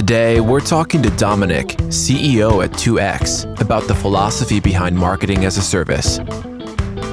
Today, 0.00 0.40
we're 0.40 0.60
talking 0.60 1.02
to 1.02 1.10
Domenic, 1.10 1.76
CEO 1.88 2.64
at 2.64 2.70
2X, 2.70 3.60
about 3.60 3.86
the 3.86 3.94
philosophy 3.94 4.58
behind 4.58 4.96
marketing 4.96 5.44
as 5.44 5.58
a 5.58 5.60
service. 5.60 6.18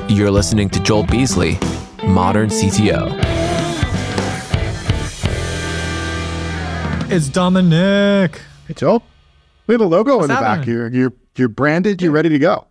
You're 0.08 0.32
listening 0.32 0.70
to 0.70 0.80
Joel 0.82 1.04
Beasley, 1.04 1.60
Modern 2.06 2.48
CTO. 2.48 3.12
It's 7.12 7.28
Domenic. 7.28 8.40
Hey, 8.70 8.74
Joel. 8.74 9.04
We 9.68 9.74
have 9.74 9.82
a 9.82 9.86
logo 9.86 10.16
What's 10.16 10.30
in 10.30 10.36
the 10.36 10.40
back. 10.40 10.60
happening? 10.60 10.70
You're 10.74 10.88
you're 10.88 11.14
you're 11.36 11.50
branded. 11.50 12.02
You're 12.02 12.14
ready 12.14 12.30
to 12.30 12.40
go. 12.40 12.68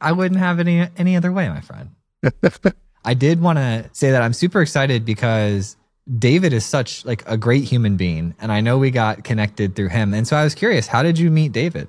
I 0.00 0.12
wouldn't 0.12 0.40
have 0.40 0.60
any 0.60 0.88
any 0.96 1.14
other 1.14 1.30
way, 1.30 1.46
my 1.50 1.60
friend. 1.60 1.90
I 3.04 3.12
did 3.12 3.42
want 3.42 3.58
to 3.58 3.84
say 3.92 4.12
that 4.12 4.22
I'm 4.22 4.32
super 4.32 4.62
excited 4.62 5.04
because 5.04 5.76
David 6.16 6.52
is 6.52 6.64
such 6.64 7.04
like 7.04 7.22
a 7.26 7.36
great 7.36 7.64
human 7.64 7.96
being, 7.96 8.34
and 8.40 8.50
I 8.50 8.60
know 8.60 8.78
we 8.78 8.90
got 8.90 9.24
connected 9.24 9.76
through 9.76 9.88
him. 9.88 10.14
And 10.14 10.26
so 10.26 10.36
I 10.36 10.44
was 10.44 10.54
curious, 10.54 10.86
how 10.86 11.02
did 11.02 11.18
you 11.18 11.30
meet 11.30 11.52
David? 11.52 11.88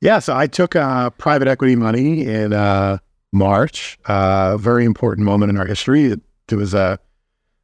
Yeah. 0.00 0.18
So 0.18 0.36
I 0.36 0.46
took 0.46 0.76
uh, 0.76 1.10
private 1.10 1.48
equity 1.48 1.76
money 1.76 2.26
in 2.26 2.52
uh, 2.52 2.98
March. 3.32 3.98
Uh, 4.06 4.52
a 4.54 4.58
very 4.58 4.84
important 4.84 5.24
moment 5.24 5.50
in 5.50 5.56
our 5.56 5.66
history. 5.66 6.06
It, 6.06 6.20
it 6.50 6.56
was 6.56 6.74
a 6.74 6.98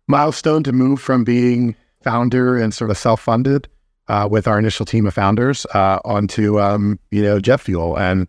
milestone 0.09 0.62
to 0.65 0.73
move 0.73 1.01
from 1.01 1.24
being 1.24 1.77
founder 2.02 2.57
and 2.57 2.73
sort 2.74 2.91
of 2.91 2.99
self-funded 2.99 3.69
uh, 4.09 4.27
with 4.30 4.49
our 4.49 4.59
initial 4.59 4.85
team 4.85 5.07
of 5.07 5.15
founders 5.15 5.66
uh, 5.73 6.01
onto 6.05 6.59
um, 6.60 6.99
you 7.10 7.23
know 7.23 7.38
jet 7.38 7.60
fuel, 7.60 7.97
and 7.99 8.27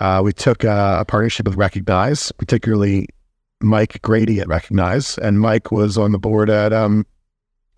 uh, 0.00 0.20
we 0.24 0.32
took 0.32 0.64
uh, 0.64 0.98
a 1.00 1.04
partnership 1.04 1.46
with 1.46 1.56
Recognize, 1.56 2.32
particularly 2.32 3.08
Mike 3.60 4.00
Grady 4.02 4.40
at 4.40 4.48
Recognize, 4.48 5.18
and 5.18 5.40
Mike 5.40 5.72
was 5.72 5.98
on 5.98 6.12
the 6.12 6.18
board 6.18 6.48
at 6.50 6.72
um, 6.72 7.06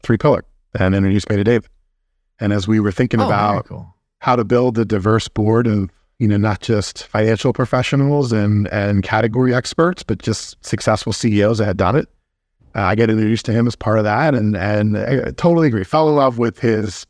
Three 0.03 0.17
Pillar 0.19 0.45
and 0.79 0.95
introduced 0.95 1.29
me 1.31 1.37
to 1.37 1.45
Dave. 1.45 1.69
And 2.39 2.53
as 2.53 2.69
we 2.69 2.81
were 2.81 2.93
thinking 2.93 3.21
Oh, 3.21 3.27
about 3.27 3.67
cool. 3.67 3.95
how 4.19 4.37
to 4.37 4.45
build 4.45 4.79
a 4.79 4.85
diverse 4.85 5.29
board 5.29 5.67
of 5.67 5.91
you 6.19 6.29
know 6.29 6.37
not 6.37 6.61
just 6.61 7.07
financial 7.07 7.53
professionals 7.53 8.31
and 8.33 8.69
and 8.69 9.03
category 9.03 9.55
experts, 9.55 10.03
but 10.03 10.19
just 10.23 10.63
successful 10.65 11.13
CEOs 11.13 11.59
that 11.59 11.65
had 11.67 11.77
done 11.77 11.97
it. 11.97 12.09
Uh, 12.75 12.83
I 12.83 12.95
get 12.95 13.11
introduced 13.11 13.47
to 13.47 13.53
him 13.53 13.67
as 13.67 13.75
part 13.75 13.99
of 13.99 14.05
that, 14.05 14.35
and 14.35 14.57
and 14.57 14.97
I 14.99 15.31
totally 15.33 15.67
agree. 15.69 15.85
Fell 15.85 16.09
in 16.09 16.15
love 16.17 16.39
with 16.39 16.59
his 16.61 17.07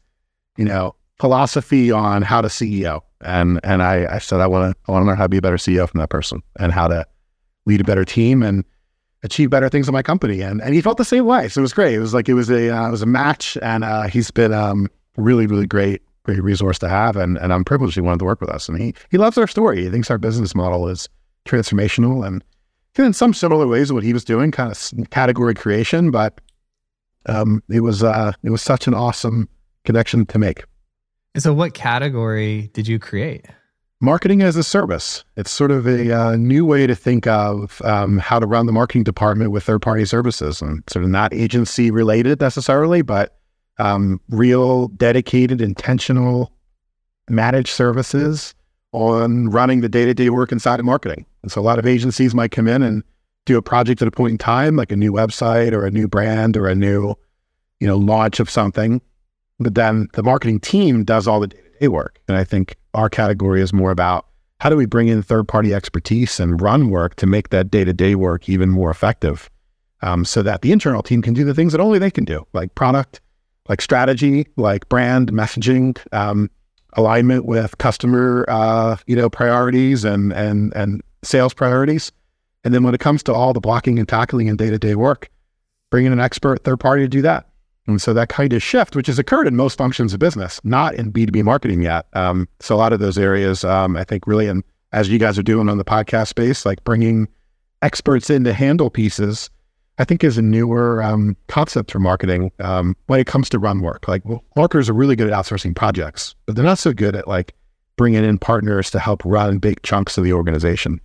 you 0.56 0.64
know 0.64 0.94
philosophy 1.18 1.91
on 1.92 2.22
how 2.22 2.41
to 2.41 2.48
CEO, 2.48 3.00
and 3.20 3.60
and 3.64 3.82
I, 3.82 4.06
I 4.14 4.18
said 4.18 4.41
I 4.41 4.46
want 4.46 4.72
to 4.72 4.78
I 4.88 4.92
want 4.92 5.02
to 5.02 5.06
learn 5.08 5.16
how 5.16 5.24
to 5.24 5.28
be 5.28 5.38
a 5.38 5.42
better 5.42 5.56
CEO 5.56 5.88
from 5.88 5.98
that 6.00 6.08
person 6.10 6.42
and 6.58 6.72
how 6.72 6.86
to 6.88 7.04
lead 7.66 7.80
a 7.80 7.84
better 7.84 8.05
team 8.05 8.42
and 8.42 8.64
achieve 9.22 9.50
better 9.50 9.69
things 9.69 9.89
in 9.89 9.92
my 9.92 10.03
company. 10.03 10.41
And 10.41 10.62
and 10.62 10.75
he 10.75 10.80
felt 10.80 10.98
the 10.98 11.05
same 11.05 11.27
way, 11.27 11.48
so 11.48 11.61
it 11.61 11.62
was 11.62 11.72
great. 11.72 11.94
It 11.94 12.00
was 12.00 12.14
like 12.14 12.28
it 12.28 12.34
was 12.34 12.50
a 12.50 12.75
uh, 12.75 12.89
it 12.89 12.91
was 12.91 13.03
a 13.03 13.06
match, 13.06 13.56
and 13.62 13.84
uh, 13.84 14.08
he's 14.08 14.30
been 14.30 14.53
um, 14.53 14.89
really 15.16 15.47
really 15.47 15.66
great 15.66 16.03
great 16.25 16.42
resource 16.42 16.78
to 16.81 16.88
have, 16.88 17.16
and 17.16 17.38
and 17.38 17.53
I'm 17.53 17.64
privileged 17.64 17.94
he 17.94 18.00
wanted 18.00 18.20
to 18.20 18.25
work 18.25 18.41
with 18.41 18.50
us, 18.50 18.69
and 18.69 18.78
he 18.81 18.94
he 19.11 19.19
loves 19.19 19.38
our 19.38 19.47
story. 19.47 19.84
He 19.84 19.91
thinks 19.91 20.11
our 20.11 20.19
business 20.19 20.55
model 20.55 20.88
is 20.88 21.08
transformational 21.47 22.27
and 22.27 22.44
in 22.98 23.12
some 23.12 23.33
similar 23.33 23.66
ways 23.66 23.92
what 23.92 24.03
he 24.03 24.12
was 24.12 24.25
doing, 24.25 24.50
kind 24.50 24.70
of 24.70 25.11
category 25.11 25.55
creation, 25.55 26.11
but 26.11 26.41
um, 27.27 27.62
it 27.69 27.81
was 27.81 28.03
uh, 28.03 28.33
it 28.42 28.50
was 28.50 28.62
such 28.62 28.86
an 28.86 28.94
awesome 28.94 29.48
connection 29.84 30.27
to 30.27 30.38
make. 30.38 30.64
And 31.34 31.42
so, 31.42 31.53
what 31.53 31.75
category 31.75 32.70
did 32.72 32.88
you 32.88 32.98
create? 32.98 33.47
Marketing 34.02 34.40
as 34.40 34.56
a 34.56 34.62
service. 34.62 35.24
It's 35.36 35.50
sort 35.50 35.70
of 35.70 35.86
a 35.86 36.10
uh, 36.10 36.36
new 36.36 36.64
way 36.64 36.86
to 36.86 36.94
think 36.94 37.26
of 37.26 37.82
um, 37.82 38.16
how 38.16 38.38
to 38.38 38.46
run 38.46 38.64
the 38.64 38.72
marketing 38.72 39.04
department 39.04 39.50
with 39.50 39.64
third 39.64 39.82
party 39.82 40.06
services 40.06 40.62
and 40.62 40.82
sort 40.88 41.04
of 41.04 41.10
not 41.10 41.34
agency 41.34 41.90
related 41.90 42.40
necessarily, 42.40 43.02
but 43.02 43.38
um, 43.78 44.18
real, 44.30 44.88
dedicated, 44.88 45.60
intentional 45.60 46.50
managed 47.28 47.68
services 47.68 48.54
on 48.92 49.50
running 49.50 49.82
the 49.82 49.88
day 49.88 50.06
to 50.06 50.14
day 50.14 50.30
work 50.30 50.50
inside 50.50 50.80
of 50.80 50.86
marketing. 50.86 51.26
And 51.42 51.52
so 51.52 51.60
a 51.60 51.62
lot 51.62 51.78
of 51.78 51.86
agencies 51.86 52.34
might 52.34 52.52
come 52.52 52.68
in 52.68 52.82
and 52.82 53.02
do 53.44 53.58
a 53.58 53.62
project 53.62 54.00
at 54.00 54.08
a 54.08 54.10
point 54.10 54.32
in 54.32 54.38
time, 54.38 54.76
like 54.76 54.92
a 54.92 54.96
new 54.96 55.12
website 55.12 55.72
or 55.72 55.84
a 55.84 55.91
new 55.91 56.08
brand 56.08 56.56
or 56.56 56.69
a 56.69 56.75
new, 56.75 57.14
you 57.80 57.86
know, 57.86 57.98
launch 57.98 58.41
of 58.41 58.48
something. 58.48 59.02
But 59.58 59.75
then 59.75 60.08
the 60.14 60.22
marketing 60.22 60.60
team 60.60 61.04
does 61.04 61.28
all 61.28 61.41
the 61.41 61.48
day 61.48 61.58
to 61.58 61.78
day 61.80 61.88
work. 61.88 62.19
And 62.28 62.38
I 62.38 62.44
think 62.44 62.76
our 62.94 63.08
category 63.08 63.60
is 63.60 63.72
more 63.72 63.90
about 63.90 64.26
how 64.60 64.68
do 64.68 64.76
we 64.76 64.86
bring 64.86 65.08
in 65.08 65.22
third 65.22 65.48
party 65.48 65.72
expertise 65.72 66.38
and 66.38 66.60
run 66.60 66.90
work 66.90 67.14
to 67.16 67.26
make 67.26 67.48
that 67.48 67.70
day 67.70 67.84
to 67.84 67.92
day 67.92 68.14
work 68.14 68.48
even 68.48 68.68
more 68.68 68.90
effective 68.90 69.50
um, 70.02 70.24
so 70.24 70.42
that 70.42 70.62
the 70.62 70.72
internal 70.72 71.02
team 71.02 71.22
can 71.22 71.34
do 71.34 71.44
the 71.44 71.54
things 71.54 71.72
that 71.72 71.80
only 71.80 71.98
they 71.98 72.10
can 72.10 72.24
do, 72.24 72.46
like 72.52 72.74
product, 72.74 73.20
like 73.68 73.80
strategy, 73.80 74.46
like 74.56 74.88
brand 74.88 75.32
messaging, 75.32 75.98
um, 76.12 76.50
alignment 76.94 77.44
with 77.44 77.78
customer, 77.78 78.44
uh, 78.48 78.96
you 79.06 79.14
know, 79.14 79.30
priorities 79.30 80.04
and, 80.04 80.32
and, 80.32 80.74
and 80.74 81.02
sales 81.22 81.54
priorities. 81.54 82.10
And 82.64 82.74
then 82.74 82.82
when 82.82 82.94
it 82.94 83.00
comes 83.00 83.22
to 83.24 83.34
all 83.34 83.52
the 83.52 83.60
blocking 83.60 83.98
and 83.98 84.08
tackling 84.08 84.48
and 84.48 84.58
day 84.58 84.70
to 84.70 84.78
day 84.78 84.94
work, 84.94 85.30
bring 85.90 86.06
in 86.06 86.12
an 86.12 86.20
expert 86.20 86.64
third 86.64 86.80
party 86.80 87.02
to 87.02 87.08
do 87.08 87.22
that. 87.22 87.50
And 87.90 88.02
so 88.02 88.12
that 88.14 88.28
kind 88.28 88.52
of 88.52 88.62
shift, 88.62 88.96
which 88.96 89.06
has 89.06 89.18
occurred 89.18 89.46
in 89.46 89.56
most 89.56 89.76
functions 89.76 90.12
of 90.12 90.20
business, 90.20 90.60
not 90.64 90.94
in 90.94 91.12
B2B 91.12 91.42
marketing 91.44 91.82
yet. 91.82 92.06
Um, 92.14 92.48
so 92.60 92.74
a 92.74 92.78
lot 92.78 92.92
of 92.92 93.00
those 93.00 93.18
areas, 93.18 93.64
um, 93.64 93.96
I 93.96 94.04
think 94.04 94.26
really, 94.26 94.46
and 94.46 94.62
as 94.92 95.08
you 95.08 95.18
guys 95.18 95.38
are 95.38 95.42
doing 95.42 95.68
on 95.68 95.78
the 95.78 95.84
podcast 95.84 96.28
space, 96.28 96.64
like 96.64 96.82
bringing 96.84 97.28
experts 97.82 98.30
in 98.30 98.44
to 98.44 98.52
handle 98.52 98.90
pieces, 98.90 99.50
I 99.98 100.04
think 100.04 100.24
is 100.24 100.38
a 100.38 100.42
newer 100.42 101.02
um, 101.02 101.36
concept 101.48 101.90
for 101.90 101.98
marketing 101.98 102.50
um, 102.58 102.96
when 103.06 103.20
it 103.20 103.26
comes 103.26 103.48
to 103.50 103.58
run 103.58 103.80
work. 103.80 104.08
Like 104.08 104.24
well, 104.24 104.42
marketers 104.56 104.88
are 104.88 104.94
really 104.94 105.14
good 105.14 105.30
at 105.30 105.34
outsourcing 105.34 105.76
projects, 105.76 106.34
but 106.46 106.56
they're 106.56 106.64
not 106.64 106.78
so 106.78 106.92
good 106.92 107.14
at 107.14 107.28
like 107.28 107.54
bringing 107.96 108.24
in 108.24 108.38
partners 108.38 108.90
to 108.92 108.98
help 108.98 109.22
run 109.24 109.58
big 109.58 109.82
chunks 109.82 110.16
of 110.16 110.24
the 110.24 110.32
organization. 110.32 111.00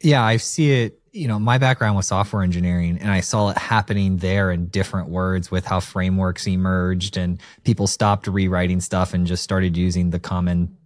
Yeah, 0.00 0.22
I 0.22 0.36
see 0.36 0.70
it. 0.70 1.00
You 1.14 1.28
know, 1.28 1.38
my 1.38 1.58
background 1.58 1.94
was 1.94 2.08
software 2.08 2.42
engineering, 2.42 2.98
and 3.00 3.08
I 3.08 3.20
saw 3.20 3.50
it 3.50 3.56
happening 3.56 4.16
there 4.16 4.50
in 4.50 4.66
different 4.66 5.10
words 5.10 5.48
with 5.48 5.64
how 5.64 5.78
frameworks 5.78 6.44
emerged 6.48 7.16
and 7.16 7.40
people 7.62 7.86
stopped 7.86 8.26
rewriting 8.26 8.80
stuff 8.80 9.14
and 9.14 9.24
just 9.24 9.44
started 9.44 9.76
using 9.76 10.10
the 10.10 10.18
common, 10.18 10.76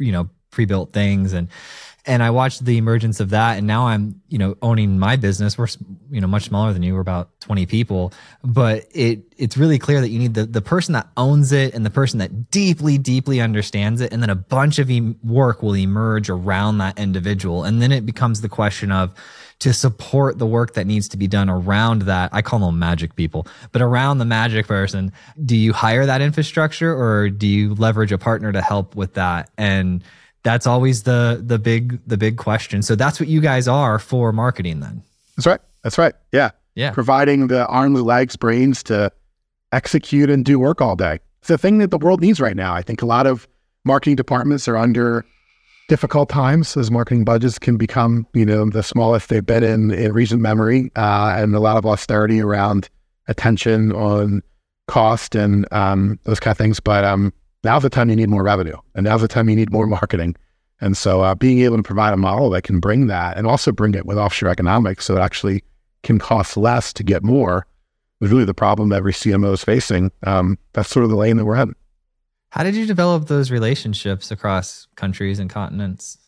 you 0.00 0.10
know, 0.10 0.28
pre-built 0.50 0.92
things 0.92 1.32
and 1.32 1.48
and 2.08 2.22
I 2.22 2.30
watched 2.30 2.64
the 2.64 2.78
emergence 2.78 3.20
of 3.20 3.30
that, 3.30 3.58
and 3.58 3.66
now 3.66 3.88
I'm, 3.88 4.22
you 4.28 4.38
know, 4.38 4.56
owning 4.62 4.98
my 4.98 5.16
business. 5.16 5.58
We're, 5.58 5.66
you 6.10 6.22
know, 6.22 6.26
much 6.26 6.44
smaller 6.44 6.72
than 6.72 6.82
you. 6.82 6.94
We're 6.94 7.00
about 7.00 7.38
20 7.40 7.66
people, 7.66 8.14
but 8.42 8.86
it 8.92 9.24
it's 9.36 9.58
really 9.58 9.78
clear 9.78 10.00
that 10.00 10.08
you 10.08 10.18
need 10.18 10.32
the 10.32 10.46
the 10.46 10.62
person 10.62 10.94
that 10.94 11.06
owns 11.18 11.52
it 11.52 11.74
and 11.74 11.84
the 11.84 11.90
person 11.90 12.18
that 12.20 12.50
deeply, 12.50 12.96
deeply 12.96 13.42
understands 13.42 14.00
it, 14.00 14.10
and 14.10 14.22
then 14.22 14.30
a 14.30 14.34
bunch 14.34 14.78
of 14.78 14.90
work 15.22 15.62
will 15.62 15.76
emerge 15.76 16.30
around 16.30 16.78
that 16.78 16.98
individual, 16.98 17.64
and 17.64 17.82
then 17.82 17.92
it 17.92 18.06
becomes 18.06 18.40
the 18.40 18.48
question 18.48 18.90
of 18.90 19.12
to 19.60 19.72
support 19.72 20.38
the 20.38 20.46
work 20.46 20.74
that 20.74 20.86
needs 20.86 21.08
to 21.08 21.16
be 21.16 21.26
done 21.26 21.50
around 21.50 22.02
that. 22.02 22.30
I 22.32 22.42
call 22.42 22.60
them 22.60 22.78
magic 22.78 23.16
people, 23.16 23.46
but 23.72 23.82
around 23.82 24.18
the 24.18 24.24
magic 24.24 24.66
person, 24.66 25.12
do 25.44 25.56
you 25.56 25.72
hire 25.72 26.06
that 26.06 26.20
infrastructure 26.20 26.94
or 26.94 27.28
do 27.28 27.46
you 27.46 27.74
leverage 27.74 28.12
a 28.12 28.18
partner 28.18 28.52
to 28.52 28.62
help 28.62 28.94
with 28.94 29.14
that? 29.14 29.50
And 29.58 30.04
that's 30.44 30.66
always 30.66 31.02
the 31.02 31.42
the 31.44 31.58
big 31.58 31.98
the 32.06 32.16
big 32.16 32.36
question. 32.36 32.82
So 32.82 32.94
that's 32.94 33.18
what 33.18 33.28
you 33.28 33.40
guys 33.40 33.66
are 33.66 33.98
for 33.98 34.32
marketing 34.32 34.80
then. 34.80 35.02
That's 35.36 35.46
right. 35.46 35.60
That's 35.82 35.98
right. 35.98 36.14
Yeah. 36.32 36.50
Yeah. 36.74 36.92
Providing 36.92 37.48
the 37.48 37.66
arms, 37.66 38.00
legs, 38.00 38.36
brains 38.36 38.82
to 38.84 39.10
execute 39.72 40.30
and 40.30 40.44
do 40.44 40.58
work 40.58 40.80
all 40.80 40.96
day. 40.96 41.18
It's 41.40 41.48
the 41.48 41.58
thing 41.58 41.78
that 41.78 41.90
the 41.90 41.98
world 41.98 42.20
needs 42.20 42.40
right 42.40 42.56
now. 42.56 42.72
I 42.74 42.82
think 42.82 43.02
a 43.02 43.06
lot 43.06 43.26
of 43.26 43.48
marketing 43.84 44.16
departments 44.16 44.68
are 44.68 44.76
under 44.76 45.24
difficult 45.88 46.28
times 46.28 46.76
as 46.76 46.90
marketing 46.90 47.24
budgets 47.24 47.58
can 47.58 47.76
become, 47.76 48.26
you 48.34 48.44
know, 48.44 48.68
the 48.68 48.82
smallest 48.82 49.28
they've 49.28 49.44
been 49.44 49.64
in, 49.64 49.90
in 49.90 50.12
recent 50.12 50.40
memory, 50.40 50.92
uh, 50.96 51.34
and 51.36 51.54
a 51.54 51.60
lot 51.60 51.76
of 51.76 51.84
austerity 51.84 52.40
around 52.40 52.88
attention 53.26 53.92
on 53.92 54.42
cost 54.86 55.34
and 55.34 55.66
um, 55.72 56.18
those 56.24 56.38
kind 56.38 56.52
of 56.52 56.58
things. 56.58 56.78
But 56.78 57.04
um, 57.04 57.32
now's 57.64 57.82
the 57.82 57.90
time 57.90 58.10
you 58.10 58.16
need 58.16 58.30
more 58.30 58.42
revenue, 58.42 58.76
and 58.94 59.04
now's 59.04 59.22
the 59.22 59.28
time 59.28 59.48
you 59.48 59.56
need 59.56 59.72
more 59.72 59.86
marketing. 59.98 60.36
And 60.80 60.96
so, 60.96 61.22
uh, 61.22 61.34
being 61.34 61.58
able 61.60 61.76
to 61.76 61.82
provide 61.82 62.12
a 62.12 62.16
model 62.16 62.50
that 62.50 62.62
can 62.62 62.78
bring 62.78 63.08
that, 63.08 63.36
and 63.36 63.46
also 63.46 63.72
bring 63.72 63.94
it 63.94 64.06
with 64.06 64.16
offshore 64.16 64.50
economics, 64.50 65.06
so 65.06 65.16
it 65.16 65.20
actually 65.20 65.64
can 66.04 66.20
cost 66.20 66.56
less 66.56 66.92
to 66.92 67.02
get 67.02 67.24
more, 67.24 67.66
is 68.20 68.30
really 68.30 68.44
the 68.44 68.54
problem 68.54 68.92
every 68.92 69.12
CMO 69.12 69.54
is 69.54 69.64
facing. 69.64 70.12
Um, 70.24 70.56
that's 70.74 70.88
sort 70.88 71.02
of 71.02 71.10
the 71.10 71.16
lane 71.16 71.36
that 71.38 71.44
we're 71.44 71.56
in. 71.56 71.74
How 72.50 72.62
did 72.62 72.74
you 72.74 72.86
develop 72.86 73.26
those 73.26 73.50
relationships 73.50 74.30
across 74.30 74.86
countries 74.96 75.38
and 75.38 75.50
continents? 75.50 76.18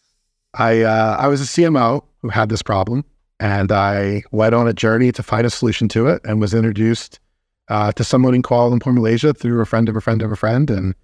I 0.55 0.83
uh, 0.83 1.17
I 1.19 1.29
was 1.29 1.41
a 1.41 1.45
CMO 1.45 2.03
who 2.23 2.29
had 2.29 2.49
this 2.49 2.63
problem, 2.63 3.05
and 3.39 3.73
I 3.73 4.23
went 4.31 4.55
on 4.55 4.69
a 4.69 4.73
journey 4.73 5.13
to 5.13 5.23
find 5.23 5.47
a 5.47 5.51
solution 5.51 5.89
to 5.91 6.09
it, 6.09 6.21
and 6.25 6.41
was 6.41 6.53
introduced 6.53 7.21
uh, 7.69 7.93
to 7.93 8.05
someone 8.05 8.35
in 8.35 8.43
Kuala 8.43 8.77
Lumpur, 8.77 8.93
Malaysia, 8.93 9.33
through 9.33 9.61
a 9.61 9.67
friend 9.67 9.89
of 9.89 9.97
a 9.97 10.01
friend 10.01 10.21
of 10.23 10.31
a 10.33 10.37
friend, 10.37 10.71
and 10.71 10.95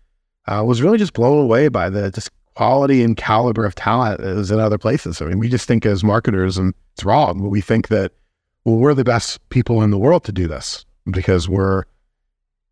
uh, 0.49 0.63
was 0.67 0.83
really 0.83 0.99
just 0.99 1.15
blown 1.15 1.43
away 1.43 1.69
by 1.69 1.89
the 1.89 2.11
just 2.11 2.31
quality 2.55 3.03
and 3.03 3.17
caliber 3.17 3.65
of 3.65 3.75
talent 3.75 4.21
that 4.21 4.37
is 4.37 4.51
in 4.51 4.59
other 4.59 4.79
places. 4.79 5.21
I 5.21 5.27
mean, 5.27 5.39
we 5.39 5.49
just 5.49 5.69
think 5.69 5.87
as 5.87 6.03
marketers, 6.03 6.59
and 6.59 6.75
it's 6.95 7.05
wrong, 7.05 7.41
but 7.41 7.49
we 7.49 7.61
think 7.61 7.89
that 7.89 8.13
well, 8.65 8.77
we're 8.77 8.95
the 8.95 9.05
best 9.05 9.49
people 9.49 9.83
in 9.83 9.91
the 9.91 9.99
world 9.99 10.25
to 10.25 10.33
do 10.33 10.49
this 10.49 10.85
because 11.11 11.49
we're 11.49 11.85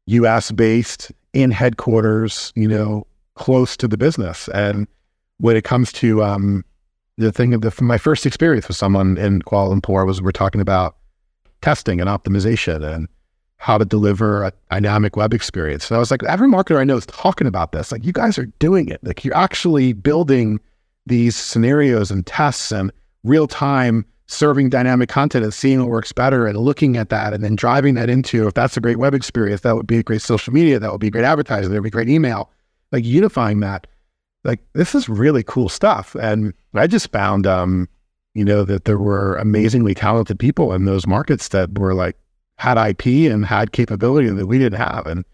U.S. 0.07 0.51
based 0.51 1.13
in 1.35 1.51
headquarters, 1.51 2.53
you 2.55 2.69
know, 2.69 3.07
close 3.35 3.77
to 3.77 3.89
the 3.89 3.99
business. 3.99 4.49
And 4.49 4.87
when 5.39 5.57
it 5.57 5.65
comes 5.65 5.93
to 5.93 6.23
um, 6.23 6.65
the 7.19 7.33
thing 7.33 7.53
of 7.53 7.61
the, 7.61 7.75
my 7.83 7.99
first 7.99 8.25
experience 8.25 8.69
with 8.69 8.77
someone 8.77 9.19
in 9.19 9.43
Kuala 9.43 9.79
Lumpur 9.79 10.07
was 10.07 10.23
we're 10.23 10.33
talking 10.33 10.61
about 10.61 10.97
testing 11.61 12.01
and 12.01 12.09
optimization 12.09 12.85
and 12.85 13.09
how 13.57 13.79
to 13.79 13.85
deliver 13.85 14.45
a 14.45 14.53
dynamic 14.71 15.17
web 15.17 15.33
experience. 15.33 15.91
And 15.91 15.97
I 15.97 15.99
was 15.99 16.11
like, 16.11 16.23
every 16.25 16.49
marketer 16.49 16.79
I 16.79 16.85
know 16.85 16.97
is 16.97 17.07
talking 17.07 17.47
about 17.47 17.73
this. 17.73 17.91
Like, 17.91 18.05
you 18.05 18.13
guys 18.13 18.39
are 18.39 18.47
doing 18.59 18.89
it. 18.89 19.03
Like, 19.03 19.25
you're 19.25 19.37
actually 19.37 19.93
building 19.93 20.61
these 21.07 21.37
scenarios 21.37 22.11
and 22.11 22.27
tests 22.27 22.73
and 22.73 22.93
real 23.23 23.47
time 23.47 24.05
serving 24.27 24.71
dynamic 24.71 25.09
content 25.09 25.45
and 25.45 25.53
seeing 25.53 25.81
what 25.81 25.89
works 25.89 26.13
better 26.13 26.47
and 26.47 26.57
looking 26.57 26.97
at 26.97 27.11
that 27.11 27.35
and 27.35 27.45
then 27.45 27.55
driving 27.55 27.95
that 27.95 28.09
into 28.09 28.47
if 28.47 28.55
that's 28.55 28.77
a 28.77 28.81
great 28.81 28.99
web 28.99 29.15
experience, 29.15 29.61
that 29.61 29.77
would 29.77 29.87
be 29.87 29.99
a 29.99 30.03
great 30.03 30.23
social 30.23 30.53
media, 30.53 30.79
that 30.79 30.91
would 30.91 31.01
be 31.01 31.11
great 31.11 31.25
advertising, 31.25 31.71
that 31.71 31.77
would 31.77 31.85
be 31.85 31.91
great 31.91 32.09
email. 32.09 32.51
Like 32.91 33.05
unifying 33.05 33.61
that. 33.61 33.87
Like 34.45 34.61
this 34.73 34.95
is 34.95 35.09
really 35.09 35.43
cool 35.43 35.69
stuff. 35.69 36.15
And 36.15 36.55
I 36.75 36.87
just 36.87 37.11
found 37.11 37.47
um, 37.47 37.89
you 38.35 38.45
know, 38.45 38.65
that 38.65 38.85
there 38.85 38.99
were 38.99 39.37
amazingly 39.37 39.95
talented 39.95 40.39
people 40.39 40.73
in 40.73 40.85
those 40.85 41.07
markets 41.07 41.49
that 41.49 41.79
were 41.79 41.95
like 41.95 42.17
had 42.59 42.77
IP 42.77 43.31
and 43.31 43.47
had 43.47 43.73
capability 43.73 44.29
that 44.29 44.47
we 44.47 44.59
didn't 44.59 44.79
have 44.79 45.07
and 45.07 45.25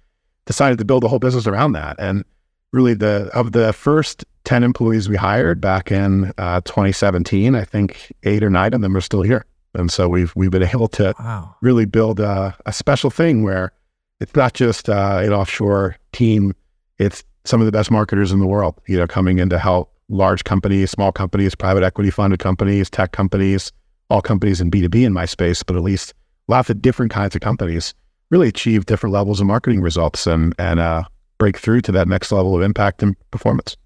decided 0.44 0.78
to 0.78 0.84
build 0.84 1.04
a 1.04 1.08
whole 1.08 1.18
business 1.18 1.46
around 1.46 1.72
that. 1.72 1.96
And 1.98 2.24
really 2.72 2.94
the 2.94 3.30
of 3.34 3.52
the 3.52 3.72
first 3.72 4.24
10 4.44 4.62
employees 4.62 5.08
we 5.08 5.16
hired 5.16 5.60
back 5.60 5.92
in 5.92 6.32
uh, 6.38 6.60
2017, 6.62 7.54
I 7.54 7.64
think 7.64 8.12
eight 8.24 8.42
or 8.42 8.50
nine 8.50 8.74
of 8.74 8.80
them 8.80 8.96
are 8.96 9.00
still 9.00 9.22
here. 9.22 9.44
And 9.74 9.90
so 9.90 10.08
we've 10.08 10.34
we've 10.34 10.50
been 10.50 10.62
able 10.64 10.88
to 10.88 11.14
wow. 11.18 11.54
really 11.60 11.84
build 11.84 12.18
a, 12.18 12.56
a, 12.66 12.72
special 12.72 13.10
thing 13.10 13.44
where 13.44 13.72
it's 14.18 14.34
not 14.34 14.54
just 14.54 14.88
uh, 14.88 15.20
an 15.22 15.32
offshore 15.32 15.96
team; 16.12 16.54
it's 16.98 17.22
some 17.44 17.60
of 17.60 17.66
the 17.66 17.72
best 17.72 17.90
marketers 17.90 18.32
in 18.32 18.40
the 18.40 18.46
world, 18.46 18.80
you 18.88 18.98
know, 18.98 19.06
coming 19.06 19.38
in 19.38 19.48
to 19.50 19.58
help 19.58 19.92
large 20.08 20.42
companies, 20.42 20.90
small 20.90 21.12
companies, 21.12 21.54
private 21.54 21.84
equity 21.84 22.10
funded 22.10 22.40
companies, 22.40 22.90
tech 22.90 23.12
companies, 23.12 23.70
all 24.08 24.20
companies 24.20 24.60
in 24.60 24.70
B 24.70 24.80
two 24.80 24.88
B 24.88 25.04
in 25.04 25.12
my 25.12 25.24
space, 25.24 25.62
but 25.62 25.76
at 25.76 25.82
least 25.82 26.14
lots 26.48 26.68
of 26.68 26.82
different 26.82 27.12
kinds 27.12 27.36
of 27.36 27.40
companies 27.40 27.94
really 28.30 28.48
achieve 28.48 28.86
different 28.86 29.12
levels 29.12 29.40
of 29.40 29.46
marketing 29.46 29.80
results 29.80 30.26
and 30.26 30.54
and 30.58 30.80
uh, 30.80 31.04
break 31.38 31.58
through 31.58 31.80
to 31.82 31.92
that 31.92 32.08
next 32.08 32.32
level 32.32 32.56
of 32.56 32.62
impact 32.62 33.02
and 33.02 33.16
performance. 33.30 33.76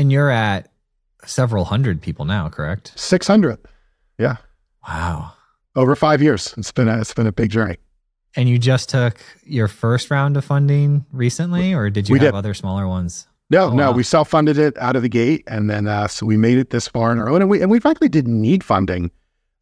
And 0.00 0.10
you're 0.10 0.30
at 0.30 0.72
several 1.26 1.66
hundred 1.66 2.00
people 2.00 2.24
now, 2.24 2.48
correct? 2.48 2.92
600. 2.96 3.58
Yeah. 4.18 4.36
Wow. 4.88 5.34
Over 5.76 5.94
five 5.94 6.22
years. 6.22 6.54
It's 6.56 6.72
been 6.72 6.88
a, 6.88 6.98
it's 7.02 7.12
been 7.12 7.26
a 7.26 7.32
big 7.32 7.50
journey. 7.50 7.76
And 8.34 8.48
you 8.48 8.58
just 8.58 8.88
took 8.88 9.20
your 9.44 9.68
first 9.68 10.10
round 10.10 10.38
of 10.38 10.44
funding 10.46 11.04
recently, 11.12 11.74
or 11.74 11.90
did 11.90 12.08
you 12.08 12.14
we 12.14 12.18
have 12.20 12.28
did. 12.28 12.34
other 12.34 12.54
smaller 12.54 12.88
ones? 12.88 13.26
No, 13.50 13.64
oh, 13.64 13.74
no, 13.74 13.90
wow. 13.90 13.96
we 13.96 14.02
self 14.02 14.30
funded 14.30 14.56
it 14.56 14.74
out 14.78 14.96
of 14.96 15.02
the 15.02 15.10
gate, 15.10 15.44
and 15.46 15.68
then 15.68 15.86
uh, 15.86 16.08
so 16.08 16.24
we 16.24 16.38
made 16.38 16.56
it 16.56 16.70
this 16.70 16.88
far 16.88 17.10
on 17.10 17.18
our 17.18 17.28
own, 17.28 17.42
and 17.42 17.50
we 17.50 17.60
and 17.60 17.70
we 17.70 17.78
frankly 17.78 18.08
didn't 18.08 18.40
need 18.40 18.64
funding. 18.64 19.10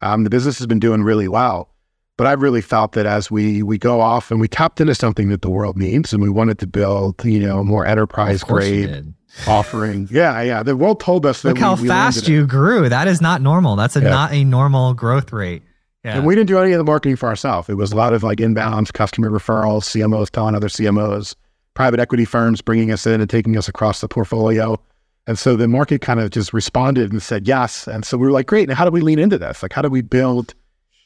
Um, 0.01 0.23
the 0.23 0.29
business 0.29 0.57
has 0.59 0.67
been 0.67 0.79
doing 0.79 1.03
really 1.03 1.27
well, 1.27 1.73
but 2.15 2.27
I 2.27 2.33
really 2.33 2.61
felt 2.61 2.93
that 2.93 3.05
as 3.05 3.29
we 3.29 3.61
we 3.61 3.77
go 3.77 3.99
off 3.99 4.31
and 4.31 4.39
we 4.39 4.47
tapped 4.47 4.79
into 4.79 4.95
something 4.95 5.29
that 5.29 5.41
the 5.41 5.49
world 5.49 5.75
needs, 5.75 6.13
and 6.13 6.21
we 6.21 6.29
wanted 6.29 6.59
to 6.59 6.67
build, 6.67 7.25
you 7.25 7.39
know, 7.39 7.61
more 7.63 7.85
enterprise 7.85 8.43
grade 8.43 9.13
offering. 9.47 10.07
Yeah, 10.11 10.41
yeah. 10.41 10.63
The 10.63 10.75
world 10.75 10.99
told 10.99 11.25
us 11.25 11.41
that. 11.41 11.49
Look 11.49 11.57
how 11.57 11.75
we 11.75 11.87
fast 11.87 12.27
you 12.27 12.45
grew. 12.47 12.89
That 12.89 13.07
is 13.07 13.21
not 13.21 13.41
normal. 13.41 13.75
That's 13.75 13.95
a, 13.95 14.01
yeah. 14.01 14.09
not 14.09 14.33
a 14.33 14.43
normal 14.43 14.93
growth 14.93 15.31
rate. 15.31 15.63
Yeah. 16.03 16.17
And 16.17 16.25
we 16.25 16.33
didn't 16.33 16.47
do 16.47 16.57
any 16.57 16.71
of 16.71 16.77
the 16.77 16.83
marketing 16.83 17.17
for 17.17 17.27
ourselves. 17.27 17.69
It 17.69 17.75
was 17.75 17.91
a 17.91 17.95
lot 17.95 18.13
of 18.13 18.23
like 18.23 18.37
inbounds, 18.39 18.91
customer 18.93 19.29
referrals, 19.29 19.83
CMOs 19.83 20.29
telling 20.29 20.55
other 20.55 20.67
CMOs, 20.67 21.35
private 21.73 21.99
equity 21.99 22.25
firms 22.25 22.61
bringing 22.61 22.91
us 22.91 23.05
in 23.05 23.19
and 23.21 23.29
taking 23.29 23.57
us 23.57 23.67
across 23.67 24.01
the 24.01 24.07
portfolio. 24.07 24.79
And 25.27 25.37
so 25.37 25.55
the 25.55 25.67
market 25.67 26.01
kind 26.01 26.19
of 26.19 26.31
just 26.31 26.53
responded 26.53 27.11
and 27.11 27.21
said 27.21 27.47
yes. 27.47 27.87
And 27.87 28.05
so 28.05 28.17
we 28.17 28.25
were 28.25 28.31
like, 28.31 28.47
great. 28.47 28.69
And 28.69 28.77
how 28.77 28.85
do 28.85 28.91
we 28.91 29.01
lean 29.01 29.19
into 29.19 29.37
this? 29.37 29.61
Like, 29.61 29.73
how 29.73 29.81
do 29.81 29.89
we 29.89 30.01
build 30.01 30.55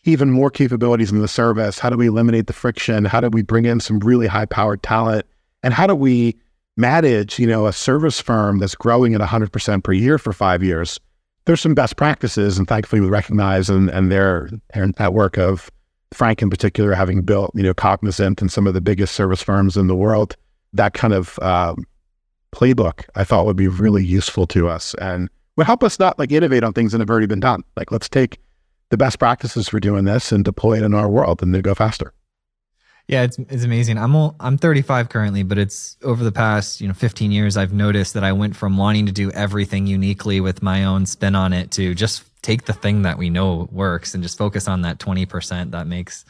even 0.05 0.31
more 0.31 0.49
capabilities 0.49 1.11
in 1.11 1.19
the 1.19 1.27
service? 1.27 1.79
How 1.79 1.89
do 1.89 1.97
we 1.97 2.07
eliminate 2.07 2.47
the 2.47 2.53
friction? 2.53 3.03
How 3.05 3.19
do 3.19 3.29
we 3.29 3.41
bring 3.41 3.65
in 3.65 3.79
some 3.79 3.99
really 3.99 4.27
high 4.27 4.45
powered 4.45 4.83
talent? 4.83 5.25
And 5.63 5.73
how 5.73 5.87
do 5.87 5.95
we 5.95 6.37
manage, 6.77 7.39
you 7.39 7.47
know, 7.47 7.67
a 7.67 7.73
service 7.73 8.19
firm 8.19 8.59
that's 8.59 8.75
growing 8.75 9.13
at 9.13 9.21
100% 9.21 9.83
per 9.83 9.93
year 9.93 10.17
for 10.17 10.33
five 10.33 10.63
years, 10.63 10.99
there's 11.45 11.61
some 11.61 11.75
best 11.75 11.97
practices. 11.97 12.57
And 12.57 12.67
thankfully, 12.67 13.01
we 13.01 13.07
recognize 13.07 13.69
and, 13.69 13.89
and 13.89 14.11
their, 14.11 14.49
their 14.73 14.87
network 14.99 15.37
of 15.37 15.69
Frank 16.13 16.41
in 16.41 16.49
particular, 16.49 16.93
having 16.93 17.21
built, 17.21 17.51
you 17.55 17.63
know, 17.63 17.73
Cognizant 17.73 18.41
and 18.41 18.51
some 18.51 18.67
of 18.67 18.73
the 18.73 18.81
biggest 18.81 19.15
service 19.15 19.41
firms 19.41 19.77
in 19.77 19.87
the 19.87 19.95
world, 19.95 20.35
that 20.73 20.93
kind 20.93 21.13
of 21.13 21.37
um, 21.39 21.85
playbook 22.51 23.05
I 23.15 23.23
thought 23.23 23.45
would 23.45 23.57
be 23.57 23.67
really 23.67 24.03
useful 24.03 24.47
to 24.47 24.69
us 24.69 24.95
and 24.95 25.29
would 25.57 25.67
help 25.67 25.83
us 25.83 25.99
not 25.99 26.17
like 26.17 26.31
innovate 26.31 26.63
on 26.63 26.73
things 26.73 26.91
that 26.91 27.01
have 27.01 27.09
already 27.09 27.27
been 27.27 27.39
done. 27.39 27.63
Like, 27.75 27.91
let's 27.91 28.09
take 28.09 28.39
the 28.89 28.97
best 28.97 29.19
practices 29.19 29.67
for 29.67 29.79
doing 29.79 30.05
this 30.05 30.31
and 30.31 30.45
deploy 30.45 30.77
it 30.77 30.83
in 30.83 30.93
our 30.93 31.09
world 31.09 31.41
and 31.41 31.53
then 31.53 31.61
go 31.61 31.75
faster. 31.75 32.13
Yeah, 33.07 33.23
it's 33.23 33.37
it's 33.37 33.63
amazing. 33.63 33.97
I'm 33.97 34.15
all, 34.15 34.35
I'm 34.39 34.57
35 34.57 35.09
currently, 35.09 35.43
but 35.43 35.57
it's 35.57 35.97
over 36.03 36.23
the 36.23 36.31
past 36.31 36.79
you 36.79 36.87
know 36.87 36.93
15 36.93 37.31
years 37.31 37.57
I've 37.57 37.73
noticed 37.73 38.13
that 38.13 38.23
I 38.23 38.31
went 38.31 38.55
from 38.55 38.77
wanting 38.77 39.05
to 39.07 39.11
do 39.11 39.29
everything 39.31 39.87
uniquely 39.87 40.39
with 40.39 40.63
my 40.63 40.85
own 40.85 41.05
spin 41.05 41.35
on 41.35 41.51
it 41.51 41.71
to 41.71 41.93
just 41.93 42.23
take 42.41 42.65
the 42.65 42.73
thing 42.73 43.01
that 43.01 43.17
we 43.17 43.29
know 43.29 43.67
works 43.71 44.13
and 44.13 44.23
just 44.23 44.37
focus 44.37 44.67
on 44.67 44.81
that 44.81 44.99
20% 44.99 45.71
that 45.71 45.87
makes 45.87 46.25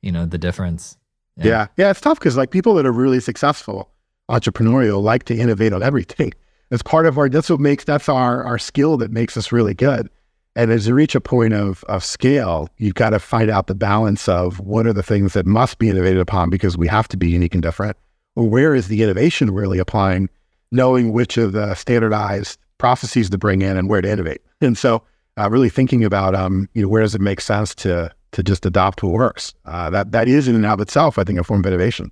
you 0.00 0.12
know 0.12 0.26
the 0.26 0.38
difference. 0.38 0.96
Yeah, 1.36 1.46
yeah, 1.46 1.66
yeah 1.76 1.90
it's 1.90 2.00
tough 2.00 2.18
because 2.18 2.36
like 2.36 2.50
people 2.50 2.74
that 2.74 2.86
are 2.86 2.92
really 2.92 3.20
successful, 3.20 3.90
entrepreneurial, 4.30 5.02
like 5.02 5.24
to 5.24 5.36
innovate 5.36 5.72
on 5.72 5.82
everything. 5.82 6.32
It's 6.70 6.82
part 6.82 7.06
of 7.06 7.18
our. 7.18 7.28
That's 7.28 7.50
what 7.50 7.60
makes 7.60 7.84
that's 7.84 8.08
our 8.08 8.44
our 8.44 8.58
skill 8.58 8.96
that 8.98 9.10
makes 9.10 9.36
us 9.36 9.52
really 9.52 9.74
good. 9.74 10.08
And 10.54 10.70
as 10.70 10.86
you 10.86 10.94
reach 10.94 11.14
a 11.14 11.20
point 11.20 11.54
of, 11.54 11.82
of 11.84 12.04
scale, 12.04 12.68
you've 12.76 12.94
got 12.94 13.10
to 13.10 13.18
find 13.18 13.50
out 13.50 13.68
the 13.68 13.74
balance 13.74 14.28
of 14.28 14.60
what 14.60 14.86
are 14.86 14.92
the 14.92 15.02
things 15.02 15.32
that 15.32 15.46
must 15.46 15.78
be 15.78 15.88
innovated 15.88 16.20
upon 16.20 16.50
because 16.50 16.76
we 16.76 16.88
have 16.88 17.08
to 17.08 17.16
be 17.16 17.30
unique 17.30 17.54
and 17.54 17.62
different, 17.62 17.96
or 18.36 18.48
where 18.48 18.74
is 18.74 18.88
the 18.88 19.02
innovation 19.02 19.50
really 19.50 19.78
applying, 19.78 20.28
knowing 20.70 21.12
which 21.12 21.38
of 21.38 21.52
the 21.52 21.74
standardized 21.74 22.58
processes 22.76 23.30
to 23.30 23.38
bring 23.38 23.62
in 23.62 23.76
and 23.76 23.88
where 23.88 24.02
to 24.02 24.10
innovate. 24.10 24.42
And 24.60 24.76
so, 24.76 25.02
uh, 25.38 25.48
really 25.48 25.70
thinking 25.70 26.04
about, 26.04 26.34
um, 26.34 26.68
you 26.74 26.82
know, 26.82 26.88
where 26.88 27.02
does 27.02 27.14
it 27.14 27.20
make 27.20 27.40
sense 27.40 27.74
to 27.76 28.12
to 28.32 28.42
just 28.42 28.66
adopt 28.66 29.02
what 29.02 29.12
works? 29.12 29.54
Uh, 29.64 29.88
that 29.90 30.12
that 30.12 30.28
is 30.28 30.48
in 30.48 30.54
and 30.54 30.66
of 30.66 30.80
itself, 30.80 31.18
I 31.18 31.24
think, 31.24 31.38
a 31.38 31.44
form 31.44 31.60
of 31.60 31.66
innovation. 31.66 32.10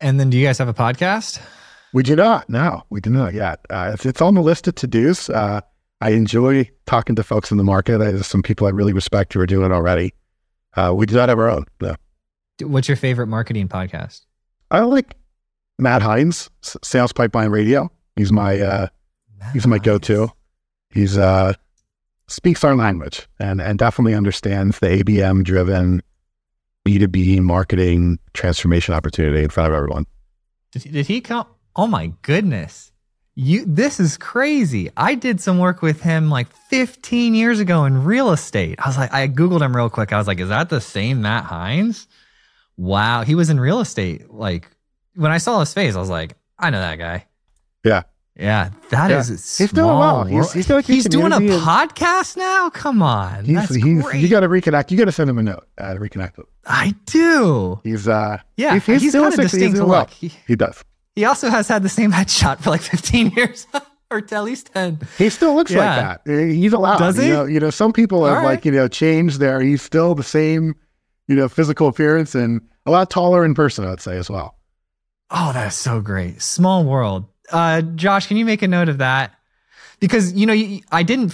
And 0.00 0.20
then, 0.20 0.28
do 0.28 0.36
you 0.36 0.46
guys 0.46 0.58
have 0.58 0.68
a 0.68 0.74
podcast? 0.74 1.40
We 1.94 2.02
do 2.02 2.14
not. 2.14 2.48
No, 2.50 2.82
we 2.90 3.00
do 3.00 3.08
not 3.08 3.32
yet. 3.32 3.64
Uh, 3.70 3.92
it's, 3.94 4.04
it's 4.04 4.20
on 4.20 4.34
the 4.34 4.42
list 4.42 4.68
of 4.68 4.74
to 4.76 4.86
dos. 4.86 5.30
Uh, 5.30 5.62
I 6.00 6.10
enjoy 6.10 6.70
talking 6.86 7.16
to 7.16 7.22
folks 7.22 7.50
in 7.50 7.56
the 7.56 7.64
market. 7.64 7.98
There's 7.98 8.26
some 8.26 8.42
people 8.42 8.66
I 8.66 8.70
really 8.70 8.92
respect 8.92 9.32
who 9.32 9.40
are 9.40 9.46
doing 9.46 9.66
it 9.66 9.74
already. 9.74 10.14
Uh, 10.76 10.92
we 10.94 11.06
do 11.06 11.14
not 11.14 11.28
have 11.28 11.38
our 11.38 11.50
own. 11.50 11.64
No. 11.80 11.96
What's 12.62 12.88
your 12.88 12.96
favorite 12.96 13.26
marketing 13.26 13.68
podcast? 13.68 14.26
I 14.70 14.80
like 14.80 15.16
Matt 15.78 16.02
Heinz, 16.02 16.50
Sales 16.60 17.12
Pipeline 17.12 17.50
Radio. 17.50 17.90
He's 18.16 18.32
my 18.32 18.60
uh, 18.60 18.86
he's 19.52 19.66
my 19.66 19.78
go-to. 19.78 20.30
He's 20.90 21.16
uh, 21.16 21.54
speaks 22.28 22.62
our 22.64 22.76
language 22.76 23.26
and 23.38 23.60
and 23.60 23.78
definitely 23.78 24.14
understands 24.14 24.78
the 24.78 24.88
ABM 24.88 25.44
driven 25.44 26.02
B2B 26.86 27.40
marketing 27.40 28.18
transformation 28.34 28.94
opportunity 28.94 29.42
in 29.42 29.50
front 29.50 29.72
of 29.72 29.76
everyone. 29.76 30.06
Did, 30.72 30.92
did 30.92 31.06
he 31.06 31.20
come? 31.20 31.46
Oh 31.76 31.86
my 31.86 32.12
goodness 32.22 32.92
you 33.38 33.64
this 33.64 34.00
is 34.00 34.16
crazy. 34.16 34.90
I 34.96 35.14
did 35.14 35.40
some 35.40 35.60
work 35.60 35.80
with 35.80 36.02
him 36.02 36.28
like 36.28 36.48
15 36.70 37.36
years 37.36 37.60
ago 37.60 37.84
in 37.84 38.02
real 38.02 38.32
estate. 38.32 38.80
I 38.80 38.88
was 38.88 38.98
like, 38.98 39.14
I 39.14 39.28
googled 39.28 39.62
him 39.62 39.76
real 39.76 39.88
quick. 39.88 40.12
I 40.12 40.18
was 40.18 40.26
like, 40.26 40.40
is 40.40 40.48
that 40.48 40.70
the 40.70 40.80
same 40.80 41.22
Matt 41.22 41.44
Heinz? 41.44 42.08
Wow, 42.76 43.22
he 43.22 43.36
was 43.36 43.48
in 43.48 43.60
real 43.60 43.78
estate. 43.78 44.28
Like 44.34 44.68
when 45.14 45.30
I 45.30 45.38
saw 45.38 45.60
his 45.60 45.72
face, 45.72 45.94
I 45.94 46.00
was 46.00 46.10
like, 46.10 46.34
I 46.58 46.70
know 46.70 46.80
that 46.80 46.96
guy. 46.96 47.26
Yeah. 47.84 48.02
Yeah, 48.36 48.70
that 48.90 49.10
yeah. 49.10 49.18
is 49.18 49.58
he's 49.58 49.72
doing 49.72 49.86
well. 49.86 50.22
He's, 50.22 50.52
he's, 50.52 50.66
doing, 50.66 50.84
he's 50.84 51.06
doing 51.06 51.32
a 51.32 51.36
and, 51.38 51.48
podcast 51.48 52.36
now. 52.36 52.70
Come 52.70 53.02
on, 53.02 53.44
he's, 53.44 53.56
That's 53.56 53.74
he's, 53.74 54.00
great. 54.00 54.20
You 54.20 54.28
got 54.28 54.40
to 54.40 54.48
reconnect. 54.48 54.92
You 54.92 54.96
got 54.96 55.06
to 55.06 55.12
send 55.12 55.28
him 55.28 55.38
a 55.38 55.42
note 55.42 55.66
uh, 55.76 55.94
to 55.94 55.98
reconnect 55.98 56.36
with. 56.36 56.46
I 56.64 56.94
do. 57.06 57.80
He's 57.82 58.06
uh, 58.06 58.38
yeah, 58.56 58.74
he's, 58.74 58.86
he's, 58.86 59.12
he's 59.12 59.36
distinct 59.36 59.78
look. 59.78 59.88
Well. 59.88 60.06
He, 60.12 60.30
he 60.46 60.54
does. 60.54 60.84
He 61.18 61.24
also 61.24 61.50
has 61.50 61.66
had 61.66 61.82
the 61.82 61.88
same 61.88 62.12
headshot 62.12 62.62
for 62.62 62.70
like 62.70 62.80
15 62.80 63.30
years. 63.36 63.66
or 64.08 64.18
at 64.18 64.44
least 64.44 64.70
10. 64.72 65.00
He 65.18 65.30
still 65.30 65.52
looks 65.52 65.72
yeah. 65.72 66.12
like 66.12 66.24
that. 66.24 66.52
He's 66.52 66.72
allowed. 66.72 66.98
Does 66.98 67.16
he? 67.16 67.26
You 67.26 67.32
know, 67.32 67.44
you 67.44 67.58
know 67.58 67.70
some 67.70 67.92
people 67.92 68.24
have 68.24 68.36
right. 68.36 68.44
like, 68.44 68.64
you 68.64 68.70
know, 68.70 68.86
changed 68.86 69.40
there. 69.40 69.60
He's 69.60 69.82
still 69.82 70.14
the 70.14 70.22
same, 70.22 70.76
you 71.26 71.34
know, 71.34 71.48
physical 71.48 71.88
appearance 71.88 72.36
and 72.36 72.60
a 72.86 72.92
lot 72.92 73.10
taller 73.10 73.44
in 73.44 73.54
person, 73.54 73.84
I'd 73.84 74.00
say 74.00 74.16
as 74.16 74.30
well. 74.30 74.58
Oh, 75.32 75.50
that's 75.52 75.74
so 75.74 76.00
great. 76.00 76.40
Small 76.40 76.84
world. 76.84 77.24
Uh, 77.50 77.82
Josh, 77.82 78.28
can 78.28 78.36
you 78.36 78.44
make 78.44 78.62
a 78.62 78.68
note 78.68 78.88
of 78.88 78.98
that? 78.98 79.34
Because 80.00 80.32
you 80.32 80.46
know 80.46 80.80
I 80.92 81.02
didn't. 81.02 81.32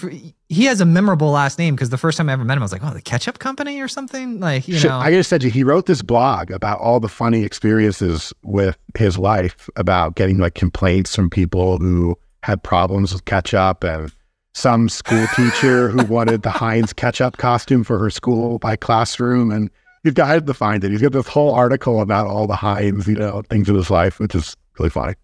He 0.49 0.64
has 0.64 0.80
a 0.80 0.85
memorable 0.85 1.30
last 1.30 1.59
name 1.59 1.75
because 1.75 1.90
the 1.90 1.99
first 1.99 2.18
time 2.18 2.28
I 2.28 2.33
ever 2.33 2.44
met 2.44 2.54
him, 2.54 2.62
I 2.62 2.64
was 2.64 2.73
like, 2.73 2.85
"Oh, 2.85 2.94
the 2.94 3.02
ketchup 3.02 3.38
company 3.38 3.80
or 3.80 3.88
something." 3.88 4.40
Like 4.40 4.68
you 4.68 4.80
know, 4.80 4.97
I 4.97 5.11
just 5.11 5.28
said 5.28 5.42
you, 5.42 5.50
he 5.50 5.64
wrote 5.64 5.87
this 5.87 6.02
blog 6.02 6.50
about 6.50 6.78
all 6.80 7.00
the 7.00 7.09
funny 7.09 7.42
experiences 7.42 8.33
with 8.42 8.76
his 8.97 9.18
life 9.18 9.68
about 9.76 10.14
getting 10.14 10.38
like 10.38 10.54
complaints 10.54 11.14
from 11.14 11.30
people 11.30 11.78
who 11.78 12.16
had 12.42 12.62
problems 12.62 13.12
with 13.12 13.25
ketchup 13.25 13.85
and 13.85 14.12
some 14.54 14.88
school 14.88 15.26
teacher 15.35 15.88
who 15.88 16.04
wanted 16.09 16.42
the 16.42 16.50
Heinz 16.50 16.92
ketchup 16.92 17.38
costume 17.38 17.85
for 17.85 17.99
her 17.99 18.11
school 18.11 18.59
by 18.59 18.76
classroom 18.76 19.50
and 19.50 19.71
you've 20.04 20.14
got 20.14 20.47
to 20.47 20.54
find 20.54 20.85
it. 20.85 20.90
He's 20.90 21.02
got 21.02 21.12
this 21.12 21.26
whole 21.26 21.54
article 21.54 22.00
about 22.00 22.26
all 22.26 22.47
the 22.47 22.54
Heinz, 22.54 23.09
you 23.09 23.16
know, 23.16 23.42
things 23.49 23.68
in 23.68 23.75
his 23.75 23.90
life, 23.90 24.21
which 24.21 24.35
is 24.35 24.56
really 24.78 24.90
funny. 24.90 25.14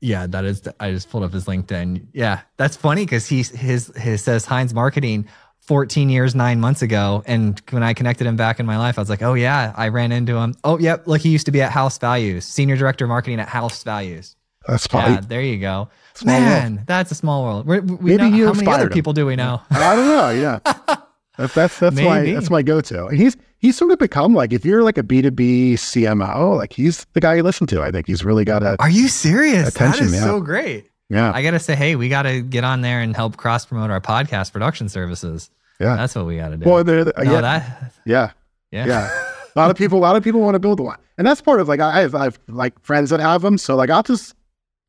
Yeah, 0.00 0.26
that 0.26 0.44
is. 0.44 0.62
I 0.78 0.90
just 0.90 1.10
pulled 1.10 1.24
up 1.24 1.32
his 1.32 1.44
LinkedIn. 1.44 2.06
Yeah, 2.12 2.40
that's 2.56 2.76
funny 2.76 3.04
because 3.04 3.26
he 3.26 3.42
his 3.42 3.92
his 3.96 4.22
says 4.22 4.46
Heinz 4.46 4.72
Marketing 4.72 5.28
14 5.70 6.08
years, 6.08 6.34
nine 6.34 6.58
months 6.58 6.82
ago. 6.82 7.22
And 7.26 7.60
when 7.70 7.82
I 7.82 7.94
connected 7.94 8.26
him 8.26 8.34
back 8.34 8.58
in 8.58 8.66
my 8.66 8.76
life, 8.76 8.98
I 8.98 9.02
was 9.02 9.08
like, 9.08 9.22
oh, 9.22 9.34
yeah, 9.34 9.72
I 9.76 9.88
ran 9.88 10.10
into 10.10 10.36
him. 10.36 10.56
Oh, 10.64 10.78
yep. 10.78 11.06
Look, 11.06 11.20
he 11.20 11.28
used 11.28 11.46
to 11.46 11.52
be 11.52 11.62
at 11.62 11.70
HouseValues, 11.70 12.42
Senior 12.42 12.76
Director 12.76 13.04
of 13.04 13.08
Marketing 13.10 13.38
at 13.38 13.46
HouseValues. 13.46 14.34
That's. 14.66 14.88
Yeah, 14.92 15.20
there 15.20 15.42
you 15.42 15.58
go. 15.58 15.88
Man, 16.24 16.74
world. 16.74 16.86
that's 16.86 17.12
a 17.12 17.14
small 17.14 17.44
world. 17.44 17.66
We're, 17.66 17.82
we 17.82 18.16
Maybe 18.16 18.30
know, 18.30 18.36
you 18.36 18.46
how 18.46 18.52
many 18.52 18.66
other 18.66 18.86
him. 18.86 18.90
people 18.90 19.12
do 19.12 19.26
we 19.26 19.36
know? 19.36 19.60
I 19.70 19.94
don't 19.94 20.08
know. 20.08 20.30
Yeah. 20.30 20.58
That's 21.36 21.54
that's 21.54 21.78
that's 21.78 21.96
my 21.96 22.20
that's 22.34 22.50
my 22.50 22.60
go-to. 22.60 23.06
And 23.06 23.16
he's 23.16 23.34
he's 23.60 23.76
sort 23.76 23.92
of 23.92 23.98
become 23.98 24.34
like 24.34 24.52
if 24.52 24.64
you're 24.64 24.82
like 24.82 24.98
a 24.98 25.02
B2B 25.02 25.74
CMO, 25.74 26.56
like 26.56 26.72
he's 26.72 27.06
the 27.12 27.20
guy 27.20 27.34
you 27.34 27.42
listen 27.42 27.66
to. 27.68 27.82
I 27.82 27.90
think 27.90 28.06
he's 28.06 28.24
really 28.24 28.44
got 28.44 28.62
a 28.62 28.76
Are 28.80 28.90
you 28.90 29.08
serious? 29.08 29.68
Attention, 29.68 30.06
that 30.08 30.14
is 30.16 30.20
yeah. 30.20 30.24
so 30.24 30.40
great. 30.40 30.90
Yeah. 31.08 31.32
I 31.34 31.42
gotta 31.42 31.58
say, 31.58 31.74
hey, 31.74 31.96
we 31.96 32.08
gotta 32.08 32.40
get 32.40 32.64
on 32.64 32.80
there 32.80 33.00
and 33.00 33.14
help 33.14 33.36
cross 33.36 33.66
promote 33.66 33.90
our 33.90 34.00
podcast 34.00 34.52
production 34.52 34.88
services. 34.88 35.50
Yeah. 35.80 35.96
That's 35.96 36.14
what 36.14 36.26
we 36.26 36.36
gotta 36.36 36.56
do. 36.56 36.68
Well, 36.68 36.84
they're, 36.84 37.04
no, 37.04 37.12
yeah, 37.22 37.40
that 37.40 37.92
yeah. 38.06 38.30
yeah. 38.70 38.86
Yeah. 38.86 39.30
a 39.54 39.58
lot 39.58 39.70
of 39.70 39.76
people, 39.76 39.98
a 39.98 40.00
lot 40.00 40.16
of 40.16 40.22
people 40.22 40.40
want 40.40 40.54
to 40.54 40.58
build 40.60 40.78
one, 40.80 40.98
and 41.18 41.26
that's 41.26 41.40
part 41.40 41.60
of 41.60 41.68
like 41.68 41.80
I 41.80 42.00
have, 42.00 42.14
I 42.14 42.24
have 42.24 42.38
like 42.48 42.78
friends 42.84 43.10
that 43.10 43.20
have 43.20 43.42
them, 43.42 43.58
so 43.58 43.76
like 43.76 43.90
I'll 43.90 44.02
just 44.02 44.34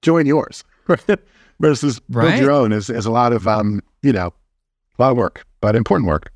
join 0.01 0.25
yours 0.25 0.63
versus 1.59 1.99
build 1.99 2.25
Right. 2.25 2.41
your 2.41 2.51
own 2.51 2.71
is 2.71 2.89
is 2.89 3.05
a 3.05 3.11
lot 3.11 3.33
of 3.33 3.47
um 3.47 3.81
you 4.03 4.13
know 4.13 4.33
a 4.99 5.01
lot 5.01 5.11
of 5.11 5.17
work, 5.17 5.45
but 5.61 5.75
important 5.75 6.07
work. 6.07 6.31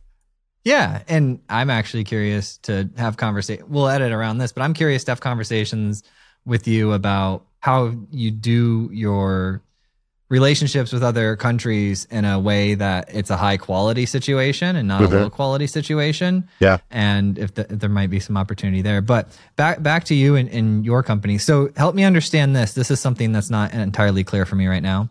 Yeah, 0.66 1.04
and 1.08 1.40
I'm 1.48 1.70
actually 1.70 2.04
curious 2.04 2.58
to 2.64 2.90
have 2.98 3.16
conversation. 3.18 3.66
We'll 3.70 3.88
edit 3.88 4.12
around 4.12 4.40
this, 4.40 4.52
but 4.52 4.64
I'm 4.64 4.74
curious 4.74 5.04
to 5.06 5.12
have 5.12 5.22
conversations 5.22 6.04
with 6.46 6.68
you 6.68 6.92
about 6.94 7.46
how 7.60 7.94
you 8.12 8.32
do 8.32 8.90
your 8.92 9.62
relationships 10.30 10.92
with 10.92 11.04
other 11.04 11.36
countries 11.36 12.06
in 12.10 12.26
a 12.26 12.40
way 12.40 12.74
that 12.74 13.14
it's 13.14 13.30
a 13.30 13.38
high 13.38 13.58
quality 13.58 14.08
situation 14.08 14.76
and 14.76 14.88
not 14.88 15.04
Okay. 15.04 15.16
a 15.16 15.20
low 15.22 15.30
quality 15.30 15.68
situation. 15.68 16.50
Yeah. 16.60 16.80
and 16.90 17.38
if, 17.38 17.54
the, 17.54 17.72
if 17.72 17.80
there 17.80 17.90
might 17.90 18.10
be 18.10 18.20
some 18.20 18.36
opportunity 18.36 18.82
there. 18.82 19.02
But 19.02 19.38
back 19.56 19.84
back 19.84 20.06
to 20.06 20.16
you 20.16 20.36
and, 20.36 20.50
and 20.50 20.84
your 20.84 21.04
company. 21.04 21.38
So 21.38 21.70
help 21.78 21.94
me 21.94 22.04
understand 22.04 22.56
this. 22.56 22.74
This 22.74 22.90
is 22.90 23.00
something 23.00 23.32
that's 23.34 23.52
not 23.52 23.72
entirely 23.74 24.24
clear 24.24 24.46
for 24.48 24.56
me 24.56 24.66
right 24.66 24.82
now. 24.84 25.10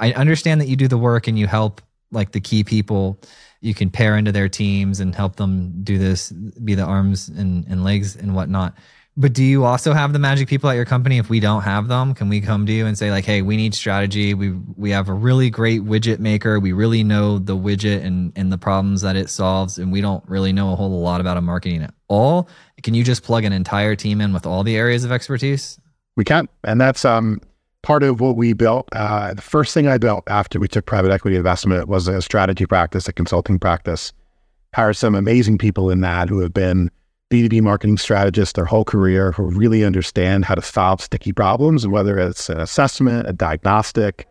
I 0.00 0.12
understand 0.12 0.62
that 0.62 0.68
you 0.68 0.76
do 0.76 0.88
the 0.88 0.98
work 0.98 1.28
and 1.28 1.38
you 1.38 1.46
help 1.46 1.82
like 2.10 2.32
the 2.32 2.40
key 2.40 2.64
people. 2.64 3.20
You 3.60 3.74
can 3.74 3.90
pair 3.90 4.16
into 4.16 4.32
their 4.32 4.48
teams 4.48 5.00
and 5.00 5.14
help 5.14 5.36
them 5.36 5.82
do 5.82 5.98
this, 5.98 6.30
be 6.30 6.74
the 6.74 6.84
arms 6.84 7.28
and, 7.28 7.66
and 7.68 7.84
legs 7.84 8.16
and 8.16 8.34
whatnot. 8.34 8.74
But 9.18 9.32
do 9.32 9.42
you 9.42 9.64
also 9.64 9.94
have 9.94 10.12
the 10.12 10.20
magic 10.20 10.46
people 10.46 10.70
at 10.70 10.76
your 10.76 10.84
company? 10.84 11.18
If 11.18 11.28
we 11.28 11.40
don't 11.40 11.62
have 11.62 11.88
them, 11.88 12.14
can 12.14 12.28
we 12.28 12.40
come 12.40 12.66
to 12.66 12.72
you 12.72 12.86
and 12.86 12.96
say 12.96 13.10
like, 13.10 13.24
"Hey, 13.24 13.42
we 13.42 13.56
need 13.56 13.74
strategy. 13.74 14.32
We 14.32 14.52
we 14.76 14.90
have 14.90 15.08
a 15.08 15.12
really 15.12 15.50
great 15.50 15.82
widget 15.82 16.20
maker. 16.20 16.60
We 16.60 16.70
really 16.70 17.02
know 17.02 17.40
the 17.40 17.56
widget 17.56 18.04
and 18.04 18.32
and 18.36 18.52
the 18.52 18.58
problems 18.58 19.00
that 19.00 19.16
it 19.16 19.28
solves, 19.28 19.76
and 19.76 19.90
we 19.90 20.00
don't 20.00 20.22
really 20.28 20.52
know 20.52 20.72
a 20.72 20.76
whole 20.76 21.00
lot 21.00 21.20
about 21.20 21.36
a 21.36 21.40
marketing 21.40 21.82
at 21.82 21.92
all. 22.06 22.48
Can 22.84 22.94
you 22.94 23.02
just 23.02 23.24
plug 23.24 23.42
an 23.42 23.52
entire 23.52 23.96
team 23.96 24.20
in 24.20 24.32
with 24.32 24.46
all 24.46 24.62
the 24.62 24.76
areas 24.76 25.04
of 25.04 25.10
expertise? 25.10 25.80
We 26.16 26.22
can, 26.22 26.48
and 26.62 26.80
that's 26.80 27.04
um 27.04 27.40
part 27.82 28.02
of 28.02 28.20
what 28.20 28.36
we 28.36 28.52
built. 28.52 28.88
Uh, 28.92 29.34
the 29.34 29.42
first 29.42 29.72
thing 29.74 29.86
I 29.86 29.98
built 29.98 30.24
after 30.28 30.58
we 30.58 30.68
took 30.68 30.86
private 30.86 31.10
equity 31.10 31.36
investment 31.36 31.88
was 31.88 32.08
a 32.08 32.20
strategy 32.20 32.66
practice, 32.66 33.08
a 33.08 33.12
consulting 33.12 33.58
practice. 33.58 34.12
Hired 34.74 34.96
some 34.96 35.14
amazing 35.14 35.58
people 35.58 35.90
in 35.90 36.00
that 36.02 36.28
who 36.28 36.40
have 36.40 36.52
been 36.52 36.90
B2B 37.30 37.62
marketing 37.62 37.98
strategists 37.98 38.54
their 38.54 38.64
whole 38.64 38.84
career 38.84 39.32
who 39.32 39.44
really 39.44 39.84
understand 39.84 40.44
how 40.44 40.54
to 40.54 40.62
solve 40.62 41.00
sticky 41.00 41.32
problems, 41.32 41.86
whether 41.86 42.18
it's 42.18 42.48
an 42.48 42.60
assessment, 42.60 43.28
a 43.28 43.32
diagnostic, 43.32 44.26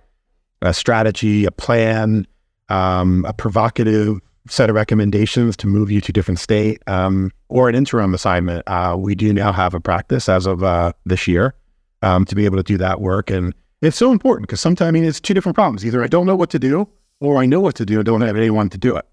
a 0.61 0.73
strategy, 0.73 1.45
a 1.45 1.51
plan, 1.51 2.27
um, 2.69 3.23
a 3.27 3.33
provocative 3.33 4.19
set 4.49 4.69
of 4.69 4.75
recommendations 4.75 5.57
to 5.57 5.67
move 5.67 5.91
you 5.91 6.01
to 6.01 6.09
a 6.09 6.13
different 6.13 6.39
state, 6.39 6.81
um, 6.87 7.31
or 7.49 7.69
an 7.69 7.75
interim 7.75 8.13
assignment. 8.13 8.63
Uh, 8.67 8.95
we 8.97 9.13
do 9.13 9.33
now 9.33 9.51
have 9.51 9.73
a 9.73 9.79
practice 9.79 10.29
as 10.29 10.45
of 10.45 10.63
uh, 10.63 10.91
this 11.05 11.27
year 11.27 11.53
um, 12.01 12.25
to 12.25 12.35
be 12.35 12.45
able 12.45 12.57
to 12.57 12.63
do 12.63 12.77
that 12.77 13.01
work. 13.01 13.29
And 13.29 13.53
it's 13.81 13.97
so 13.97 14.11
important 14.11 14.47
because 14.47 14.61
sometimes 14.61 14.87
I 14.87 14.91
mean, 14.91 15.03
it's 15.03 15.19
two 15.19 15.33
different 15.33 15.55
problems. 15.55 15.85
Either 15.85 16.03
I 16.03 16.07
don't 16.07 16.25
know 16.25 16.35
what 16.35 16.49
to 16.51 16.59
do 16.59 16.87
or 17.19 17.37
I 17.37 17.45
know 17.45 17.61
what 17.61 17.75
to 17.75 17.85
do 17.85 17.97
and 17.97 18.05
don't 18.05 18.21
have 18.21 18.35
anyone 18.35 18.69
to 18.69 18.77
do 18.77 18.95
it. 18.95 19.05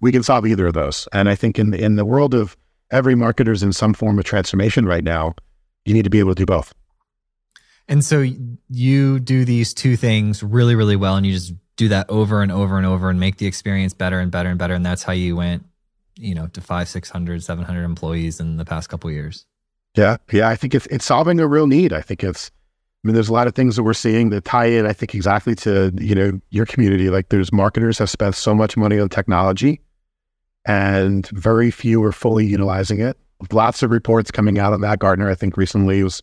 We 0.00 0.12
can 0.12 0.22
solve 0.22 0.46
either 0.46 0.66
of 0.66 0.74
those. 0.74 1.08
And 1.12 1.28
I 1.28 1.34
think 1.34 1.58
in, 1.58 1.74
in 1.74 1.96
the 1.96 2.04
world 2.04 2.34
of 2.34 2.56
every 2.90 3.14
marketer's 3.14 3.62
in 3.62 3.72
some 3.72 3.94
form 3.94 4.18
of 4.18 4.24
transformation 4.24 4.86
right 4.86 5.04
now, 5.04 5.34
you 5.84 5.94
need 5.94 6.04
to 6.04 6.10
be 6.10 6.18
able 6.18 6.30
to 6.30 6.42
do 6.42 6.46
both. 6.46 6.74
And 7.88 8.04
so 8.04 8.24
you 8.68 9.18
do 9.18 9.44
these 9.44 9.72
two 9.72 9.96
things 9.96 10.42
really, 10.42 10.74
really 10.74 10.96
well, 10.96 11.16
and 11.16 11.24
you 11.24 11.32
just 11.32 11.54
do 11.76 11.88
that 11.88 12.08
over 12.10 12.42
and 12.42 12.52
over 12.52 12.76
and 12.76 12.86
over 12.86 13.08
and 13.08 13.18
make 13.18 13.38
the 13.38 13.46
experience 13.46 13.94
better 13.94 14.20
and 14.20 14.30
better 14.30 14.50
and 14.50 14.58
better. 14.58 14.74
And 14.74 14.84
that's 14.84 15.02
how 15.02 15.12
you 15.12 15.36
went, 15.36 15.64
you 16.16 16.34
know, 16.34 16.48
to 16.48 16.60
five, 16.60 16.88
600, 16.88 17.42
700 17.42 17.84
employees 17.84 18.40
in 18.40 18.56
the 18.58 18.64
past 18.64 18.90
couple 18.90 19.10
years. 19.10 19.46
Yeah. 19.96 20.16
Yeah. 20.30 20.48
I 20.48 20.56
think 20.56 20.74
it's, 20.74 20.86
it's 20.86 21.04
solving 21.04 21.40
a 21.40 21.46
real 21.46 21.66
need. 21.66 21.92
I 21.92 22.00
think 22.00 22.22
it's, 22.22 22.50
I 23.04 23.08
mean, 23.08 23.14
there's 23.14 23.28
a 23.28 23.32
lot 23.32 23.46
of 23.46 23.54
things 23.54 23.76
that 23.76 23.82
we're 23.82 23.94
seeing 23.94 24.30
that 24.30 24.44
tie 24.44 24.66
in, 24.66 24.86
I 24.86 24.92
think, 24.92 25.14
exactly 25.14 25.54
to, 25.56 25.92
you 25.96 26.14
know, 26.14 26.40
your 26.50 26.66
community. 26.66 27.10
Like 27.10 27.28
there's 27.28 27.52
marketers 27.52 27.98
have 27.98 28.10
spent 28.10 28.34
so 28.34 28.54
much 28.54 28.76
money 28.76 28.98
on 28.98 29.08
technology 29.08 29.80
and 30.64 31.26
very 31.28 31.70
few 31.70 32.02
are 32.04 32.12
fully 32.12 32.46
utilizing 32.46 33.00
it. 33.00 33.16
Lots 33.52 33.82
of 33.82 33.90
reports 33.90 34.30
coming 34.30 34.58
out 34.58 34.72
on 34.72 34.80
that. 34.80 34.98
Gartner, 34.98 35.30
I 35.30 35.34
think 35.34 35.56
recently 35.56 36.02
was 36.02 36.22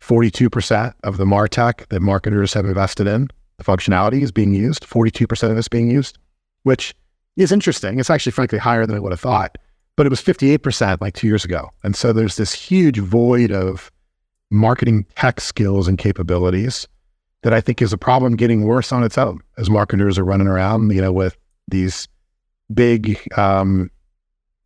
42% 0.00 0.94
of 1.04 1.16
the 1.16 1.24
MarTech 1.24 1.86
that 1.88 2.00
marketers 2.00 2.52
have 2.54 2.64
invested 2.64 3.06
in, 3.06 3.28
the 3.58 3.64
functionality 3.64 4.22
is 4.22 4.32
being 4.32 4.54
used. 4.54 4.86
42% 4.88 5.50
of 5.50 5.58
it's 5.58 5.68
being 5.68 5.90
used, 5.90 6.18
which 6.62 6.94
is 7.36 7.52
interesting. 7.52 8.00
It's 8.00 8.10
actually, 8.10 8.32
frankly, 8.32 8.58
higher 8.58 8.86
than 8.86 8.96
I 8.96 9.00
would 9.00 9.12
have 9.12 9.20
thought, 9.20 9.58
but 9.96 10.06
it 10.06 10.10
was 10.10 10.22
58% 10.22 11.00
like 11.00 11.14
two 11.14 11.26
years 11.26 11.44
ago. 11.44 11.68
And 11.84 11.94
so 11.94 12.12
there's 12.12 12.36
this 12.36 12.52
huge 12.52 12.98
void 12.98 13.52
of 13.52 13.90
marketing 14.50 15.06
tech 15.16 15.40
skills 15.40 15.86
and 15.88 15.98
capabilities 15.98 16.88
that 17.42 17.52
I 17.52 17.60
think 17.60 17.80
is 17.80 17.92
a 17.92 17.98
problem 17.98 18.36
getting 18.36 18.64
worse 18.64 18.92
on 18.92 19.02
its 19.02 19.16
own 19.16 19.40
as 19.58 19.70
marketers 19.70 20.18
are 20.18 20.24
running 20.24 20.46
around, 20.46 20.90
you 20.90 21.00
know, 21.00 21.12
with 21.12 21.36
these 21.68 22.08
big 22.72 23.20
um, 23.38 23.90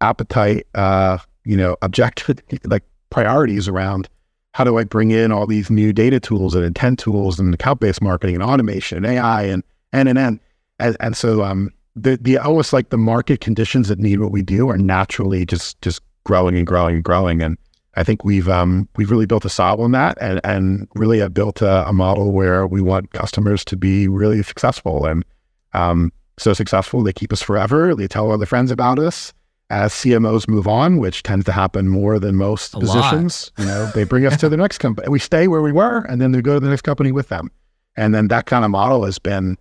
appetite, 0.00 0.66
uh, 0.74 1.18
you 1.44 1.56
know, 1.56 1.76
objective 1.82 2.42
like 2.64 2.82
priorities 3.10 3.68
around 3.68 4.08
how 4.52 4.62
do 4.62 4.78
I 4.78 4.84
bring 4.84 5.10
in 5.10 5.32
all 5.32 5.46
these 5.46 5.68
new 5.68 5.92
data 5.92 6.20
tools 6.20 6.54
and 6.54 6.64
intent 6.64 7.00
tools 7.00 7.40
and 7.40 7.52
account 7.52 7.80
based 7.80 8.00
marketing 8.00 8.36
and 8.36 8.44
automation 8.44 8.98
and 8.98 9.06
AI 9.06 9.42
and 9.42 9.64
and 9.92 10.08
and 10.08 10.18
and 10.18 10.40
and, 10.78 10.96
and 11.00 11.16
so 11.16 11.42
um, 11.42 11.70
the 11.96 12.18
the 12.20 12.38
almost 12.38 12.72
like 12.72 12.90
the 12.90 12.98
market 12.98 13.40
conditions 13.40 13.88
that 13.88 13.98
need 13.98 14.20
what 14.20 14.32
we 14.32 14.42
do 14.42 14.68
are 14.68 14.78
naturally 14.78 15.46
just 15.46 15.80
just 15.82 16.00
growing 16.24 16.56
and 16.56 16.66
growing 16.66 16.96
and 16.96 17.04
growing 17.04 17.42
and 17.42 17.56
I 17.96 18.02
think 18.02 18.24
we've 18.24 18.48
um, 18.48 18.88
we've 18.96 19.10
really 19.10 19.26
built 19.26 19.44
a 19.44 19.48
solve 19.48 19.80
on 19.80 19.92
that, 19.92 20.18
and 20.20 20.40
and 20.44 20.88
really 20.94 21.18
have 21.20 21.32
built 21.32 21.62
a, 21.62 21.88
a 21.88 21.92
model 21.92 22.32
where 22.32 22.66
we 22.66 22.80
want 22.80 23.12
customers 23.12 23.64
to 23.66 23.76
be 23.76 24.08
really 24.08 24.42
successful, 24.42 25.06
and 25.06 25.24
um, 25.72 26.12
so 26.38 26.52
successful 26.52 27.02
they 27.02 27.12
keep 27.12 27.32
us 27.32 27.42
forever. 27.42 27.94
They 27.94 28.08
tell 28.08 28.32
other 28.32 28.46
friends 28.46 28.70
about 28.70 28.98
us. 28.98 29.32
As 29.70 29.92
CMOs 29.92 30.46
move 30.46 30.68
on, 30.68 30.98
which 30.98 31.22
tends 31.22 31.46
to 31.46 31.52
happen 31.52 31.88
more 31.88 32.18
than 32.18 32.36
most 32.36 32.74
A 32.74 32.80
positions, 32.80 33.50
you 33.58 33.64
know, 33.64 33.90
they 33.94 34.04
bring 34.04 34.26
us 34.26 34.36
to 34.40 34.48
the 34.48 34.56
next 34.58 34.78
company. 34.78 35.08
We 35.08 35.18
stay 35.18 35.48
where 35.48 35.62
we 35.62 35.72
were, 35.72 36.00
and 36.00 36.20
then 36.20 36.32
they 36.32 36.42
go 36.42 36.54
to 36.54 36.60
the 36.60 36.68
next 36.68 36.82
company 36.82 37.12
with 37.12 37.28
them. 37.28 37.50
And 37.96 38.14
then 38.14 38.28
that 38.28 38.44
kind 38.44 38.64
of 38.64 38.70
model 38.70 39.04
has 39.04 39.18
been 39.18 39.56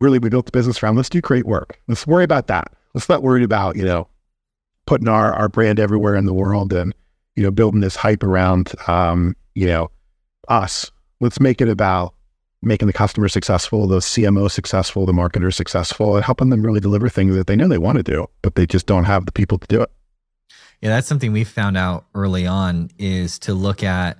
really 0.00 0.18
we 0.18 0.28
built 0.28 0.46
the 0.46 0.52
business 0.52 0.82
around. 0.82 0.96
Let's 0.96 1.08
do 1.08 1.20
great 1.20 1.46
work. 1.46 1.80
Let's 1.88 2.06
worry 2.06 2.24
about 2.24 2.46
that. 2.48 2.72
Let's 2.94 3.08
not 3.08 3.22
worry 3.22 3.44
about 3.44 3.76
you 3.76 3.84
know 3.84 4.08
putting 4.86 5.08
our 5.08 5.32
our 5.32 5.48
brand 5.48 5.78
everywhere 5.78 6.16
in 6.16 6.26
the 6.26 6.34
world 6.34 6.72
and 6.72 6.94
you 7.40 7.42
know, 7.46 7.50
building 7.50 7.80
this 7.80 7.96
hype 7.96 8.22
around, 8.22 8.72
um, 8.86 9.34
you 9.54 9.66
know, 9.66 9.90
us. 10.48 10.90
Let's 11.20 11.40
make 11.40 11.62
it 11.62 11.68
about 11.68 12.14
making 12.62 12.86
the 12.86 12.92
customer 12.92 13.28
successful, 13.28 13.86
the 13.86 13.98
CMO 14.00 14.50
successful, 14.50 15.06
the 15.06 15.12
marketer 15.12 15.52
successful, 15.52 16.16
and 16.16 16.24
helping 16.24 16.50
them 16.50 16.62
really 16.62 16.80
deliver 16.80 17.08
things 17.08 17.34
that 17.34 17.46
they 17.46 17.56
know 17.56 17.68
they 17.68 17.78
want 17.78 17.96
to 17.96 18.02
do, 18.02 18.26
but 18.42 18.56
they 18.56 18.66
just 18.66 18.84
don't 18.84 19.04
have 19.04 19.24
the 19.24 19.32
people 19.32 19.56
to 19.56 19.66
do 19.68 19.80
it. 19.80 19.90
Yeah, 20.82 20.90
that's 20.90 21.08
something 21.08 21.32
we 21.32 21.44
found 21.44 21.78
out 21.78 22.04
early 22.14 22.46
on 22.46 22.90
is 22.98 23.38
to 23.40 23.54
look 23.54 23.82
at 23.82 24.18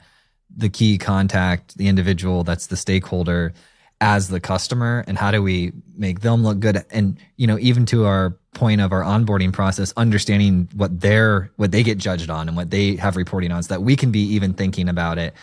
the 0.55 0.71
key 0.71 0.97
contact, 0.97 1.77
the 1.77 1.89
individual 1.89 2.43
that's 2.43 2.69
the 2.69 2.77
stakeholder, 2.77 3.53
as 4.01 4.29
the 4.29 4.41
customer 4.41 5.05
and 5.07 5.19
how 5.19 5.31
do 5.31 5.43
we 5.43 5.73
make 5.97 6.21
them 6.21 6.43
look 6.43 6.59
good 6.59 6.85
and 6.91 7.19
you 7.37 7.47
know 7.47 7.59
even 7.59 7.85
to 7.85 8.07
our 8.07 8.37
point 8.55 8.81
of 8.81 8.93
our 8.93 9.03
onboarding 9.03 9.53
process 9.53 9.93
understanding 9.97 10.69
what 10.75 11.01
they're 11.01 11.51
what 11.57 11.71
they 11.71 11.83
get 11.83 11.99
judged 11.99 12.31
on 12.31 12.49
and 12.49 12.57
what 12.57 12.71
they 12.71 12.97
have 12.97 13.17
reporting 13.17 13.53
on 13.53 13.63
so 13.63 13.75
that 13.75 13.83
we 13.83 13.95
can 13.97 14.11
be 14.11 14.21
even 14.21 14.55
thinking 14.55 14.89
about 14.89 15.19
it 15.19 15.35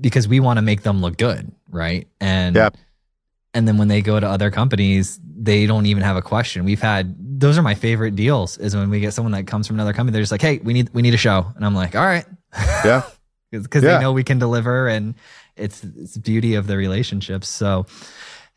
because 0.00 0.26
we 0.26 0.40
want 0.40 0.56
to 0.56 0.62
make 0.62 0.82
them 0.82 1.00
look 1.02 1.16
good 1.18 1.52
right 1.70 2.08
and 2.20 2.56
Yep. 2.56 2.76
and 3.54 3.68
then 3.68 3.76
when 3.76 3.88
they 3.88 4.00
go 4.00 4.18
to 4.18 4.26
other 4.26 4.50
companies 4.50 5.20
they 5.38 5.66
don't 5.66 5.84
even 5.86 6.02
have 6.02 6.16
a 6.16 6.22
question 6.22 6.64
we've 6.64 6.80
had 6.80 7.14
those 7.38 7.58
are 7.58 7.62
my 7.62 7.74
favorite 7.74 8.16
deals 8.16 8.56
is 8.56 8.74
when 8.74 8.88
we 8.88 8.98
get 8.98 9.12
someone 9.12 9.32
that 9.32 9.46
comes 9.46 9.66
from 9.66 9.76
another 9.76 9.92
company 9.92 10.12
they're 10.14 10.22
just 10.22 10.32
like 10.32 10.40
hey 10.42 10.58
we 10.64 10.72
need 10.72 10.88
we 10.94 11.02
need 11.02 11.12
a 11.12 11.18
show 11.18 11.52
and 11.54 11.66
i'm 11.66 11.74
like 11.74 11.94
all 11.94 12.04
right 12.04 12.24
Yeah. 12.82 13.02
because 13.52 13.82
Yeah. 13.82 13.96
they 13.98 14.00
know 14.02 14.12
we 14.12 14.24
can 14.24 14.38
deliver 14.38 14.88
and 14.88 15.14
it's 15.56 15.82
it's 15.84 16.16
beauty 16.16 16.54
of 16.54 16.66
the 16.66 16.76
relationships 16.76 17.48
so 17.48 17.86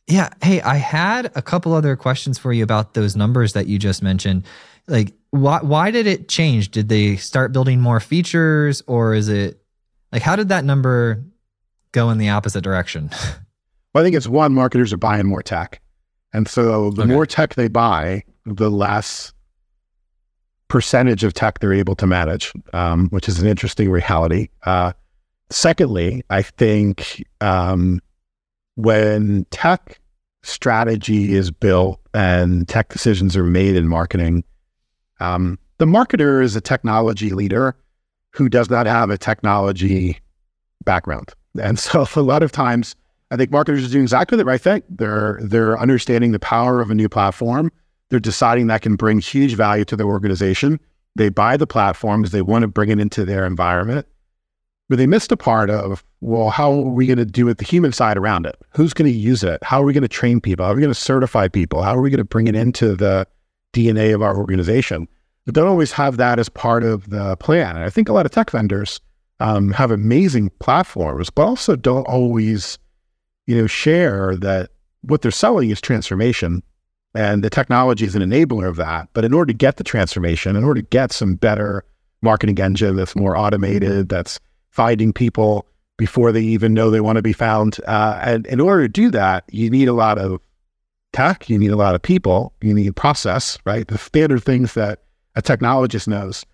yeah 0.08 0.30
hey 0.42 0.62
i 0.62 0.76
had 0.76 1.32
a 1.36 1.42
couple 1.42 1.74
other 1.74 1.96
questions 1.96 2.38
for 2.38 2.52
you 2.54 2.64
about 2.64 2.94
those 2.94 3.16
numbers 3.16 3.54
that 3.54 3.68
you 3.68 3.78
just 3.80 4.02
mentioned 4.04 4.44
like 4.88 5.14
why 5.32 5.60
why 5.62 5.92
did 5.92 6.08
it 6.08 6.28
change 6.28 6.70
did 6.72 6.90
they 6.90 7.16
start 7.16 7.52
building 7.52 7.80
more 7.80 8.00
features 8.00 8.82
or 8.88 9.14
is 9.14 9.30
it 9.30 9.62
like 10.12 10.22
how 10.22 10.36
did 10.36 10.50
that 10.50 10.66
number 10.66 11.24
go 11.92 12.10
in 12.10 12.18
the 12.18 12.30
opposite 12.30 12.62
direction 12.64 13.10
Well, 13.96 14.04
I 14.04 14.06
think 14.06 14.16
it's 14.16 14.28
one, 14.28 14.54
marketers 14.54 14.94
are 14.94 14.98
buying 14.98 15.26
more 15.26 15.42
tech. 15.42 15.82
And 16.32 16.48
so 16.48 16.92
the 16.92 17.02
Okay. 17.02 17.12
more 17.12 17.26
tech 17.26 17.56
they 17.56 17.68
buy, 17.70 18.22
the 18.46 18.70
less 18.70 19.34
percentage 20.68 21.24
of 21.24 21.34
tech 21.34 21.58
they're 21.58 21.74
able 21.74 21.96
to 21.96 22.06
manage, 22.06 22.54
um, 22.72 23.10
which 23.10 23.28
is 23.28 23.40
an 23.40 23.48
interesting 23.48 23.90
reality. 23.90 24.50
Uh, 24.64 24.94
secondly, 25.50 26.24
I 26.30 26.42
think 26.42 27.24
um, 27.42 28.02
when 28.76 29.46
tech 29.52 30.00
strategy 30.44 31.34
is 31.36 31.52
built 31.52 32.00
and 32.14 32.68
tech 32.68 32.90
decisions 32.90 33.36
are 33.36 33.44
made 33.44 33.76
in 33.76 33.88
marketing, 33.88 34.44
um, 35.20 35.60
the 35.78 35.86
marketer 35.86 36.42
is 36.44 36.56
a 36.56 36.62
technology 36.62 37.32
leader 37.32 37.76
who 38.32 38.50
does 38.50 38.70
not 38.70 38.86
have 38.86 39.10
a 39.10 39.18
technology 39.18 40.20
background. 40.84 41.34
And 41.62 41.80
so 41.80 42.06
a 42.16 42.22
lot 42.22 42.44
of 42.44 42.52
times, 42.52 42.96
I 43.32 43.38
think 43.38 43.52
marketers 43.52 43.86
are 43.86 43.92
doing 43.92 44.04
exactly 44.04 44.38
the 44.38 44.46
right 44.46 44.62
thing. 44.62 44.82
They're 44.90 45.40
they're 45.42 45.80
understanding 45.80 46.32
the 46.32 46.40
power 46.40 46.82
of 46.82 46.90
a 46.90 46.96
new 46.96 47.08
platform. 47.08 47.72
They're 48.10 48.20
deciding 48.20 48.68
that 48.68 48.82
can 48.82 48.96
bring 48.96 49.20
huge 49.20 49.54
value 49.54 49.86
to 49.86 49.96
their 49.96 50.08
organization. 50.08 50.80
They 51.16 51.30
buy 51.30 51.58
the 51.58 51.68
platforms. 51.68 52.32
They 52.32 52.42
want 52.42 52.64
to 52.64 52.68
bring 52.68 52.90
it 52.90 53.00
into 53.00 53.26
their 53.26 53.46
environment. 53.46 54.08
But 54.90 54.98
they 54.98 55.08
missed 55.08 55.32
a 55.32 55.38
part 55.38 55.70
of, 55.70 56.04
well, 56.20 56.50
how 56.50 56.72
are 56.72 56.90
we 56.90 57.06
going 57.06 57.20
to 57.20 57.26
do 57.26 57.48
it 57.48 57.60
the 57.60 57.66
human 57.66 57.92
side 57.92 58.18
around 58.18 58.46
it? 58.48 58.58
Who's 58.72 58.94
going 58.94 59.12
to 59.12 59.18
use 59.18 59.44
it? 59.44 59.64
How 59.64 59.82
are 59.82 59.86
we 59.86 59.94
going 59.94 60.02
to 60.02 60.08
train 60.08 60.42
people? 60.42 60.66
How 60.66 60.72
are 60.72 60.76
we 60.76 60.82
going 60.82 60.94
to 60.94 61.00
certify 61.00 61.48
people? 61.48 61.84
How 61.84 61.96
are 61.96 62.02
we 62.02 62.10
going 62.10 62.18
to 62.18 62.24
bring 62.24 62.48
it 62.48 62.56
into 62.56 62.96
the 62.96 63.28
DNA 63.74 64.16
of 64.16 64.24
our 64.24 64.36
organization? 64.36 65.08
But 65.46 65.54
don't 65.54 65.68
always 65.68 65.92
have 65.92 66.18
that 66.18 66.40
as 66.40 66.50
part 66.50 66.84
of 66.84 67.10
the 67.12 67.38
plan. 67.38 67.76
And 67.76 67.86
I 67.86 67.90
think 67.90 68.10
a 68.10 68.14
lot 68.14 68.26
of 68.26 68.32
tech 68.32 68.50
vendors 68.50 69.00
um, 69.40 69.72
have 69.72 69.92
amazing 69.92 70.50
platforms, 70.60 71.30
but 71.30 71.44
also 71.44 71.76
don't 71.76 72.08
always 72.08 72.80
you 73.46 73.58
know, 73.58 73.68
share 73.68 74.36
that 74.38 74.72
what 75.02 75.22
they're 75.22 75.32
selling 75.32 75.70
is 75.70 75.82
transformation 75.82 76.62
and 77.16 77.44
the 77.44 77.50
technology 77.50 78.06
is 78.06 78.16
an 78.16 78.22
enabler 78.22 78.68
of 78.68 78.76
that. 78.76 79.10
But 79.14 79.26
in 79.26 79.34
order 79.34 79.52
to 79.52 79.58
get 79.58 79.78
the 79.78 79.84
transformation, 79.84 80.56
in 80.56 80.64
order 80.64 80.82
to 80.82 80.88
get 80.88 81.12
some 81.12 81.36
better 81.36 81.84
marketing 82.22 82.60
engine 82.60 82.96
that's 82.96 83.16
more 83.16 83.36
automated, 83.36 84.10
that's 84.10 84.40
finding 84.80 85.12
people 85.12 85.66
before 85.98 86.32
they 86.32 86.42
even 86.42 86.74
know 86.74 86.90
they 86.90 87.02
want 87.02 87.18
to 87.18 87.22
be 87.22 87.34
found. 87.34 87.82
Uh, 87.86 88.18
and 88.24 88.48
in 88.48 88.62
order 88.62 88.84
to 88.84 88.88
do 88.88 89.12
that, 89.12 89.44
you 89.52 89.70
need 89.70 89.90
a 89.90 89.94
lot 89.94 90.18
of 90.18 90.40
tech, 91.12 91.50
you 91.50 91.60
need 91.60 91.72
a 91.72 91.76
lot 91.76 91.96
of 91.96 92.02
people, 92.02 92.54
you 92.62 92.74
need 92.74 92.96
process, 92.96 93.58
right? 93.66 93.86
The 93.90 93.98
standard 93.98 94.42
things 94.42 94.76
that 94.76 95.04
a 95.36 95.42
technologist 95.42 96.08
knows. 96.08 96.46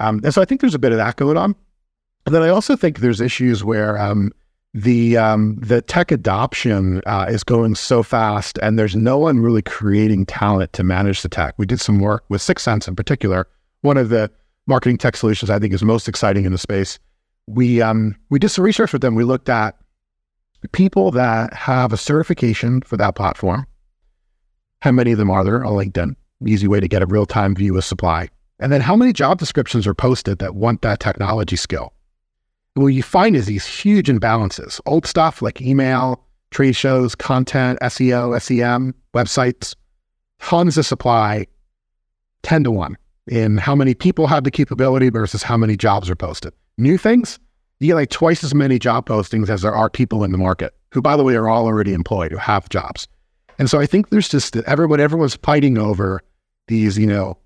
Um, 0.00 0.22
and 0.24 0.32
so 0.32 0.40
I 0.40 0.46
think 0.46 0.62
there's 0.62 0.74
a 0.74 0.78
bit 0.78 0.92
of 0.92 0.96
that 0.96 1.16
going 1.16 1.36
on. 1.36 1.54
And 2.24 2.34
then 2.34 2.42
I 2.42 2.48
also 2.48 2.74
think 2.74 3.00
there's 3.00 3.20
issues 3.20 3.62
where 3.62 3.98
um, 4.00 4.32
the 4.72 5.18
um, 5.18 5.56
the 5.56 5.82
tech 5.82 6.10
adoption 6.10 7.02
uh, 7.04 7.26
is 7.28 7.44
going 7.44 7.74
so 7.74 8.02
fast, 8.02 8.58
and 8.62 8.78
there's 8.78 8.96
no 8.96 9.18
one 9.18 9.40
really 9.40 9.60
creating 9.60 10.24
talent 10.24 10.72
to 10.72 10.82
manage 10.82 11.20
the 11.20 11.28
tech. 11.28 11.54
We 11.58 11.66
did 11.66 11.80
some 11.80 11.98
work 11.98 12.24
with 12.30 12.40
6sense 12.40 12.88
in 12.88 12.96
particular. 12.96 13.46
One 13.82 13.98
of 13.98 14.08
the 14.08 14.30
marketing 14.66 14.96
tech 14.96 15.18
solutions 15.18 15.50
I 15.50 15.58
think 15.58 15.74
is 15.74 15.82
most 15.82 16.08
exciting 16.08 16.46
in 16.46 16.52
the 16.52 16.56
space. 16.56 16.98
We 17.46 17.82
um, 17.82 18.16
we 18.30 18.38
did 18.38 18.48
some 18.48 18.64
research 18.64 18.92
with 18.92 19.02
them. 19.02 19.14
We 19.14 19.24
looked 19.24 19.48
at 19.48 19.76
people 20.72 21.10
that 21.10 21.52
have 21.52 21.92
a 21.92 21.96
certification 21.96 22.80
for 22.82 22.96
that 22.96 23.14
platform. 23.14 23.66
How 24.80 24.92
many 24.92 25.12
of 25.12 25.18
them 25.18 25.30
are 25.30 25.44
there 25.44 25.64
on 25.64 25.72
LinkedIn? 25.72 26.14
Easy 26.46 26.68
way 26.68 26.80
to 26.80 26.88
get 26.88 27.02
a 27.02 27.06
real 27.06 27.26
time 27.26 27.54
view 27.54 27.76
of 27.76 27.84
supply. 27.84 28.28
And 28.60 28.72
then 28.72 28.80
how 28.80 28.96
many 28.96 29.12
job 29.12 29.38
descriptions 29.38 29.86
are 29.86 29.94
posted 29.94 30.38
that 30.38 30.54
want 30.54 30.82
that 30.82 31.00
technology 31.00 31.56
skill? 31.56 31.92
what 32.76 32.88
you 32.88 33.04
find 33.04 33.36
is 33.36 33.46
these 33.46 33.64
huge 33.64 34.08
imbalances. 34.08 34.80
Old 34.84 35.06
stuff 35.06 35.40
like 35.40 35.62
email, 35.62 36.24
trade 36.50 36.74
shows, 36.74 37.14
content, 37.14 37.78
SEO, 37.82 38.40
SEM, 38.42 38.92
websites, 39.14 39.76
tons 40.40 40.76
of 40.76 40.84
supply, 40.84 41.46
10 42.42 42.64
to 42.64 42.70
1 42.72 42.96
in 43.26 43.56
how 43.56 43.74
many 43.74 43.94
people 43.94 44.26
have 44.26 44.44
the 44.44 44.50
capability 44.50 45.08
versus 45.08 45.42
how 45.42 45.56
many 45.56 45.76
jobs 45.76 46.10
are 46.10 46.16
posted. 46.16 46.52
New 46.76 46.98
things, 46.98 47.38
you 47.80 47.88
get 47.88 47.94
like 47.94 48.10
twice 48.10 48.44
as 48.44 48.54
many 48.54 48.78
job 48.78 49.06
postings 49.08 49.48
as 49.48 49.62
there 49.62 49.74
are 49.74 49.90
people 49.90 50.24
in 50.24 50.32
the 50.32 50.38
market, 50.38 50.74
who, 50.92 51.00
by 51.00 51.16
the 51.16 51.24
way, 51.24 51.34
are 51.34 51.48
all 51.48 51.66
already 51.66 51.92
employed, 51.92 52.32
who 52.32 52.38
have 52.38 52.68
jobs. 52.68 53.08
And 53.58 53.70
so 53.70 53.80
I 53.80 53.86
think 53.86 54.10
there's 54.10 54.28
just 54.28 54.56
everyone, 54.56 55.00
everyone's 55.00 55.36
fighting 55.36 55.78
over 55.78 56.20
these, 56.68 56.98
you 56.98 57.06
know, 57.06 57.38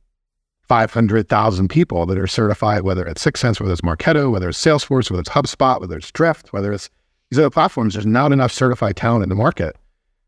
500,000 0.69 1.69
people 1.69 2.07
that 2.07 2.19
are 2.19 2.27
certified, 2.27 2.83
whether 2.83 3.07
it's 3.07 3.25
6sense, 3.25 3.59
whether 3.59 3.73
it's 3.73 3.81
Marketo, 3.81 4.31
whether 4.31 4.51
it's 4.51 4.63
Salesforce, 4.63 5.11
whether 5.11 5.21
it's 5.21 5.31
HubSpot, 5.31 5.81
whether 5.81 5.97
it's 5.97 6.13
Drift, 6.13 6.53
whether 6.53 6.73
it's 6.73 6.91
these 7.31 7.39
other 7.39 7.51
platforms, 7.51 7.95
there's 7.95 8.07
not 8.07 8.33
enough 8.33 8.53
certified 8.53 8.97
talent 8.97 9.23
in 9.23 9.29
the 9.29 9.35
market. 9.35 9.77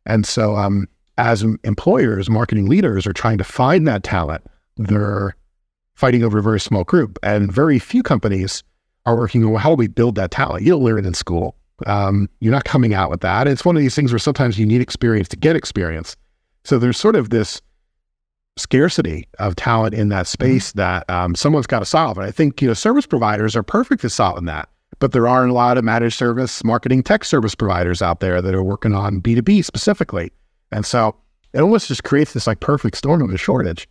And 0.06 0.26
so, 0.26 0.56
um, 0.56 0.88
as 1.18 1.42
employers, 1.64 2.30
marketing 2.30 2.68
leaders 2.68 3.06
are 3.06 3.12
trying 3.12 3.36
to 3.38 3.44
find 3.44 3.86
that 3.86 4.02
talent, 4.02 4.42
they're 4.76 5.36
fighting 6.00 6.24
over 6.24 6.38
a 6.38 6.42
very 6.42 6.58
small 6.58 6.82
group. 6.82 7.18
And 7.22 7.52
very 7.52 7.78
few 7.78 8.02
companies 8.02 8.64
are 9.04 9.16
working 9.16 9.44
on 9.44 9.50
well, 9.50 9.60
how 9.60 9.68
do 9.70 9.76
we 9.76 9.86
build 9.86 10.14
that 10.14 10.30
talent? 10.30 10.64
You 10.64 10.72
don't 10.72 10.82
learn 10.82 10.98
it 10.98 11.06
in 11.06 11.14
school. 11.14 11.56
Um, 11.86 12.28
you're 12.40 12.52
not 12.52 12.64
coming 12.64 12.94
out 12.94 13.10
with 13.10 13.20
that. 13.20 13.46
It's 13.46 13.64
one 13.64 13.76
of 13.76 13.82
these 13.82 13.94
things 13.94 14.10
where 14.10 14.18
sometimes 14.18 14.58
you 14.58 14.66
need 14.66 14.80
experience 14.80 15.28
to 15.28 15.36
get 15.36 15.56
experience. 15.56 16.16
So 16.64 16.78
there's 16.78 16.98
sort 16.98 17.16
of 17.16 17.30
this 17.30 17.60
scarcity 18.56 19.28
of 19.38 19.56
talent 19.56 19.94
in 19.94 20.08
that 20.08 20.26
space 20.26 20.72
that 20.72 21.08
um, 21.08 21.34
someone's 21.34 21.66
got 21.66 21.78
to 21.80 21.84
solve. 21.84 22.18
And 22.18 22.26
I 22.26 22.30
think 22.30 22.60
you 22.60 22.68
know 22.68 22.74
service 22.74 23.06
providers 23.06 23.54
are 23.54 23.62
perfect 23.62 24.04
at 24.04 24.10
solving 24.10 24.46
that. 24.46 24.68
But 24.98 25.12
there 25.12 25.28
are 25.28 25.46
a 25.46 25.52
lot 25.52 25.78
of 25.78 25.84
managed 25.84 26.16
service 26.16 26.64
marketing 26.64 27.02
tech 27.02 27.24
service 27.24 27.54
providers 27.54 28.02
out 28.02 28.20
there 28.20 28.42
that 28.42 28.54
are 28.54 28.62
working 28.62 28.94
on 28.94 29.20
B2B 29.20 29.64
specifically. 29.64 30.32
And 30.72 30.84
so 30.84 31.16
it 31.52 31.60
almost 31.60 31.88
just 31.88 32.04
creates 32.04 32.32
this 32.32 32.46
like 32.46 32.60
perfect 32.60 32.96
storm 32.96 33.22
of 33.22 33.30
a 33.30 33.38
shortage, 33.38 33.88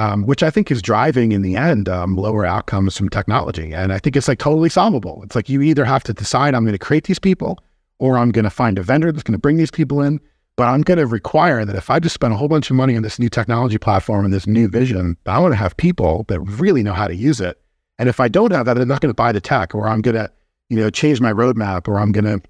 um, 0.00 0.24
which 0.24 0.42
I 0.42 0.48
think 0.48 0.70
is 0.70 0.80
driving 0.80 1.32
in 1.32 1.42
the 1.42 1.56
end 1.56 1.86
um, 1.86 2.16
lower 2.16 2.46
outcomes 2.46 2.96
from 2.96 3.10
technology. 3.10 3.74
And 3.74 3.92
I 3.92 3.98
think 3.98 4.16
it's 4.16 4.28
like 4.28 4.38
totally 4.38 4.70
solvable. 4.70 5.20
It's 5.22 5.36
like 5.36 5.50
you 5.50 5.60
either 5.60 5.84
have 5.84 6.04
to 6.04 6.14
decide 6.14 6.54
I'm 6.54 6.64
going 6.64 6.72
to 6.72 6.78
create 6.78 7.04
these 7.04 7.18
people 7.18 7.58
or 7.98 8.16
I'm 8.16 8.30
going 8.30 8.44
to 8.44 8.50
find 8.50 8.78
a 8.78 8.82
vendor 8.82 9.12
that's 9.12 9.22
going 9.22 9.34
to 9.34 9.38
bring 9.38 9.58
these 9.58 9.70
people 9.70 10.00
in. 10.00 10.18
But 10.56 10.68
I'm 10.68 10.80
going 10.80 10.96
to 10.98 11.06
require 11.06 11.66
that 11.66 11.76
if 11.76 11.90
I 11.90 11.98
just 11.98 12.14
spend 12.14 12.32
a 12.32 12.36
whole 12.36 12.48
bunch 12.48 12.70
of 12.70 12.76
money 12.76 12.96
on 12.96 13.02
this 13.02 13.18
new 13.18 13.28
technology 13.28 13.76
platform 13.76 14.24
and 14.24 14.32
this 14.32 14.46
new 14.46 14.68
vision, 14.68 15.18
I 15.26 15.38
want 15.38 15.52
to 15.52 15.56
have 15.56 15.76
people 15.76 16.24
that 16.28 16.40
really 16.40 16.82
know 16.82 16.94
how 16.94 17.06
to 17.06 17.14
use 17.14 17.40
it. 17.40 17.60
And 17.98 18.08
if 18.08 18.20
I 18.20 18.28
don't 18.28 18.52
have 18.52 18.64
that, 18.66 18.78
I'm 18.78 18.88
not 18.88 19.02
going 19.02 19.10
to 19.10 19.14
buy 19.14 19.32
the 19.32 19.40
tech, 19.40 19.74
or 19.74 19.86
I'm 19.86 20.00
going 20.00 20.16
to, 20.16 20.30
you 20.70 20.78
know, 20.78 20.88
change 20.88 21.20
my 21.20 21.32
roadmap, 21.32 21.88
or 21.88 21.98
I'm 21.98 22.12
going 22.12 22.24
to 22.24 22.40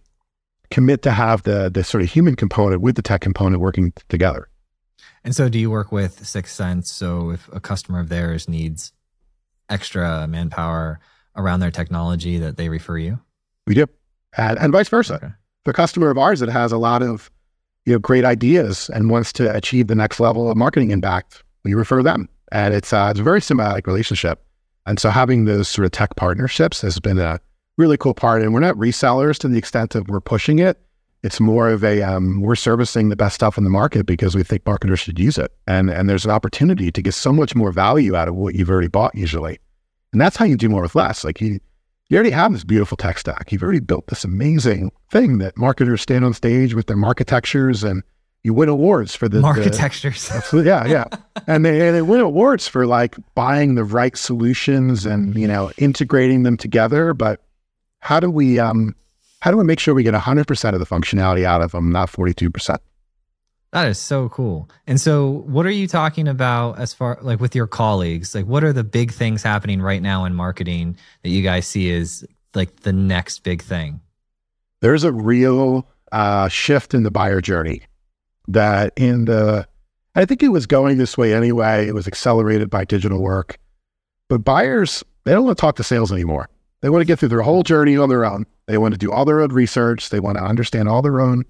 commit 0.70 1.02
to 1.02 1.10
have 1.10 1.42
the 1.42 1.68
the 1.68 1.82
sort 1.82 2.02
of 2.02 2.10
human 2.10 2.36
component 2.36 2.80
with 2.80 2.94
the 2.94 3.02
tech 3.02 3.22
component 3.22 3.60
working 3.60 3.92
together. 4.08 4.48
And 5.24 5.34
so, 5.36 5.48
do 5.48 5.58
you 5.58 5.70
work 5.70 5.92
with 5.92 6.26
Sixth 6.26 6.54
Sense? 6.54 6.90
So, 6.90 7.30
if 7.30 7.48
a 7.52 7.60
customer 7.60 8.00
of 8.00 8.08
theirs 8.08 8.48
needs 8.48 8.92
extra 9.68 10.26
manpower 10.26 10.98
around 11.36 11.60
their 11.60 11.70
technology, 11.70 12.38
that 12.38 12.56
they 12.56 12.68
refer 12.68 12.98
you. 12.98 13.20
We 13.66 13.74
do, 13.74 13.86
and, 14.36 14.58
and 14.58 14.72
vice 14.72 14.88
versa. 14.88 15.14
Okay. 15.16 15.28
The 15.64 15.72
customer 15.72 16.10
of 16.10 16.18
ours 16.18 16.40
that 16.40 16.48
has 16.48 16.72
a 16.72 16.78
lot 16.78 17.02
of 17.02 17.30
you 17.84 17.92
know 17.92 17.98
great 17.98 18.24
ideas 18.24 18.90
and 18.94 19.10
wants 19.10 19.32
to 19.34 19.54
achieve 19.54 19.88
the 19.88 19.94
next 19.94 20.20
level 20.20 20.50
of 20.50 20.56
marketing 20.56 20.90
impact, 20.90 21.42
we 21.64 21.74
refer 21.74 22.02
them, 22.02 22.28
and 22.50 22.72
it's 22.72 22.92
uh, 22.92 23.08
it's 23.10 23.20
a 23.20 23.24
very 23.24 23.40
symbiotic 23.40 23.86
relationship. 23.86 24.42
And 24.86 24.98
so, 24.98 25.10
having 25.10 25.44
those 25.44 25.68
sort 25.68 25.84
of 25.84 25.92
tech 25.92 26.16
partnerships 26.16 26.80
has 26.80 26.98
been 26.98 27.18
a 27.18 27.40
really 27.80 27.96
cool 27.96 28.14
part. 28.14 28.42
And 28.42 28.54
we're 28.54 28.60
not 28.60 28.76
resellers 28.76 29.38
to 29.38 29.48
the 29.48 29.58
extent 29.58 29.90
that 29.90 30.06
we're 30.08 30.20
pushing 30.20 30.60
it. 30.60 30.78
It's 31.22 31.38
more 31.38 31.68
of 31.68 31.84
a 31.84 32.02
um, 32.02 32.40
we're 32.40 32.54
servicing 32.54 33.10
the 33.10 33.16
best 33.16 33.34
stuff 33.34 33.58
in 33.58 33.64
the 33.64 33.70
market 33.70 34.06
because 34.06 34.34
we 34.34 34.42
think 34.42 34.64
marketers 34.64 35.00
should 35.00 35.18
use 35.18 35.36
it, 35.36 35.52
and 35.66 35.90
and 35.90 36.08
there's 36.08 36.24
an 36.24 36.30
opportunity 36.30 36.90
to 36.90 37.02
get 37.02 37.12
so 37.12 37.32
much 37.32 37.54
more 37.54 37.72
value 37.72 38.16
out 38.16 38.28
of 38.28 38.34
what 38.34 38.54
you've 38.54 38.70
already 38.70 38.88
bought 38.88 39.14
usually, 39.14 39.58
and 40.12 40.20
that's 40.20 40.36
how 40.36 40.46
you 40.46 40.56
do 40.56 40.68
more 40.68 40.82
with 40.82 40.94
less. 40.94 41.22
Like 41.22 41.40
you, 41.40 41.60
you 42.08 42.16
already 42.16 42.30
have 42.30 42.52
this 42.52 42.64
beautiful 42.64 42.96
tech 42.96 43.18
stack. 43.18 43.52
You've 43.52 43.62
already 43.62 43.80
built 43.80 44.06
this 44.06 44.24
amazing 44.24 44.92
thing 45.10 45.38
that 45.38 45.58
marketers 45.58 46.00
stand 46.00 46.24
on 46.24 46.32
stage 46.32 46.74
with 46.74 46.86
their 46.86 47.02
architectures 47.04 47.84
and 47.84 48.02
you 48.42 48.54
win 48.54 48.70
awards 48.70 49.14
for 49.14 49.28
the 49.28 49.42
architectures. 49.42 50.30
Absolutely, 50.34 50.70
yeah, 50.70 50.86
yeah, 50.86 51.04
and 51.46 51.66
they 51.66 51.90
they 51.90 52.00
win 52.00 52.20
awards 52.20 52.66
for 52.66 52.86
like 52.86 53.16
buying 53.34 53.74
the 53.74 53.84
right 53.84 54.16
solutions 54.16 55.04
and 55.04 55.36
you 55.36 55.46
know 55.46 55.70
integrating 55.76 56.44
them 56.44 56.56
together. 56.56 57.12
But 57.12 57.42
how 57.98 58.20
do 58.20 58.30
we 58.30 58.58
um 58.58 58.96
how 59.40 59.50
do 59.50 59.56
we 59.56 59.64
make 59.64 59.78
sure 59.78 59.94
we 59.94 60.02
get 60.02 60.14
hundred 60.14 60.46
percent 60.46 60.74
of 60.74 60.80
the 60.80 60.86
functionality 60.86 61.44
out 61.44 61.62
of 61.62 61.72
them, 61.72 61.90
not 61.90 62.10
forty 62.10 62.34
two 62.34 62.50
percent? 62.50 62.80
That 63.72 63.86
is 63.86 63.98
so 63.98 64.28
cool. 64.30 64.68
And 64.86 65.00
so, 65.00 65.44
what 65.46 65.64
are 65.64 65.70
you 65.70 65.86
talking 65.86 66.26
about 66.26 66.78
as 66.78 66.92
far 66.92 67.18
like 67.22 67.40
with 67.40 67.54
your 67.54 67.68
colleagues? 67.68 68.34
Like, 68.34 68.46
what 68.46 68.64
are 68.64 68.72
the 68.72 68.84
big 68.84 69.12
things 69.12 69.42
happening 69.42 69.80
right 69.80 70.02
now 70.02 70.24
in 70.24 70.34
marketing 70.34 70.96
that 71.22 71.30
you 71.30 71.42
guys 71.42 71.66
see 71.66 71.92
as 71.92 72.24
like 72.54 72.80
the 72.80 72.92
next 72.92 73.44
big 73.44 73.62
thing? 73.62 74.00
There's 74.80 75.04
a 75.04 75.12
real 75.12 75.86
uh, 76.10 76.48
shift 76.48 76.94
in 76.94 77.04
the 77.04 77.10
buyer 77.10 77.40
journey 77.40 77.82
that 78.48 78.92
in 78.96 79.26
the, 79.26 79.68
I 80.16 80.24
think 80.24 80.42
it 80.42 80.48
was 80.48 80.66
going 80.66 80.98
this 80.98 81.16
way 81.16 81.32
anyway. 81.32 81.86
It 81.86 81.94
was 81.94 82.08
accelerated 82.08 82.70
by 82.70 82.84
digital 82.84 83.22
work, 83.22 83.58
but 84.28 84.44
buyers 84.44 85.04
they 85.24 85.32
don't 85.32 85.44
want 85.44 85.56
to 85.56 85.60
talk 85.60 85.76
to 85.76 85.84
sales 85.84 86.10
anymore. 86.10 86.48
They 86.80 86.88
want 86.88 87.02
to 87.02 87.06
get 87.06 87.18
through 87.18 87.28
their 87.28 87.42
whole 87.42 87.62
journey 87.62 87.96
on 87.96 88.08
their 88.08 88.24
own. 88.24 88.46
They 88.66 88.78
want 88.78 88.94
to 88.94 88.98
do 88.98 89.12
all 89.12 89.24
their 89.24 89.40
own 89.40 89.52
research. 89.52 90.08
They 90.08 90.20
want 90.20 90.38
to 90.38 90.44
understand 90.44 90.88
all 90.88 91.02
their 91.02 91.20
own, 91.20 91.44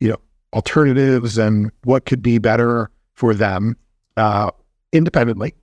you 0.00 0.10
know, 0.10 0.20
alternatives 0.52 1.38
and 1.38 1.70
what 1.84 2.06
could 2.06 2.22
be 2.22 2.38
better 2.38 2.90
for 3.14 3.34
them 3.34 3.76
uh, 4.16 4.50
independently. 4.92 5.54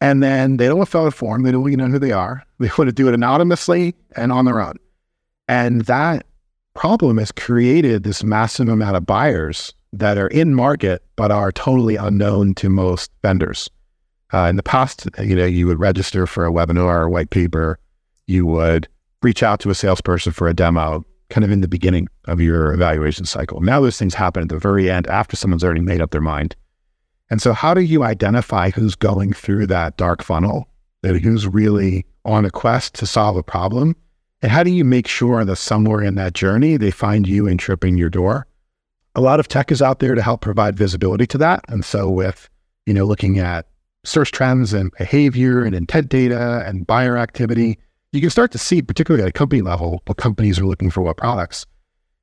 And 0.00 0.22
then 0.22 0.56
they 0.56 0.66
don't 0.66 0.78
want 0.78 0.88
to 0.88 0.90
fill 0.92 1.02
out 1.02 1.08
a 1.08 1.12
form. 1.12 1.42
They 1.42 1.52
don't 1.52 1.62
want 1.62 1.72
to 1.72 1.76
know 1.76 1.86
who 1.86 1.98
they 1.98 2.12
are. 2.12 2.44
They 2.60 2.70
want 2.76 2.88
to 2.88 2.92
do 2.92 3.06
it 3.06 3.14
anonymously 3.14 3.94
and 4.16 4.32
on 4.32 4.44
their 4.44 4.60
own. 4.60 4.74
And 5.46 5.82
that 5.82 6.26
problem 6.74 7.18
has 7.18 7.30
created 7.30 8.02
this 8.02 8.24
massive 8.24 8.68
amount 8.68 8.96
of 8.96 9.06
buyers 9.06 9.72
that 9.92 10.18
are 10.18 10.26
in 10.28 10.56
market 10.56 11.04
but 11.14 11.30
are 11.30 11.52
totally 11.52 11.94
unknown 11.94 12.54
to 12.54 12.68
most 12.68 13.12
vendors. 13.22 13.70
Uh, 14.32 14.46
in 14.50 14.56
the 14.56 14.62
past, 14.62 15.08
you 15.18 15.36
know, 15.36 15.46
you 15.46 15.68
would 15.68 15.78
register 15.78 16.26
for 16.26 16.46
a 16.46 16.50
webinar 16.50 16.84
or 16.84 17.02
a 17.02 17.10
white 17.10 17.30
paper. 17.30 17.78
You 18.28 18.46
would 18.46 18.86
reach 19.22 19.42
out 19.42 19.58
to 19.60 19.70
a 19.70 19.74
salesperson 19.74 20.32
for 20.32 20.46
a 20.46 20.54
demo 20.54 21.04
kind 21.30 21.44
of 21.44 21.50
in 21.50 21.60
the 21.60 21.68
beginning 21.68 22.08
of 22.26 22.40
your 22.40 22.72
evaluation 22.72 23.24
cycle. 23.24 23.60
Now 23.60 23.80
those 23.80 23.98
things 23.98 24.14
happen 24.14 24.44
at 24.44 24.48
the 24.48 24.58
very 24.58 24.90
end 24.90 25.08
after 25.08 25.34
someone's 25.34 25.64
already 25.64 25.80
made 25.80 26.00
up 26.00 26.12
their 26.12 26.20
mind. 26.20 26.54
And 27.30 27.42
so 27.42 27.52
how 27.52 27.74
do 27.74 27.80
you 27.80 28.04
identify 28.04 28.70
who's 28.70 28.94
going 28.94 29.32
through 29.32 29.66
that 29.66 29.96
dark 29.96 30.22
funnel, 30.22 30.68
that 31.02 31.20
who's 31.20 31.46
really 31.46 32.06
on 32.24 32.44
a 32.44 32.50
quest 32.50 32.94
to 32.94 33.06
solve 33.06 33.36
a 33.36 33.42
problem? 33.42 33.96
And 34.40 34.52
how 34.52 34.62
do 34.62 34.70
you 34.70 34.84
make 34.84 35.08
sure 35.08 35.44
that 35.44 35.56
somewhere 35.56 36.02
in 36.02 36.14
that 36.14 36.32
journey 36.32 36.76
they 36.76 36.90
find 36.90 37.26
you 37.26 37.48
and 37.48 37.58
tripping 37.58 37.98
your 37.98 38.10
door? 38.10 38.46
A 39.14 39.20
lot 39.20 39.40
of 39.40 39.48
tech 39.48 39.72
is 39.72 39.82
out 39.82 39.98
there 39.98 40.14
to 40.14 40.22
help 40.22 40.40
provide 40.40 40.76
visibility 40.76 41.26
to 41.26 41.38
that. 41.38 41.64
And 41.68 41.84
so 41.84 42.08
with, 42.08 42.48
you 42.86 42.94
know, 42.94 43.04
looking 43.04 43.38
at 43.38 43.66
search 44.04 44.30
trends 44.32 44.72
and 44.72 44.92
behavior 44.92 45.64
and 45.64 45.74
intent 45.74 46.08
data 46.08 46.62
and 46.66 46.86
buyer 46.86 47.18
activity, 47.18 47.78
you 48.12 48.20
can 48.20 48.30
start 48.30 48.52
to 48.52 48.58
see, 48.58 48.80
particularly 48.80 49.22
at 49.22 49.28
a 49.28 49.32
company 49.32 49.60
level, 49.60 50.02
what 50.06 50.16
companies 50.16 50.58
are 50.58 50.66
looking 50.66 50.90
for, 50.90 51.02
what 51.02 51.16
products. 51.16 51.66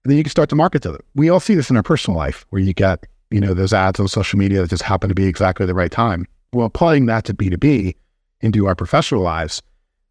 And 0.03 0.11
then 0.11 0.17
you 0.17 0.23
can 0.23 0.31
start 0.31 0.49
to 0.49 0.55
market 0.55 0.81
to 0.83 0.91
them. 0.91 1.01
We 1.15 1.29
all 1.29 1.39
see 1.39 1.55
this 1.55 1.69
in 1.69 1.77
our 1.77 1.83
personal 1.83 2.17
life 2.17 2.45
where 2.49 2.61
you 2.61 2.73
get, 2.73 3.05
you 3.29 3.39
know, 3.39 3.53
those 3.53 3.73
ads 3.73 3.99
on 3.99 4.07
social 4.07 4.39
media 4.39 4.61
that 4.61 4.69
just 4.69 4.83
happen 4.83 5.09
to 5.09 5.15
be 5.15 5.25
exactly 5.25 5.65
the 5.65 5.73
right 5.73 5.91
time. 5.91 6.27
Well, 6.53 6.67
applying 6.67 7.05
that 7.07 7.25
to 7.25 7.33
B2B 7.33 7.95
into 8.41 8.67
our 8.67 8.75
professional 8.75 9.21
lives, 9.21 9.61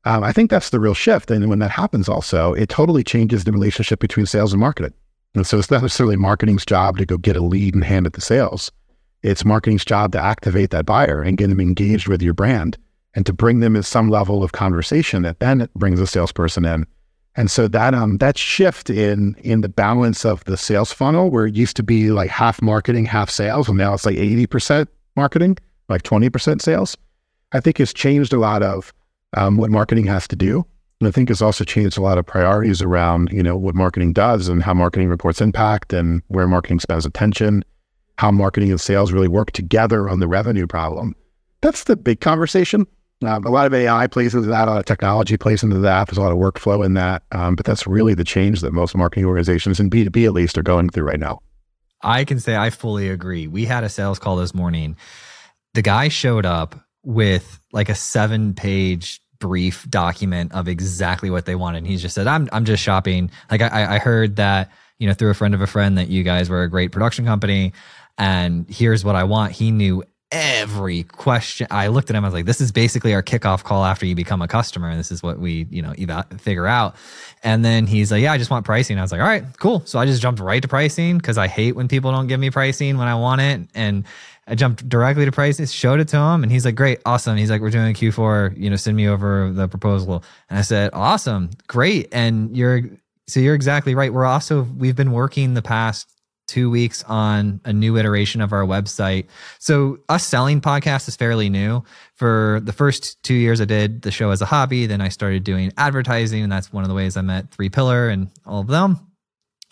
um, 0.04 0.22
I 0.22 0.32
think 0.32 0.50
that's 0.50 0.70
the 0.70 0.80
real 0.80 0.94
shift. 0.94 1.30
And 1.30 1.48
when 1.48 1.60
that 1.60 1.70
happens 1.70 2.08
also, 2.08 2.52
it 2.52 2.68
totally 2.68 3.02
changes 3.02 3.44
the 3.44 3.52
relationship 3.52 4.00
between 4.00 4.26
sales 4.26 4.52
and 4.52 4.60
marketing. 4.60 4.94
And 5.34 5.46
so 5.46 5.58
it's 5.58 5.70
not 5.70 5.82
necessarily 5.82 6.16
marketing's 6.16 6.64
job 6.64 6.98
to 6.98 7.06
go 7.06 7.16
get 7.16 7.36
a 7.36 7.42
lead 7.42 7.74
and 7.74 7.82
hand 7.82 8.06
it 8.06 8.12
to 8.12 8.20
sales. 8.20 8.70
It's 9.22 9.44
marketing's 9.44 9.84
job 9.84 10.12
to 10.12 10.20
activate 10.20 10.70
that 10.70 10.86
buyer 10.86 11.22
and 11.22 11.38
get 11.38 11.48
them 11.48 11.60
engaged 11.60 12.06
with 12.06 12.22
your 12.22 12.34
brand 12.34 12.78
and 13.14 13.24
to 13.26 13.32
bring 13.32 13.60
them 13.60 13.76
in 13.76 13.82
some 13.82 14.10
level 14.10 14.42
of 14.42 14.52
conversation 14.52 15.22
that 15.22 15.40
then 15.40 15.68
brings 15.74 16.00
a 16.00 16.06
salesperson 16.06 16.64
in. 16.64 16.86
And 17.36 17.50
so 17.50 17.66
that 17.68 17.94
um 17.94 18.18
that 18.18 18.38
shift 18.38 18.90
in 18.90 19.34
in 19.42 19.60
the 19.60 19.68
balance 19.68 20.24
of 20.24 20.44
the 20.44 20.56
sales 20.56 20.92
funnel, 20.92 21.30
where 21.30 21.46
it 21.46 21.56
used 21.56 21.76
to 21.76 21.82
be 21.82 22.10
like 22.10 22.30
half 22.30 22.62
marketing, 22.62 23.06
half 23.06 23.28
sales, 23.28 23.68
and 23.68 23.78
now 23.78 23.94
it's 23.94 24.06
like 24.06 24.16
eighty 24.16 24.46
percent 24.46 24.88
marketing, 25.16 25.58
like 25.88 26.02
twenty 26.02 26.30
percent 26.30 26.62
sales, 26.62 26.96
I 27.52 27.60
think 27.60 27.78
has 27.78 27.92
changed 27.92 28.32
a 28.32 28.38
lot 28.38 28.62
of 28.62 28.92
um, 29.36 29.56
what 29.56 29.70
marketing 29.70 30.06
has 30.06 30.28
to 30.28 30.36
do. 30.36 30.64
And 31.00 31.08
I 31.08 31.10
think 31.10 31.28
it's 31.28 31.42
also 31.42 31.64
changed 31.64 31.98
a 31.98 32.02
lot 32.02 32.18
of 32.18 32.26
priorities 32.26 32.80
around 32.80 33.30
you 33.32 33.42
know 33.42 33.56
what 33.56 33.74
marketing 33.74 34.12
does 34.12 34.48
and 34.48 34.62
how 34.62 34.74
marketing 34.74 35.08
reports 35.08 35.40
impact 35.40 35.92
and 35.92 36.22
where 36.28 36.46
marketing 36.46 36.78
spends 36.78 37.04
attention, 37.04 37.64
how 38.16 38.30
marketing 38.30 38.70
and 38.70 38.80
sales 38.80 39.10
really 39.10 39.28
work 39.28 39.50
together 39.50 40.08
on 40.08 40.20
the 40.20 40.28
revenue 40.28 40.68
problem. 40.68 41.16
That's 41.62 41.84
the 41.84 41.96
big 41.96 42.20
conversation. 42.20 42.86
Um, 43.26 43.44
a 43.44 43.50
lot 43.50 43.66
of 43.66 43.74
AI 43.74 44.06
plays 44.06 44.34
into 44.34 44.48
that, 44.48 44.68
a 44.68 44.70
lot 44.70 44.78
of 44.78 44.84
technology 44.84 45.36
plays 45.36 45.62
into 45.62 45.78
that. 45.78 46.08
There's 46.08 46.18
a 46.18 46.22
lot 46.22 46.32
of 46.32 46.38
workflow 46.38 46.84
in 46.84 46.94
that. 46.94 47.22
Um, 47.32 47.56
but 47.56 47.66
that's 47.66 47.86
really 47.86 48.14
the 48.14 48.24
change 48.24 48.60
that 48.60 48.72
most 48.72 48.96
marketing 48.96 49.26
organizations, 49.26 49.80
and 49.80 49.90
B2B 49.90 50.26
at 50.26 50.32
least, 50.32 50.58
are 50.58 50.62
going 50.62 50.90
through 50.90 51.04
right 51.04 51.20
now. 51.20 51.40
I 52.02 52.24
can 52.24 52.38
say 52.38 52.56
I 52.56 52.70
fully 52.70 53.08
agree. 53.08 53.46
We 53.46 53.64
had 53.64 53.84
a 53.84 53.88
sales 53.88 54.18
call 54.18 54.36
this 54.36 54.54
morning. 54.54 54.96
The 55.72 55.82
guy 55.82 56.08
showed 56.08 56.46
up 56.46 56.74
with 57.02 57.60
like 57.72 57.88
a 57.88 57.94
seven 57.94 58.54
page 58.54 59.20
brief 59.40 59.88
document 59.90 60.52
of 60.52 60.68
exactly 60.68 61.30
what 61.30 61.46
they 61.46 61.54
wanted. 61.54 61.78
And 61.78 61.86
he 61.86 61.96
just 61.96 62.14
said, 62.14 62.26
I'm, 62.26 62.48
I'm 62.52 62.64
just 62.64 62.82
shopping. 62.82 63.30
Like 63.50 63.62
I, 63.62 63.96
I 63.96 63.98
heard 63.98 64.36
that, 64.36 64.70
you 64.98 65.06
know, 65.06 65.14
through 65.14 65.30
a 65.30 65.34
friend 65.34 65.54
of 65.54 65.60
a 65.60 65.66
friend 65.66 65.98
that 65.98 66.08
you 66.08 66.22
guys 66.22 66.48
were 66.48 66.62
a 66.62 66.70
great 66.70 66.92
production 66.92 67.24
company 67.24 67.72
and 68.18 68.66
here's 68.68 69.04
what 69.04 69.16
I 69.16 69.24
want. 69.24 69.52
He 69.52 69.70
knew 69.70 70.04
every 70.34 71.04
question. 71.04 71.68
I 71.70 71.86
looked 71.86 72.10
at 72.10 72.16
him. 72.16 72.24
I 72.24 72.28
was 72.28 72.34
like, 72.34 72.44
"This 72.44 72.60
is 72.60 72.72
basically 72.72 73.14
our 73.14 73.22
kickoff 73.22 73.62
call 73.62 73.84
after 73.84 74.04
you 74.04 74.14
become 74.14 74.42
a 74.42 74.48
customer, 74.48 74.88
and 74.88 74.98
this 74.98 75.12
is 75.12 75.22
what 75.22 75.38
we, 75.38 75.66
you 75.70 75.80
know, 75.80 75.94
eva- 75.96 76.26
figure 76.38 76.66
out." 76.66 76.96
And 77.42 77.64
then 77.64 77.86
he's 77.86 78.10
like, 78.10 78.22
"Yeah, 78.22 78.32
I 78.32 78.38
just 78.38 78.50
want 78.50 78.66
pricing." 78.66 78.98
I 78.98 79.02
was 79.02 79.12
like, 79.12 79.20
"All 79.20 79.26
right, 79.26 79.44
cool." 79.60 79.82
So 79.86 79.98
I 79.98 80.06
just 80.06 80.20
jumped 80.20 80.40
right 80.40 80.60
to 80.60 80.68
pricing 80.68 81.18
because 81.18 81.38
I 81.38 81.46
hate 81.46 81.76
when 81.76 81.88
people 81.88 82.10
don't 82.10 82.26
give 82.26 82.40
me 82.40 82.50
pricing 82.50 82.98
when 82.98 83.06
I 83.06 83.14
want 83.14 83.40
it, 83.40 83.60
and 83.74 84.04
I 84.46 84.56
jumped 84.56 84.86
directly 84.88 85.24
to 85.24 85.32
pricing, 85.32 85.66
showed 85.66 86.00
it 86.00 86.08
to 86.08 86.18
him, 86.18 86.42
and 86.42 86.50
he's 86.50 86.64
like, 86.64 86.74
"Great, 86.74 86.98
awesome." 87.06 87.36
He's 87.36 87.50
like, 87.50 87.60
"We're 87.60 87.70
doing 87.70 87.90
a 87.90 87.94
Q4. 87.94 88.54
You 88.56 88.70
know, 88.70 88.76
send 88.76 88.96
me 88.96 89.08
over 89.08 89.52
the 89.52 89.68
proposal." 89.68 90.24
And 90.50 90.58
I 90.58 90.62
said, 90.62 90.90
"Awesome, 90.92 91.50
great." 91.68 92.08
And 92.12 92.56
you're 92.56 92.82
so 93.26 93.40
you're 93.40 93.54
exactly 93.54 93.94
right. 93.94 94.12
We're 94.12 94.26
also 94.26 94.62
we've 94.76 94.96
been 94.96 95.12
working 95.12 95.54
the 95.54 95.62
past 95.62 96.08
two 96.46 96.70
weeks 96.70 97.02
on 97.04 97.60
a 97.64 97.72
new 97.72 97.96
iteration 97.96 98.40
of 98.40 98.52
our 98.52 98.62
website. 98.62 99.26
So, 99.58 99.98
us 100.08 100.24
selling 100.26 100.60
podcasts 100.60 101.08
is 101.08 101.16
fairly 101.16 101.48
new. 101.48 101.82
For 102.14 102.60
the 102.62 102.72
first 102.72 103.22
two 103.22 103.34
years, 103.34 103.60
I 103.60 103.64
did 103.64 104.02
the 104.02 104.10
show 104.10 104.30
as 104.30 104.40
a 104.42 104.46
hobby. 104.46 104.86
Then 104.86 105.00
I 105.00 105.08
started 105.08 105.44
doing 105.44 105.72
advertising, 105.76 106.42
and 106.42 106.52
that's 106.52 106.72
one 106.72 106.84
of 106.84 106.88
the 106.88 106.94
ways 106.94 107.16
I 107.16 107.22
met 107.22 107.50
Three 107.50 107.68
Pillar 107.68 108.08
and 108.08 108.30
all 108.46 108.60
of 108.60 108.66
them. 108.66 109.00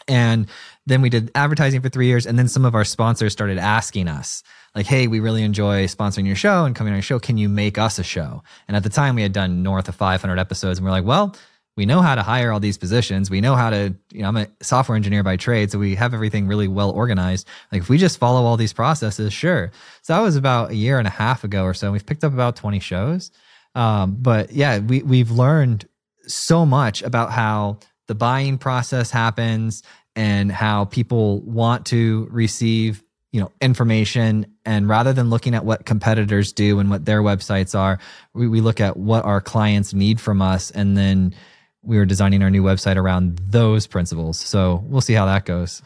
And 0.08 0.46
then 0.86 1.02
we 1.02 1.10
did 1.10 1.30
advertising 1.34 1.80
for 1.80 1.88
three 1.88 2.06
years. 2.06 2.26
And 2.26 2.38
then 2.38 2.48
some 2.48 2.64
of 2.64 2.74
our 2.74 2.84
sponsors 2.84 3.32
started 3.32 3.58
asking 3.58 4.08
us, 4.08 4.42
like, 4.74 4.86
hey, 4.86 5.06
we 5.06 5.20
really 5.20 5.42
enjoy 5.42 5.86
sponsoring 5.86 6.26
your 6.26 6.36
show 6.36 6.64
and 6.64 6.74
coming 6.74 6.92
on 6.92 6.96
your 6.96 7.02
show. 7.02 7.18
Can 7.18 7.36
you 7.36 7.48
make 7.48 7.78
us 7.78 7.98
a 7.98 8.02
show? 8.02 8.42
And 8.66 8.76
at 8.76 8.82
the 8.82 8.88
time, 8.88 9.14
we 9.14 9.22
had 9.22 9.32
done 9.32 9.62
north 9.62 9.88
of 9.88 9.94
500 9.94 10.38
episodes. 10.38 10.78
And 10.78 10.84
we're 10.84 10.92
like, 10.92 11.04
well, 11.04 11.36
we 11.76 11.86
know 11.86 12.02
how 12.02 12.14
to 12.14 12.22
hire 12.22 12.52
all 12.52 12.60
these 12.60 12.76
positions. 12.76 13.30
We 13.30 13.40
know 13.40 13.54
how 13.54 13.70
to, 13.70 13.94
you 14.12 14.22
know, 14.22 14.28
I'm 14.28 14.36
a 14.36 14.46
software 14.60 14.96
engineer 14.96 15.22
by 15.22 15.36
trade, 15.36 15.70
so 15.70 15.78
we 15.78 15.94
have 15.94 16.12
everything 16.12 16.46
really 16.46 16.68
well 16.68 16.90
organized. 16.90 17.48
Like 17.70 17.82
if 17.82 17.88
we 17.88 17.96
just 17.96 18.18
follow 18.18 18.44
all 18.44 18.56
these 18.56 18.72
processes, 18.74 19.32
sure. 19.32 19.70
So 20.02 20.12
that 20.14 20.20
was 20.20 20.36
about 20.36 20.70
a 20.70 20.74
year 20.74 20.98
and 20.98 21.06
a 21.06 21.10
half 21.10 21.44
ago 21.44 21.64
or 21.64 21.72
so. 21.72 21.90
We've 21.90 22.04
picked 22.04 22.24
up 22.24 22.32
about 22.32 22.56
20 22.56 22.78
shows. 22.80 23.30
Um, 23.74 24.16
but 24.20 24.52
yeah, 24.52 24.80
we 24.80 25.02
we've 25.02 25.30
learned 25.30 25.88
so 26.26 26.66
much 26.66 27.02
about 27.02 27.32
how 27.32 27.78
the 28.06 28.14
buying 28.14 28.58
process 28.58 29.10
happens 29.10 29.82
and 30.14 30.52
how 30.52 30.84
people 30.84 31.40
want 31.40 31.86
to 31.86 32.28
receive 32.30 33.02
you 33.30 33.40
know 33.40 33.50
information 33.62 34.44
and 34.66 34.88
rather 34.88 35.14
than 35.14 35.30
looking 35.30 35.54
at 35.54 35.64
what 35.64 35.86
competitors 35.86 36.52
do 36.52 36.78
and 36.78 36.90
what 36.90 37.06
their 37.06 37.22
websites 37.22 37.76
are 37.76 37.98
we, 38.34 38.46
we 38.46 38.60
look 38.60 38.78
at 38.78 38.98
what 38.98 39.24
our 39.24 39.40
clients 39.40 39.94
need 39.94 40.20
from 40.20 40.42
us 40.42 40.70
and 40.70 40.98
then 40.98 41.34
we 41.82 41.96
were 41.96 42.04
designing 42.04 42.42
our 42.42 42.50
new 42.50 42.62
website 42.62 42.96
around 42.96 43.38
those 43.38 43.86
principles. 43.86 44.38
So 44.38 44.84
we'll 44.86 45.00
see 45.00 45.14
how 45.14 45.26
that 45.26 45.44
goes. 45.44 45.82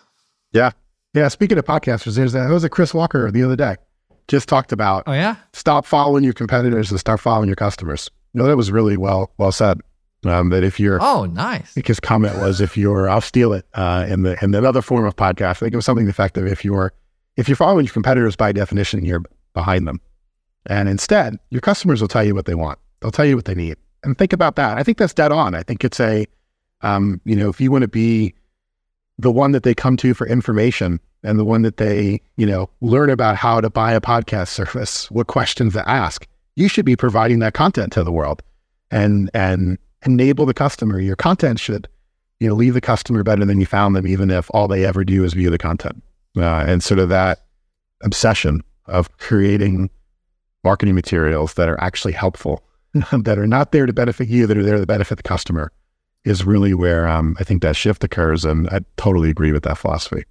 Yeah. 0.52 0.72
Yeah. 1.14 1.28
Speaking 1.28 1.58
of 1.58 1.64
podcasters, 1.64 2.16
there's 2.16 2.32
that 2.32 2.50
was 2.50 2.64
a 2.64 2.68
Chris 2.68 2.92
Walker 2.92 3.30
the 3.30 3.42
other 3.42 3.56
day. 3.56 3.76
Just 4.28 4.48
talked 4.48 4.72
about 4.72 5.04
oh 5.06 5.12
yeah, 5.12 5.36
stop 5.52 5.86
following 5.86 6.24
your 6.24 6.32
competitors 6.32 6.90
and 6.90 6.98
start 6.98 7.20
following 7.20 7.48
your 7.48 7.56
customers. 7.56 8.10
You 8.32 8.42
know, 8.42 8.48
that 8.48 8.56
was 8.56 8.72
really 8.72 8.96
well 8.96 9.32
well 9.38 9.52
said. 9.52 9.80
Um, 10.24 10.48
that 10.50 10.64
if 10.64 10.80
you're 10.80 10.98
oh 11.00 11.26
nice, 11.26 11.74
his 11.76 12.00
comment 12.00 12.36
was 12.38 12.60
if 12.60 12.76
you're 12.76 13.08
I'll 13.08 13.20
steal 13.20 13.52
it 13.52 13.64
uh, 13.74 14.06
in 14.08 14.22
the 14.22 14.36
in 14.42 14.52
another 14.54 14.82
form 14.82 15.04
of 15.04 15.14
podcast. 15.14 15.50
I 15.50 15.52
think 15.54 15.74
it 15.74 15.76
was 15.76 15.84
something 15.84 16.08
effective. 16.08 16.46
If 16.46 16.64
you're 16.64 16.92
if 17.36 17.48
you're 17.48 17.56
following 17.56 17.84
your 17.86 17.92
competitors 17.92 18.34
by 18.34 18.50
definition, 18.50 19.04
you're 19.04 19.22
behind 19.54 19.86
them, 19.86 20.00
and 20.66 20.88
instead 20.88 21.38
your 21.50 21.60
customers 21.60 22.00
will 22.00 22.08
tell 22.08 22.24
you 22.24 22.34
what 22.34 22.46
they 22.46 22.56
want. 22.56 22.80
They'll 23.00 23.12
tell 23.12 23.26
you 23.26 23.36
what 23.36 23.44
they 23.44 23.54
need. 23.54 23.76
And 24.04 24.16
think 24.16 24.32
about 24.32 24.56
that. 24.56 24.78
I 24.78 24.82
think 24.82 24.98
that's 24.98 25.14
dead 25.14 25.32
on. 25.32 25.54
I 25.54 25.62
think 25.62 25.84
it's 25.84 26.00
a, 26.00 26.26
um, 26.82 27.20
you 27.24 27.36
know, 27.36 27.48
if 27.48 27.60
you 27.60 27.70
want 27.70 27.82
to 27.82 27.88
be 27.88 28.34
the 29.18 29.32
one 29.32 29.52
that 29.52 29.62
they 29.62 29.74
come 29.74 29.96
to 29.98 30.14
for 30.14 30.26
information 30.26 31.00
and 31.22 31.38
the 31.38 31.44
one 31.44 31.62
that 31.62 31.78
they, 31.78 32.20
you 32.36 32.46
know, 32.46 32.68
learn 32.80 33.10
about 33.10 33.36
how 33.36 33.60
to 33.60 33.70
buy 33.70 33.92
a 33.92 34.00
podcast 34.00 34.48
service, 34.48 35.10
what 35.10 35.26
questions 35.26 35.72
to 35.72 35.88
ask, 35.88 36.26
you 36.54 36.68
should 36.68 36.84
be 36.84 36.96
providing 36.96 37.38
that 37.40 37.54
content 37.54 37.92
to 37.92 38.04
the 38.04 38.12
world 38.12 38.42
and 38.90 39.30
and 39.34 39.78
enable 40.04 40.46
the 40.46 40.54
customer. 40.54 41.00
Your 41.00 41.16
content 41.16 41.58
should, 41.58 41.88
you 42.40 42.48
know, 42.48 42.54
leave 42.54 42.74
the 42.74 42.80
customer 42.80 43.22
better 43.22 43.44
than 43.44 43.58
you 43.58 43.66
found 43.66 43.96
them, 43.96 44.06
even 44.06 44.30
if 44.30 44.50
all 44.52 44.68
they 44.68 44.84
ever 44.84 45.04
do 45.04 45.24
is 45.24 45.34
view 45.34 45.50
the 45.50 45.58
content. 45.58 46.02
Uh, 46.36 46.64
and 46.66 46.82
sort 46.82 47.00
of 47.00 47.08
that 47.08 47.40
obsession 48.02 48.62
of 48.86 49.16
creating 49.18 49.90
marketing 50.62 50.94
materials 50.94 51.54
that 51.54 51.68
are 51.68 51.80
actually 51.80 52.12
helpful, 52.12 52.62
that 53.12 53.38
are 53.38 53.46
not 53.46 53.72
there 53.72 53.86
to 53.86 53.92
benefit 53.92 54.28
you, 54.28 54.46
that 54.46 54.56
are 54.56 54.62
there 54.62 54.78
to 54.78 54.86
benefit 54.86 55.16
the 55.16 55.22
customer, 55.22 55.72
is 56.24 56.44
really 56.44 56.74
where 56.74 57.06
um, 57.06 57.36
I 57.38 57.44
think 57.44 57.62
that 57.62 57.76
shift 57.76 58.04
occurs. 58.04 58.44
And 58.44 58.68
I 58.68 58.80
totally 58.96 59.30
agree 59.30 59.52
with 59.52 59.62
that 59.64 59.78
philosophy. 59.78 60.24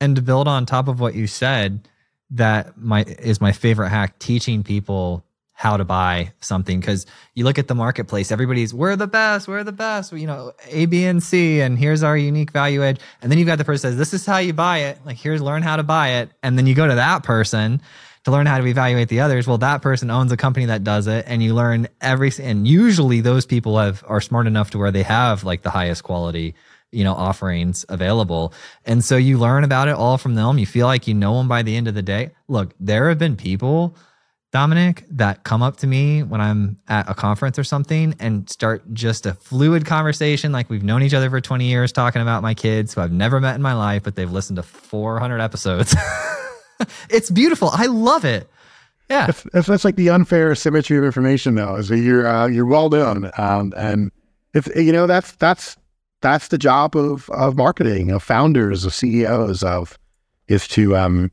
And 0.00 0.16
to 0.16 0.22
build 0.22 0.48
on 0.48 0.66
top 0.66 0.88
of 0.88 1.00
what 1.00 1.14
you 1.14 1.26
said, 1.26 1.88
that 2.30 2.76
my 2.78 3.04
is 3.04 3.40
my 3.40 3.52
favorite 3.52 3.90
hack 3.90 4.18
teaching 4.18 4.62
people 4.62 5.24
how 5.52 5.76
to 5.76 5.84
buy 5.84 6.32
something 6.40 6.80
because 6.80 7.06
you 7.34 7.44
look 7.44 7.58
at 7.58 7.68
the 7.68 7.74
marketplace 7.74 8.32
everybody's 8.32 8.72
we're 8.72 8.96
the 8.96 9.06
best 9.06 9.46
we're 9.46 9.62
the 9.62 9.70
best 9.70 10.12
you 10.12 10.26
know 10.26 10.52
a 10.68 10.86
b 10.86 11.04
and 11.04 11.22
c 11.22 11.60
and 11.60 11.78
here's 11.78 12.02
our 12.02 12.16
unique 12.16 12.50
value 12.50 12.82
edge 12.82 12.98
and 13.20 13.30
then 13.30 13.38
you've 13.38 13.46
got 13.46 13.58
the 13.58 13.64
person 13.64 13.90
says 13.90 13.98
this 13.98 14.14
is 14.14 14.24
how 14.24 14.38
you 14.38 14.52
buy 14.52 14.78
it 14.78 14.98
like 15.04 15.16
here's 15.16 15.42
learn 15.42 15.62
how 15.62 15.76
to 15.76 15.82
buy 15.82 16.08
it 16.08 16.30
and 16.42 16.56
then 16.56 16.66
you 16.66 16.74
go 16.74 16.86
to 16.86 16.94
that 16.94 17.22
person 17.22 17.80
to 18.24 18.30
learn 18.30 18.46
how 18.46 18.58
to 18.58 18.66
evaluate 18.66 19.08
the 19.08 19.20
others 19.20 19.46
well 19.46 19.58
that 19.58 19.82
person 19.82 20.10
owns 20.10 20.32
a 20.32 20.36
company 20.36 20.66
that 20.66 20.84
does 20.84 21.06
it 21.06 21.24
and 21.28 21.42
you 21.42 21.54
learn 21.54 21.88
every 22.00 22.30
and 22.40 22.66
usually 22.66 23.20
those 23.20 23.46
people 23.46 23.78
have 23.78 24.04
are 24.06 24.20
smart 24.20 24.46
enough 24.46 24.70
to 24.70 24.78
where 24.78 24.90
they 24.90 25.02
have 25.02 25.44
like 25.44 25.62
the 25.62 25.70
highest 25.70 26.02
quality 26.04 26.54
you 26.92 27.02
know 27.02 27.14
offerings 27.14 27.84
available. 27.88 28.52
And 28.84 29.02
so 29.02 29.16
you 29.16 29.38
learn 29.38 29.64
about 29.64 29.88
it 29.88 29.94
all 29.94 30.18
from 30.18 30.34
them. 30.34 30.58
You 30.58 30.66
feel 30.66 30.86
like 30.86 31.08
you 31.08 31.14
know 31.14 31.38
them 31.38 31.48
by 31.48 31.62
the 31.62 31.74
end 31.74 31.88
of 31.88 31.94
the 31.94 32.02
day. 32.02 32.30
Look 32.48 32.74
there 32.78 33.08
have 33.08 33.18
been 33.18 33.34
people 33.34 33.96
Domenic, 34.52 35.04
that 35.08 35.44
come 35.44 35.62
up 35.62 35.78
to 35.78 35.86
me 35.86 36.22
when 36.22 36.42
I'm 36.42 36.76
at 36.86 37.08
a 37.08 37.14
conference 37.14 37.58
or 37.58 37.64
something 37.64 38.14
and 38.20 38.48
start 38.50 38.92
just 38.92 39.24
a 39.24 39.32
fluid 39.32 39.86
conversation 39.86 40.52
like 40.52 40.68
we've 40.68 40.82
known 40.82 41.02
each 41.02 41.14
other 41.14 41.30
for 41.30 41.40
20 41.40 41.64
years 41.64 41.90
talking 41.90 42.20
about 42.20 42.42
my 42.42 42.52
kids 42.52 42.92
who 42.92 43.00
I've 43.00 43.12
never 43.12 43.40
met 43.40 43.54
in 43.54 43.62
my 43.62 43.72
life, 43.72 44.02
but 44.02 44.14
they've 44.14 44.30
listened 44.30 44.56
to 44.56 44.62
400 44.62 45.40
episodes. 45.40 45.96
it's 47.10 47.30
beautiful. 47.30 47.70
I 47.72 47.86
love 47.86 48.24
it. 48.24 48.48
Yeah. 49.10 49.26
If, 49.28 49.46
if 49.54 49.66
that's 49.66 49.84
like 49.84 49.96
the 49.96 50.10
unfair 50.10 50.54
symmetry 50.54 50.96
of 50.96 51.04
information 51.04 51.54
though, 51.54 51.76
is 51.76 51.88
that 51.88 51.98
you're, 51.98 52.26
uh, 52.26 52.46
you're 52.46 52.66
well 52.66 52.88
known. 52.88 53.30
Um, 53.36 53.72
and 53.76 54.10
if, 54.54 54.68
you 54.74 54.92
know, 54.92 55.06
that's, 55.06 55.32
that's, 55.32 55.76
that's 56.20 56.48
the 56.48 56.58
job 56.58 56.96
of, 56.96 57.28
of 57.30 57.56
marketing, 57.56 58.10
of 58.10 58.22
founders, 58.22 58.84
of 58.84 58.94
CEOs, 58.94 59.62
of, 59.62 59.98
is 60.48 60.68
to, 60.68 60.96
um, 60.96 61.30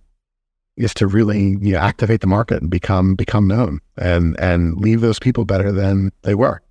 is 0.80 0.94
to 0.96 1.06
really 1.06 1.58
you 1.62 1.74
know, 1.74 1.80
activate 1.80 2.22
the 2.22 2.28
market 2.28 2.62
and 2.62 2.72
become 2.72 3.14
become 3.14 3.48
known 3.48 3.80
and 3.98 4.40
and 4.40 4.78
leave 4.78 5.02
those 5.02 5.20
people 5.20 5.46
better 5.46 5.72
than 5.72 6.12
they 6.24 6.34
were. 6.34 6.62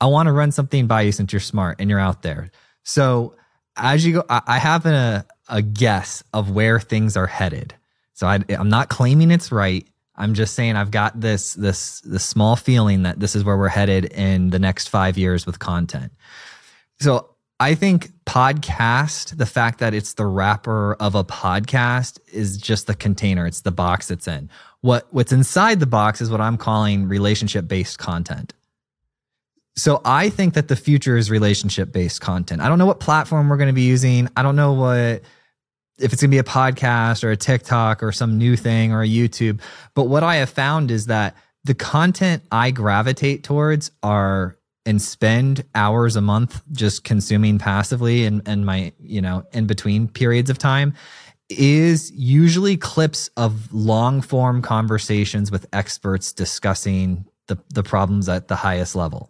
I 0.00 0.06
want 0.06 0.28
to 0.28 0.32
run 0.32 0.52
something 0.52 0.86
by 0.86 1.02
you 1.02 1.12
since 1.12 1.32
you're 1.32 1.40
smart 1.40 1.80
and 1.80 1.90
you're 1.90 1.98
out 1.98 2.22
there. 2.22 2.50
So 2.84 3.34
as 3.76 4.04
you 4.04 4.14
go, 4.14 4.24
I 4.28 4.58
have 4.58 4.86
a, 4.86 5.26
a 5.48 5.62
guess 5.62 6.22
of 6.32 6.50
where 6.50 6.80
things 6.80 7.16
are 7.16 7.26
headed. 7.26 7.74
So 8.14 8.26
I, 8.26 8.40
I'm 8.50 8.68
not 8.68 8.88
claiming 8.88 9.30
it's 9.30 9.50
right. 9.50 9.86
I'm 10.16 10.34
just 10.34 10.54
saying 10.54 10.76
I've 10.76 10.90
got 10.90 11.18
this 11.18 11.54
this 11.54 12.00
this 12.02 12.24
small 12.24 12.54
feeling 12.54 13.04
that 13.04 13.18
this 13.18 13.34
is 13.34 13.42
where 13.42 13.56
we're 13.56 13.68
headed 13.68 14.04
in 14.04 14.50
the 14.50 14.58
next 14.58 14.88
five 14.88 15.16
years 15.16 15.46
with 15.46 15.58
content. 15.58 16.12
So 17.00 17.30
I 17.58 17.74
think 17.74 18.10
podcast, 18.26 19.38
the 19.38 19.46
fact 19.46 19.78
that 19.78 19.94
it's 19.94 20.14
the 20.14 20.26
wrapper 20.26 20.94
of 20.94 21.14
a 21.14 21.24
podcast 21.24 22.18
is 22.30 22.58
just 22.58 22.86
the 22.86 22.94
container, 22.94 23.46
it's 23.46 23.62
the 23.62 23.70
box 23.70 24.10
it's 24.10 24.28
in. 24.28 24.50
What 24.82 25.06
what's 25.10 25.32
inside 25.32 25.80
the 25.80 25.86
box 25.86 26.20
is 26.20 26.30
what 26.30 26.40
I'm 26.40 26.58
calling 26.58 27.08
relationship 27.08 27.66
based 27.66 27.98
content. 27.98 28.52
So 29.80 30.02
I 30.04 30.28
think 30.28 30.52
that 30.54 30.68
the 30.68 30.76
future 30.76 31.16
is 31.16 31.30
relationship 31.30 31.90
based 31.90 32.20
content. 32.20 32.60
I 32.60 32.68
don't 32.68 32.78
know 32.78 32.84
what 32.84 33.00
platform 33.00 33.48
we're 33.48 33.56
going 33.56 33.70
to 33.70 33.72
be 33.72 33.80
using. 33.80 34.28
I 34.36 34.42
don't 34.42 34.54
know 34.54 34.74
what 34.74 35.22
if 35.98 36.12
it's 36.12 36.20
going 36.20 36.30
to 36.30 36.34
be 36.34 36.38
a 36.38 36.42
podcast 36.42 37.24
or 37.24 37.30
a 37.30 37.36
TikTok 37.36 38.02
or 38.02 38.12
some 38.12 38.36
new 38.36 38.56
thing 38.56 38.92
or 38.92 39.02
a 39.02 39.08
YouTube, 39.08 39.62
but 39.94 40.04
what 40.04 40.22
I 40.22 40.36
have 40.36 40.50
found 40.50 40.90
is 40.90 41.06
that 41.06 41.34
the 41.64 41.72
content 41.72 42.42
I 42.52 42.72
gravitate 42.72 43.42
towards 43.42 43.90
are 44.02 44.58
and 44.84 45.00
spend 45.00 45.64
hours 45.74 46.14
a 46.14 46.20
month 46.20 46.62
just 46.72 47.04
consuming 47.04 47.58
passively 47.58 48.26
and 48.26 48.42
and 48.44 48.66
my 48.66 48.92
you 48.98 49.22
know 49.22 49.46
in 49.54 49.66
between 49.66 50.08
periods 50.08 50.50
of 50.50 50.58
time 50.58 50.92
is 51.48 52.12
usually 52.12 52.76
clips 52.76 53.30
of 53.38 53.72
long 53.72 54.20
form 54.20 54.60
conversations 54.60 55.50
with 55.50 55.66
experts 55.72 56.34
discussing 56.34 57.24
the 57.46 57.58
the 57.72 57.82
problems 57.82 58.28
at 58.28 58.48
the 58.48 58.56
highest 58.56 58.94
level 58.94 59.29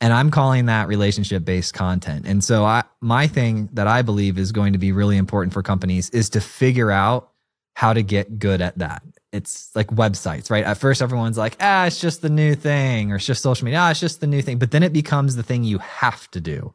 and 0.00 0.12
i'm 0.12 0.30
calling 0.30 0.66
that 0.66 0.88
relationship 0.88 1.44
based 1.44 1.74
content 1.74 2.26
and 2.26 2.42
so 2.42 2.64
i 2.64 2.82
my 3.00 3.26
thing 3.26 3.68
that 3.72 3.86
i 3.86 4.02
believe 4.02 4.38
is 4.38 4.52
going 4.52 4.72
to 4.72 4.78
be 4.78 4.92
really 4.92 5.16
important 5.16 5.52
for 5.52 5.62
companies 5.62 6.10
is 6.10 6.30
to 6.30 6.40
figure 6.40 6.90
out 6.90 7.30
how 7.74 7.92
to 7.92 8.02
get 8.02 8.38
good 8.38 8.60
at 8.60 8.76
that 8.78 9.02
it's 9.32 9.74
like 9.74 9.88
websites, 9.88 10.50
right? 10.50 10.64
At 10.64 10.78
first, 10.78 11.02
everyone's 11.02 11.36
like, 11.36 11.56
ah, 11.60 11.86
it's 11.86 12.00
just 12.00 12.22
the 12.22 12.30
new 12.30 12.54
thing, 12.54 13.12
or 13.12 13.16
it's 13.16 13.26
just 13.26 13.42
social 13.42 13.64
media, 13.64 13.78
ah, 13.78 13.90
it's 13.90 14.00
just 14.00 14.20
the 14.20 14.26
new 14.26 14.42
thing. 14.42 14.58
But 14.58 14.70
then 14.70 14.82
it 14.82 14.92
becomes 14.92 15.36
the 15.36 15.42
thing 15.42 15.64
you 15.64 15.78
have 15.78 16.30
to 16.30 16.40
do. 16.40 16.72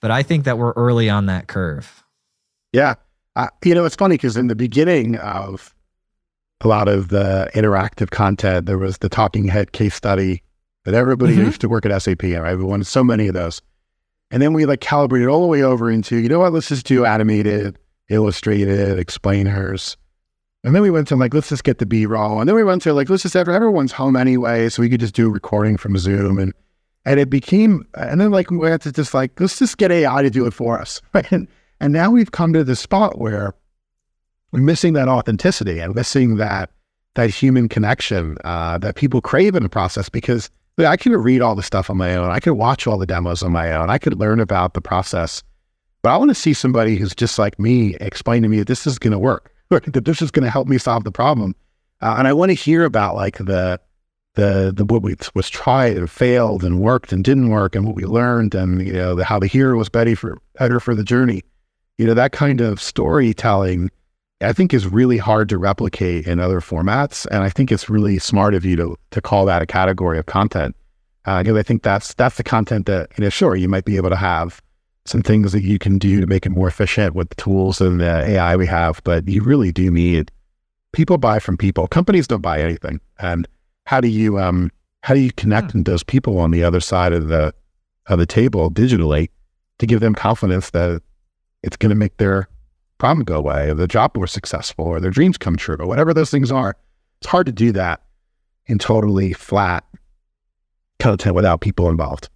But 0.00 0.10
I 0.10 0.22
think 0.22 0.44
that 0.44 0.58
we're 0.58 0.72
early 0.72 1.10
on 1.10 1.26
that 1.26 1.48
curve. 1.48 2.04
Yeah. 2.72 2.94
Uh, 3.34 3.48
you 3.64 3.74
know, 3.74 3.84
it's 3.84 3.96
funny 3.96 4.14
because 4.14 4.36
in 4.36 4.46
the 4.46 4.54
beginning 4.54 5.16
of 5.16 5.74
a 6.60 6.68
lot 6.68 6.88
of 6.88 7.08
the 7.08 7.50
interactive 7.54 8.10
content, 8.10 8.66
there 8.66 8.78
was 8.78 8.98
the 8.98 9.08
talking 9.08 9.48
head 9.48 9.72
case 9.72 9.94
study 9.94 10.42
that 10.86 10.94
everybody 10.94 11.34
mm-hmm. 11.34 11.44
used 11.44 11.60
to 11.60 11.68
work 11.68 11.84
at 11.84 12.02
SAP, 12.02 12.22
right? 12.22 12.56
We 12.56 12.64
wanted 12.64 12.86
so 12.86 13.04
many 13.04 13.28
of 13.28 13.34
those. 13.34 13.60
And 14.30 14.42
then 14.42 14.54
we 14.54 14.64
like 14.64 14.80
calibrated 14.80 15.28
all 15.28 15.42
the 15.42 15.46
way 15.46 15.62
over 15.62 15.90
into, 15.90 16.16
you 16.16 16.28
know 16.28 16.40
what, 16.40 16.52
let's 16.52 16.68
just 16.68 16.86
do 16.86 17.04
animated, 17.04 17.78
illustrated, 18.08 18.98
explainers 18.98 19.96
and 20.66 20.74
then 20.74 20.82
we 20.82 20.90
went 20.90 21.06
to 21.08 21.16
like, 21.16 21.32
let's 21.32 21.48
just 21.48 21.62
get 21.62 21.78
the 21.78 21.86
B 21.86 22.06
roll. 22.06 22.40
And 22.40 22.48
then 22.48 22.56
we 22.56 22.64
went 22.64 22.82
to 22.82 22.92
like, 22.92 23.08
let's 23.08 23.22
just 23.22 23.34
have 23.34 23.48
everyone's 23.48 23.92
home 23.92 24.16
anyway. 24.16 24.68
So 24.68 24.82
we 24.82 24.88
could 24.88 24.98
just 24.98 25.14
do 25.14 25.28
a 25.28 25.30
recording 25.30 25.76
from 25.76 25.96
Zoom. 25.96 26.40
And 26.40 26.52
and 27.04 27.20
it 27.20 27.30
became, 27.30 27.86
and 27.94 28.20
then 28.20 28.32
like 28.32 28.50
we 28.50 28.68
had 28.68 28.80
to 28.80 28.90
just 28.90 29.14
like, 29.14 29.38
let's 29.38 29.60
just 29.60 29.78
get 29.78 29.92
AI 29.92 30.22
to 30.22 30.28
do 30.28 30.44
it 30.44 30.52
for 30.52 30.80
us. 30.80 31.00
Right. 31.14 31.30
And, 31.30 31.46
and 31.78 31.92
now 31.92 32.10
we've 32.10 32.32
come 32.32 32.52
to 32.52 32.64
the 32.64 32.74
spot 32.74 33.16
where 33.18 33.54
we're 34.50 34.60
missing 34.60 34.94
that 34.94 35.06
authenticity 35.06 35.78
and 35.78 35.94
missing 35.94 36.36
that 36.36 36.70
that 37.14 37.30
human 37.30 37.68
connection 37.68 38.36
uh, 38.42 38.76
that 38.78 38.96
people 38.96 39.20
crave 39.20 39.54
in 39.54 39.62
the 39.62 39.68
process 39.68 40.08
because 40.08 40.50
I 40.78 40.96
could 40.96 41.12
read 41.12 41.40
all 41.40 41.54
the 41.54 41.62
stuff 41.62 41.88
on 41.88 41.96
my 41.96 42.14
own. 42.14 42.30
I 42.30 42.40
could 42.40 42.54
watch 42.54 42.86
all 42.86 42.98
the 42.98 43.06
demos 43.06 43.42
on 43.42 43.52
my 43.52 43.72
own. 43.72 43.88
I 43.88 43.98
could 43.98 44.18
learn 44.18 44.40
about 44.40 44.74
the 44.74 44.82
process. 44.82 45.42
But 46.02 46.10
I 46.10 46.18
want 46.18 46.30
to 46.30 46.34
see 46.34 46.52
somebody 46.52 46.96
who's 46.96 47.14
just 47.14 47.38
like 47.38 47.58
me 47.58 47.96
explain 47.96 48.42
to 48.42 48.48
me 48.48 48.58
that 48.58 48.68
this 48.68 48.86
is 48.86 48.98
going 48.98 49.12
to 49.12 49.18
work 49.18 49.52
that 49.70 50.04
this 50.04 50.22
is 50.22 50.30
going 50.30 50.44
to 50.44 50.50
help 50.50 50.68
me 50.68 50.78
solve 50.78 51.04
the 51.04 51.12
problem. 51.12 51.54
Uh, 52.00 52.16
and 52.18 52.28
I 52.28 52.32
want 52.32 52.50
to 52.50 52.54
hear 52.54 52.84
about 52.84 53.14
like 53.14 53.38
the 53.38 53.80
the 54.34 54.72
the 54.74 54.84
what 54.84 55.02
we 55.02 55.16
was 55.34 55.48
tried 55.48 55.96
and 55.96 56.10
failed 56.10 56.62
and 56.62 56.78
worked 56.78 57.10
and 57.10 57.24
didn't 57.24 57.48
work 57.48 57.74
and 57.74 57.86
what 57.86 57.96
we 57.96 58.04
learned 58.04 58.54
and 58.54 58.86
you 58.86 58.92
know 58.92 59.14
the, 59.14 59.24
how 59.24 59.38
the 59.38 59.46
hero 59.46 59.78
was 59.78 59.88
better 59.88 60.14
for 60.14 60.38
better 60.58 60.78
for 60.78 60.94
the 60.94 61.04
journey. 61.04 61.42
You 61.98 62.06
know 62.06 62.14
that 62.14 62.32
kind 62.32 62.60
of 62.60 62.80
storytelling, 62.80 63.90
I 64.40 64.52
think, 64.52 64.74
is 64.74 64.86
really 64.86 65.16
hard 65.16 65.48
to 65.48 65.58
replicate 65.58 66.26
in 66.26 66.40
other 66.40 66.60
formats, 66.60 67.26
and 67.30 67.42
I 67.42 67.48
think 67.48 67.72
it's 67.72 67.88
really 67.88 68.18
smart 68.18 68.54
of 68.54 68.64
you 68.64 68.76
to 68.76 68.96
to 69.12 69.20
call 69.20 69.46
that 69.46 69.62
a 69.62 69.66
category 69.66 70.18
of 70.18 70.26
content 70.26 70.76
because 71.24 71.56
uh, 71.56 71.58
I 71.58 71.62
think 71.62 71.82
that's 71.82 72.14
that's 72.14 72.36
the 72.36 72.44
content 72.44 72.86
that 72.86 73.10
you 73.18 73.24
know 73.24 73.30
sure 73.30 73.56
you 73.56 73.68
might 73.68 73.84
be 73.84 73.96
able 73.96 74.10
to 74.10 74.16
have 74.16 74.62
some 75.06 75.22
things 75.22 75.52
that 75.52 75.62
you 75.62 75.78
can 75.78 75.98
do 75.98 76.20
to 76.20 76.26
make 76.26 76.46
it 76.46 76.50
more 76.50 76.68
efficient 76.68 77.14
with 77.14 77.28
the 77.30 77.34
tools 77.36 77.80
and 77.80 78.00
the 78.00 78.24
AI 78.26 78.56
we 78.56 78.66
have, 78.66 79.00
but 79.04 79.26
you 79.28 79.42
really 79.42 79.72
do 79.72 79.90
need 79.90 80.30
people 80.92 81.18
buy 81.18 81.38
from 81.38 81.56
people. 81.56 81.86
Companies 81.86 82.26
don't 82.26 82.40
buy 82.40 82.60
anything. 82.60 83.00
And 83.18 83.46
how 83.86 84.00
do 84.00 84.08
you 84.08 84.38
um 84.38 84.70
how 85.02 85.14
do 85.14 85.20
you 85.20 85.32
connect 85.32 85.68
yeah. 85.68 85.72
Hmm. 85.72 85.82
those 85.82 86.04
people 86.04 86.38
on 86.38 86.50
the 86.52 86.62
other 86.62 86.80
side 86.80 87.12
of 87.12 87.28
the 87.28 87.52
of 88.06 88.18
the 88.18 88.26
table 88.26 88.70
digitally 88.70 89.30
to 89.78 89.86
give 89.86 90.00
them 90.00 90.14
confidence 90.14 90.70
that 90.70 91.02
it's 91.62 91.76
going 91.76 91.90
to 91.90 91.96
make 91.96 92.16
their 92.18 92.48
problem 92.98 93.24
go 93.24 93.36
away 93.36 93.70
or 93.70 93.74
the 93.74 93.86
job 93.86 94.16
more 94.16 94.26
successful 94.26 94.86
or 94.86 95.00
their 95.00 95.10
dreams 95.10 95.36
come 95.38 95.56
true 95.56 95.76
or 95.78 95.86
whatever 95.86 96.14
those 96.14 96.30
things 96.30 96.50
are. 96.50 96.76
It's 97.20 97.28
hard 97.28 97.46
to 97.46 97.52
do 97.52 97.72
that 97.72 98.02
in 98.66 98.78
totally 98.78 99.32
flat 99.32 99.84
content 100.98 101.34
without 101.34 101.60
people 101.60 101.88
involved. 101.88 102.28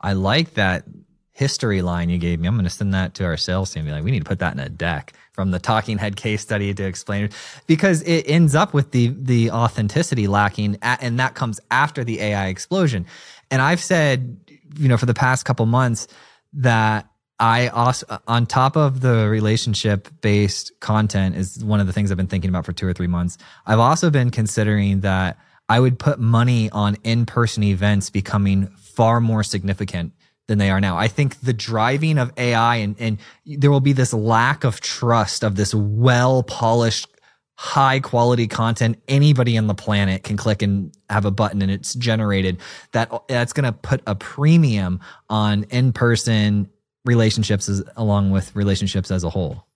I 0.00 0.12
like 0.14 0.54
that 0.54 0.84
history 1.32 1.80
line 1.80 2.10
you 2.10 2.18
gave 2.18 2.38
me. 2.38 2.46
I'm 2.46 2.54
going 2.54 2.64
to 2.64 2.70
send 2.70 2.92
that 2.94 3.14
to 3.14 3.24
our 3.24 3.36
sales 3.36 3.72
team. 3.72 3.80
And 3.80 3.88
be 3.88 3.92
like, 3.92 4.04
we 4.04 4.10
need 4.10 4.20
to 4.20 4.28
put 4.28 4.38
that 4.40 4.52
in 4.52 4.60
a 4.60 4.68
deck 4.68 5.14
from 5.32 5.50
the 5.50 5.58
talking 5.58 5.98
head 5.98 6.16
case 6.16 6.42
study 6.42 6.74
to 6.74 6.84
explain 6.84 7.24
it 7.24 7.32
because 7.66 8.02
it 8.02 8.28
ends 8.28 8.54
up 8.54 8.74
with 8.74 8.90
the 8.90 9.08
the 9.18 9.50
authenticity 9.50 10.26
lacking, 10.26 10.78
and 10.82 11.18
that 11.18 11.34
comes 11.34 11.58
after 11.70 12.04
the 12.04 12.20
AI 12.20 12.48
explosion. 12.48 13.06
And 13.50 13.62
I've 13.62 13.80
said, 13.80 14.36
you 14.76 14.88
know, 14.88 14.96
for 14.96 15.06
the 15.06 15.14
past 15.14 15.44
couple 15.44 15.66
months 15.66 16.06
that 16.54 17.08
I 17.42 17.66
also, 17.68 18.06
on 18.28 18.46
top 18.46 18.76
of 18.76 19.00
the 19.00 19.28
relationship 19.28 20.08
based 20.20 20.70
content, 20.78 21.34
is 21.34 21.64
one 21.64 21.80
of 21.80 21.88
the 21.88 21.92
things 21.92 22.12
I've 22.12 22.16
been 22.16 22.28
thinking 22.28 22.48
about 22.48 22.64
for 22.64 22.72
two 22.72 22.86
or 22.86 22.92
three 22.92 23.08
months. 23.08 23.36
I've 23.66 23.80
also 23.80 24.10
been 24.10 24.30
considering 24.30 25.00
that 25.00 25.36
I 25.68 25.80
would 25.80 25.98
put 25.98 26.20
money 26.20 26.70
on 26.70 26.96
in 27.02 27.26
person 27.26 27.64
events 27.64 28.10
becoming 28.10 28.68
far 28.76 29.20
more 29.20 29.42
significant 29.42 30.12
than 30.46 30.58
they 30.58 30.70
are 30.70 30.80
now. 30.80 30.96
I 30.96 31.08
think 31.08 31.40
the 31.40 31.52
driving 31.52 32.16
of 32.16 32.32
AI 32.36 32.76
and, 32.76 32.94
and 33.00 33.18
there 33.44 33.72
will 33.72 33.80
be 33.80 33.92
this 33.92 34.14
lack 34.14 34.62
of 34.62 34.80
trust 34.80 35.42
of 35.42 35.56
this 35.56 35.74
well 35.74 36.44
polished, 36.44 37.08
high 37.56 37.98
quality 37.98 38.46
content 38.46 39.02
anybody 39.08 39.58
on 39.58 39.66
the 39.66 39.74
planet 39.74 40.22
can 40.22 40.36
click 40.36 40.62
and 40.62 40.96
have 41.10 41.24
a 41.24 41.30
button 41.32 41.60
and 41.60 41.72
it's 41.72 41.94
generated 41.94 42.58
that 42.92 43.10
that's 43.28 43.52
going 43.52 43.64
to 43.64 43.72
put 43.72 44.00
a 44.06 44.14
premium 44.14 45.00
on 45.28 45.64
in 45.64 45.92
person 45.92 46.68
relationships 47.04 47.68
as, 47.68 47.82
along 47.96 48.30
with 48.30 48.54
relationships 48.54 49.10
as 49.10 49.24
a 49.24 49.30
whole. 49.30 49.66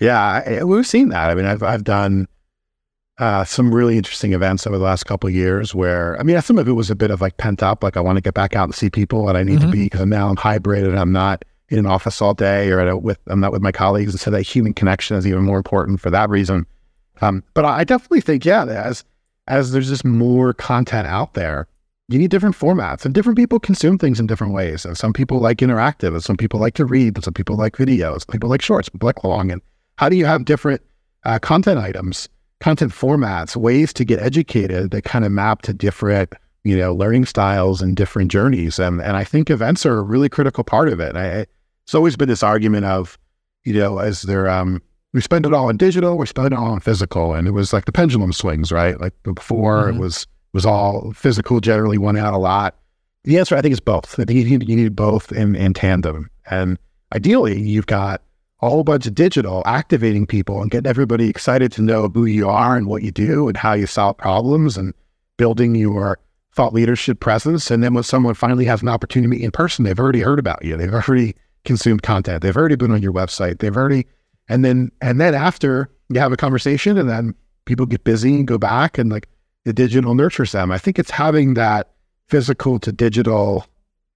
Yeah, 0.00 0.42
I, 0.46 0.64
we've 0.64 0.86
seen 0.86 1.08
that. 1.08 1.30
I 1.30 1.34
mean, 1.34 1.46
I've 1.46 1.62
I've 1.62 1.84
done 1.84 2.28
uh, 3.18 3.44
some 3.44 3.74
really 3.74 3.96
interesting 3.96 4.32
events 4.32 4.66
over 4.66 4.78
the 4.78 4.84
last 4.84 5.04
couple 5.04 5.28
of 5.28 5.34
years 5.34 5.74
where, 5.74 6.18
I 6.20 6.22
mean, 6.22 6.40
some 6.40 6.58
of 6.58 6.68
it 6.68 6.72
was 6.72 6.90
a 6.90 6.94
bit 6.94 7.10
of 7.10 7.20
like 7.20 7.36
pent 7.36 7.62
up, 7.62 7.82
like 7.82 7.96
I 7.96 8.00
want 8.00 8.16
to 8.16 8.22
get 8.22 8.34
back 8.34 8.54
out 8.54 8.64
and 8.64 8.74
see 8.74 8.90
people 8.90 9.28
and 9.28 9.36
I 9.36 9.42
need 9.42 9.58
mm-hmm. 9.58 9.70
to 9.70 9.76
be 9.76 9.84
because 9.84 10.06
now 10.06 10.28
I'm 10.28 10.36
hybrid 10.36 10.84
and 10.84 10.98
I'm 10.98 11.12
not 11.12 11.44
in 11.68 11.78
an 11.78 11.86
office 11.86 12.22
all 12.22 12.32
day 12.32 12.70
or 12.70 12.80
a, 12.86 12.96
with, 12.96 13.18
I'm 13.26 13.40
not 13.40 13.50
with 13.50 13.60
my 13.60 13.72
colleagues. 13.72 14.12
And 14.12 14.20
so 14.20 14.30
that 14.30 14.42
human 14.42 14.72
connection 14.72 15.16
is 15.16 15.26
even 15.26 15.42
more 15.42 15.56
important 15.56 16.00
for 16.00 16.10
that 16.10 16.30
reason. 16.30 16.64
Um, 17.20 17.42
but 17.54 17.64
I 17.64 17.82
definitely 17.82 18.20
think, 18.20 18.44
yeah, 18.44 18.64
as, 18.66 19.04
as 19.48 19.72
there's 19.72 19.88
just 19.88 20.04
more 20.04 20.52
content 20.54 21.08
out 21.08 21.34
there, 21.34 21.66
you 22.08 22.18
need 22.18 22.30
different 22.30 22.56
formats 22.56 23.04
and 23.04 23.14
different 23.14 23.36
people 23.36 23.60
consume 23.60 23.98
things 23.98 24.18
in 24.18 24.26
different 24.26 24.54
ways. 24.54 24.84
And 24.84 24.96
some 24.96 25.12
people 25.12 25.40
like 25.40 25.58
interactive 25.58 26.08
and 26.08 26.24
some 26.24 26.36
people 26.36 26.58
like 26.58 26.74
to 26.74 26.86
read 26.86 27.16
and 27.16 27.24
some 27.24 27.34
people 27.34 27.56
like 27.56 27.76
videos, 27.76 28.26
people 28.30 28.48
like 28.48 28.62
shorts, 28.62 28.88
people 28.88 29.06
like 29.06 29.22
long. 29.24 29.50
And 29.50 29.60
how 29.96 30.08
do 30.08 30.16
you 30.16 30.24
have 30.24 30.46
different 30.46 30.80
uh, 31.24 31.38
content 31.38 31.78
items 31.78 32.28
content 32.60 32.92
formats, 32.92 33.54
ways 33.54 33.92
to 33.92 34.04
get 34.04 34.20
educated 34.20 34.90
that 34.90 35.04
kind 35.04 35.24
of 35.24 35.32
map 35.32 35.62
to 35.62 35.72
different, 35.72 36.32
you 36.64 36.76
know, 36.76 36.92
learning 36.92 37.24
styles 37.24 37.80
and 37.80 37.96
different 37.96 38.30
journeys. 38.30 38.78
And 38.78 39.00
and 39.00 39.16
I 39.16 39.24
think 39.24 39.50
events 39.50 39.86
are 39.86 39.98
a 39.98 40.02
really 40.02 40.28
critical 40.28 40.64
part 40.64 40.88
of 40.88 41.00
it. 41.00 41.16
I, 41.16 41.46
it's 41.84 41.94
always 41.94 42.16
been 42.16 42.28
this 42.28 42.42
argument 42.42 42.86
of, 42.86 43.18
you 43.64 43.74
know, 43.74 43.98
as 43.98 44.22
they're 44.22 44.48
um 44.48 44.82
we 45.12 45.20
spend 45.20 45.46
it 45.46 45.54
all 45.54 45.68
on 45.68 45.76
digital, 45.76 46.18
we 46.18 46.26
spend 46.26 46.48
it 46.48 46.52
all 46.52 46.72
on 46.72 46.80
physical. 46.80 47.34
And 47.34 47.48
it 47.48 47.52
was 47.52 47.72
like 47.72 47.84
the 47.84 47.92
pendulum 47.92 48.32
swings, 48.32 48.72
right? 48.72 49.00
Like 49.00 49.14
before 49.22 49.84
mm-hmm. 49.84 49.96
it 49.96 50.00
was 50.00 50.26
was 50.52 50.66
all 50.66 51.12
physical 51.12 51.60
generally 51.60 51.98
won 51.98 52.16
out 52.16 52.34
a 52.34 52.38
lot. 52.38 52.76
The 53.24 53.38
answer 53.38 53.56
I 53.56 53.60
think 53.60 53.72
is 53.72 53.80
both. 53.80 54.18
I 54.18 54.24
think 54.24 54.38
you 54.38 54.58
need, 54.58 54.68
you 54.68 54.76
need 54.76 54.96
both 54.96 55.32
in, 55.32 55.54
in 55.54 55.74
tandem. 55.74 56.30
And 56.50 56.78
ideally 57.14 57.60
you've 57.60 57.86
got 57.86 58.22
a 58.60 58.68
whole 58.68 58.84
bunch 58.84 59.06
of 59.06 59.14
digital, 59.14 59.62
activating 59.66 60.26
people 60.26 60.60
and 60.62 60.70
getting 60.70 60.88
everybody 60.88 61.28
excited 61.28 61.70
to 61.72 61.82
know 61.82 62.08
who 62.08 62.24
you 62.24 62.48
are 62.48 62.76
and 62.76 62.86
what 62.86 63.02
you 63.02 63.10
do 63.10 63.48
and 63.48 63.56
how 63.56 63.72
you 63.72 63.86
solve 63.86 64.16
problems 64.16 64.76
and 64.76 64.94
building 65.36 65.74
your 65.74 66.18
thought 66.54 66.74
leadership 66.74 67.20
presence. 67.20 67.70
And 67.70 67.84
then 67.84 67.94
when 67.94 68.02
someone 68.02 68.34
finally 68.34 68.64
has 68.64 68.82
an 68.82 68.88
opportunity 68.88 69.44
in 69.44 69.52
person, 69.52 69.84
they've 69.84 69.98
already 69.98 70.20
heard 70.20 70.40
about 70.40 70.64
you. 70.64 70.76
They've 70.76 70.92
already 70.92 71.36
consumed 71.64 72.02
content. 72.02 72.42
They've 72.42 72.56
already 72.56 72.74
been 72.74 72.90
on 72.90 73.02
your 73.02 73.12
website. 73.12 73.58
They've 73.60 73.76
already, 73.76 74.06
and 74.48 74.64
then, 74.64 74.90
and 75.00 75.20
then 75.20 75.34
after 75.34 75.88
you 76.08 76.18
have 76.18 76.32
a 76.32 76.36
conversation 76.36 76.98
and 76.98 77.08
then 77.08 77.34
people 77.64 77.86
get 77.86 78.02
busy 78.02 78.34
and 78.34 78.48
go 78.48 78.58
back 78.58 78.98
and 78.98 79.10
like 79.10 79.28
the 79.68 79.74
digital 79.74 80.14
nurtures 80.14 80.52
them. 80.52 80.72
I 80.72 80.78
think 80.78 80.98
it's 80.98 81.10
having 81.10 81.52
that 81.52 81.90
physical 82.26 82.78
to 82.78 82.90
digital 82.90 83.66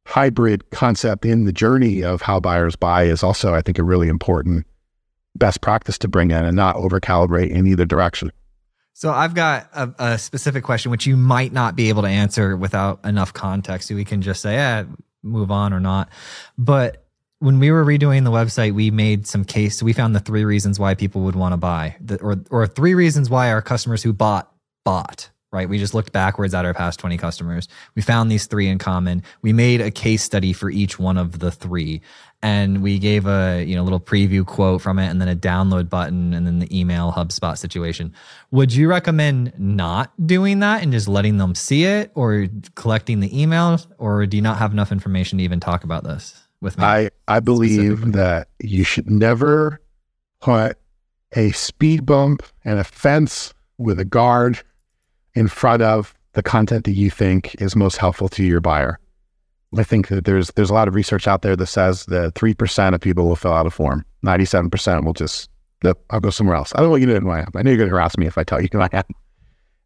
hybrid 0.07 0.71
concept 0.71 1.27
in 1.27 1.45
the 1.45 1.53
journey 1.53 2.03
of 2.03 2.23
how 2.23 2.41
buyers 2.41 2.75
buy 2.75 3.03
is 3.03 3.23
also, 3.23 3.53
I 3.53 3.61
think, 3.61 3.79
a 3.79 3.83
really 3.83 4.09
important 4.09 4.67
best 5.37 5.61
practice 5.61 5.99
to 5.99 6.09
bring 6.09 6.31
in 6.31 6.43
and 6.43 6.57
not 6.57 6.77
over 6.77 7.01
calibrate 7.01 7.51
in 7.51 7.67
either 7.67 7.85
direction. 7.85 8.33
So 8.95 9.11
I've 9.11 9.35
got 9.35 9.69
a, 9.75 9.95
a, 9.99 10.19
specific 10.19 10.65
question 10.65 10.91
which 10.91 11.07
you 11.07 11.19
might 11.19 11.53
not 11.53 11.77
be 11.77 11.91
able 11.91 12.01
to 12.01 12.09
answer 12.09 12.57
without 12.57 13.05
enough 13.05 13.35
context. 13.35 13.88
So 13.88 13.95
we 13.95 14.07
can 14.07 14.23
just 14.23 14.41
say, 14.41 14.57
eh, 14.57 14.85
move 15.23 15.51
on 15.51 15.75
or 15.75 15.81
not. 15.81 16.09
But 16.57 17.05
when 17.41 17.59
we 17.59 17.71
were 17.71 17.85
redoing 17.85 18.25
the 18.25 18.31
website, 18.31 18.73
we 18.73 18.91
made 18.91 19.27
some 19.27 19.45
case. 19.45 19.83
We 19.83 19.93
found 19.93 20.17
the 20.17 20.21
three 20.21 20.47
reasons 20.47 20.79
why 20.79 20.95
people 20.95 21.21
would 21.23 21.37
want 21.37 21.53
to 21.53 21.59
buy, 21.59 21.97
the, 22.01 22.17
or 22.23 22.43
or 22.51 22.67
three 22.67 22.95
reasons 22.95 23.29
why 23.29 23.51
our 23.51 23.61
customers 23.61 24.03
who 24.03 24.15
bought 24.15 24.51
bought 24.85 25.29
right? 25.53 25.69
We 25.69 25.79
just 25.79 25.95
looked 25.95 26.12
backwards 26.12 26.55
at 26.55 26.65
our 26.65 26.73
past 26.73 26.99
20 26.99 27.19
customers. 27.19 27.69
We 27.95 28.03
found 28.03 28.31
these 28.31 28.47
three 28.47 28.69
in 28.69 28.79
common. 28.79 29.23
We 29.43 29.53
made 29.53 29.81
a 29.81 29.91
case 29.91 30.23
study 30.23 30.53
for 30.53 30.71
each 30.71 30.99
one 30.99 31.19
of 31.19 31.41
the 31.41 31.51
three. 31.51 32.01
And 32.45 32.83
we 32.83 32.99
gave 32.99 33.27
a 33.27 33.62
you 33.62 33.77
know 33.77 33.85
little 33.85 34.01
preview 34.01 34.45
quote 34.45 34.83
from 34.83 34.99
it 34.99 35.09
and 35.09 35.21
then 35.21 35.29
a 35.29 35.37
download 35.37 35.88
button 35.88 36.35
and 36.35 36.47
then 36.47 36.59
the 36.59 36.77
email 36.77 37.12
HubSpot 37.12 37.57
situation. 37.57 38.12
Would 38.51 38.73
you 38.73 38.88
recommend 38.88 39.53
not 39.59 40.12
doing 40.27 40.59
that 40.61 40.83
and 40.83 40.91
just 40.91 41.07
letting 41.07 41.37
them 41.37 41.55
see 41.55 41.85
it 41.85 42.11
or 42.15 42.49
collecting 42.75 43.21
the 43.21 43.31
emails? 43.31 43.87
Or 43.99 44.27
do 44.27 44.37
you 44.37 44.43
not 44.43 44.59
have 44.59 44.73
enough 44.73 44.91
information 44.91 45.38
to 45.38 45.45
even 45.45 45.61
talk 45.61 45.85
about 45.85 46.03
this 46.03 46.43
with 46.61 46.79
me? 46.79 46.85
I, 46.85 47.11
I 47.29 47.38
believe 47.41 48.12
that 48.12 48.49
you 48.59 48.83
should 48.83 49.09
never 49.09 49.81
put 50.41 50.79
a 51.35 51.53
speed 51.53 52.05
bump 52.05 52.43
and 52.65 52.79
a 52.79 52.85
fence 52.85 53.55
with 53.79 54.01
a 54.01 54.05
guard 54.05 54.62
in 55.35 55.49
front 55.49 55.83
of 55.83 56.14
the 56.33 56.42
content 56.42 56.85
that 56.85 56.92
you 56.92 57.11
think 57.11 57.55
is 57.61 57.77
most 57.77 57.97
helpful 57.97 58.29
to 58.31 58.45
your 58.45 58.61
buyer. 58.61 58.99
I 59.77 59.85
think 59.85 60.09
that 60.09 60.25
there's 60.25 60.51
there's 60.53 60.71
a 60.71 60.75
lot 60.75 60.88
of 60.88 60.95
research 60.95 61.27
out 61.27 61.42
there 61.42 61.57
that 61.57 61.66
says 61.66 62.07
that 62.07 62.35
three 62.35 62.55
percent 62.55 62.95
of 62.95 63.01
people 63.01 63.27
will 63.27 63.37
fill 63.37 63.55
out 63.55 63.66
a 63.66 63.71
form. 63.71 64.05
Ninety 64.23 64.45
seven 64.45 64.71
percent 64.71 65.05
will 65.05 65.14
just 65.14 65.49
I'll 66.11 66.21
go 66.21 66.31
somewhere 66.31 66.57
else. 66.57 66.73
I 66.75 66.81
don't 66.81 66.90
want 66.90 67.01
you 67.01 67.07
to 67.09 67.14
know 67.14 67.21
who 67.21 67.31
I 67.31 67.40
am. 67.40 67.51
I 67.55 67.62
know 67.62 67.71
you're 67.71 67.79
going 67.79 67.88
to 67.88 67.95
harass 67.95 68.16
me 68.16 68.27
if 68.27 68.38
I 68.38 68.45
tell 68.45 68.61
you 68.61 68.68
who 68.71 68.81
I 68.81 68.88
am. 68.92 69.05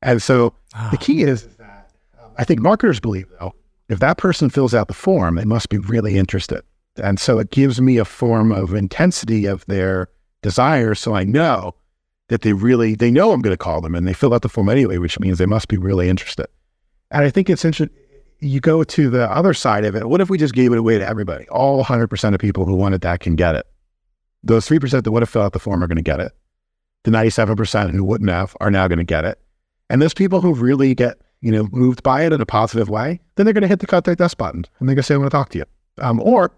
And 0.03 0.23
so 0.23 0.53
oh. 0.77 0.89
the 0.91 0.99
key 0.99 1.23
is, 1.23 1.45
is 1.45 1.57
that 1.57 1.91
um, 2.23 2.33
I 2.37 2.45
think 2.45 2.61
marketers 2.61 3.01
believe 3.01 3.27
though 3.41 3.55
if 3.89 4.01
that 4.01 4.19
person 4.19 4.51
fills 4.51 4.75
out 4.75 4.89
the 4.89 4.95
form, 4.95 5.37
they 5.37 5.45
must 5.45 5.69
be 5.69 5.79
really 5.79 6.19
interested. 6.19 6.63
And 7.03 7.21
so 7.21 7.39
it 7.39 7.51
gives 7.51 7.81
me 7.81 7.99
a 7.99 8.05
form 8.05 8.53
of 8.53 8.75
intensity 8.75 9.47
of 9.47 9.65
their 9.67 10.09
desire, 10.43 10.95
so 10.95 11.15
I 11.15 11.25
know 11.25 11.75
that 12.29 12.43
they 12.43 12.53
really 12.53 12.95
they 12.95 13.11
know 13.11 13.33
I'm 13.33 13.41
going 13.41 13.53
to 13.53 13.59
call 13.59 13.81
them 13.81 13.95
and 13.95 14.07
they 14.07 14.13
fill 14.13 14.35
out 14.35 14.43
the 14.43 14.49
form 14.49 14.69
anyway, 14.69 14.99
which 14.99 15.19
means 15.21 15.39
they 15.39 15.47
must 15.47 15.69
be 15.69 15.77
really 15.77 16.09
interested. 16.09 16.47
And 17.11 17.25
I 17.25 17.31
think 17.31 17.49
it's 17.49 17.65
interesting. 17.65 17.97
You 18.41 18.61
go 18.61 18.85
to 18.85 19.09
the 19.09 19.31
other 19.31 19.55
side 19.55 19.85
of 19.85 19.95
it. 19.95 20.09
What 20.09 20.21
if 20.21 20.29
we 20.29 20.37
just 20.37 20.55
gave 20.55 20.73
it 20.73 20.79
away 20.79 20.99
to 20.99 21.09
everybody? 21.09 21.49
All 21.49 21.83
100% 21.83 22.35
of 22.35 22.41
people 22.41 22.67
who 22.67 22.75
wanted 22.75 23.01
that 23.01 23.21
can 23.21 23.35
get 23.35 23.55
it. 23.55 23.67
Those 24.43 24.67
3% 24.67 25.03
that 25.03 25.11
would 25.11 25.23
have 25.23 25.31
filled 25.31 25.47
out 25.47 25.53
the 25.53 25.59
form 25.59 25.83
are 25.83 25.87
going 25.87 25.97
to 25.97 26.03
get 26.03 26.21
it. 26.21 26.33
The 27.05 27.11
97% 27.11 27.93
who 27.93 28.05
wouldn't 28.05 28.29
have 28.29 28.55
are 28.61 28.71
now 28.71 28.89
going 28.89 28.99
to 28.99 29.05
get 29.05 29.25
it. 29.25 29.41
And 29.89 30.03
those 30.03 30.13
people 30.13 30.41
who 30.41 30.53
really 30.53 30.95
get, 30.95 31.19
you 31.41 31.51
know, 31.51 31.69
moved 31.73 32.03
by 32.03 32.27
it 32.27 32.33
in 32.33 32.41
a 32.41 32.47
positive 32.47 32.89
way, 32.89 33.21
then 33.37 33.47
they're 33.47 33.55
going 33.55 33.63
to 33.63 33.69
hit 33.69 33.79
the 33.79 33.87
contact 33.87 34.21
us 34.21 34.35
button 34.35 34.65
and 34.79 34.89
they're 34.89 34.97
going 34.97 35.03
to 35.03 35.07
say, 35.07 35.15
I 35.15 35.19
want 35.19 35.31
to 35.31 35.37
talk 35.37 35.49
to 35.51 35.59
you. 35.59 35.65
Um, 35.99 36.21
or 36.21 36.53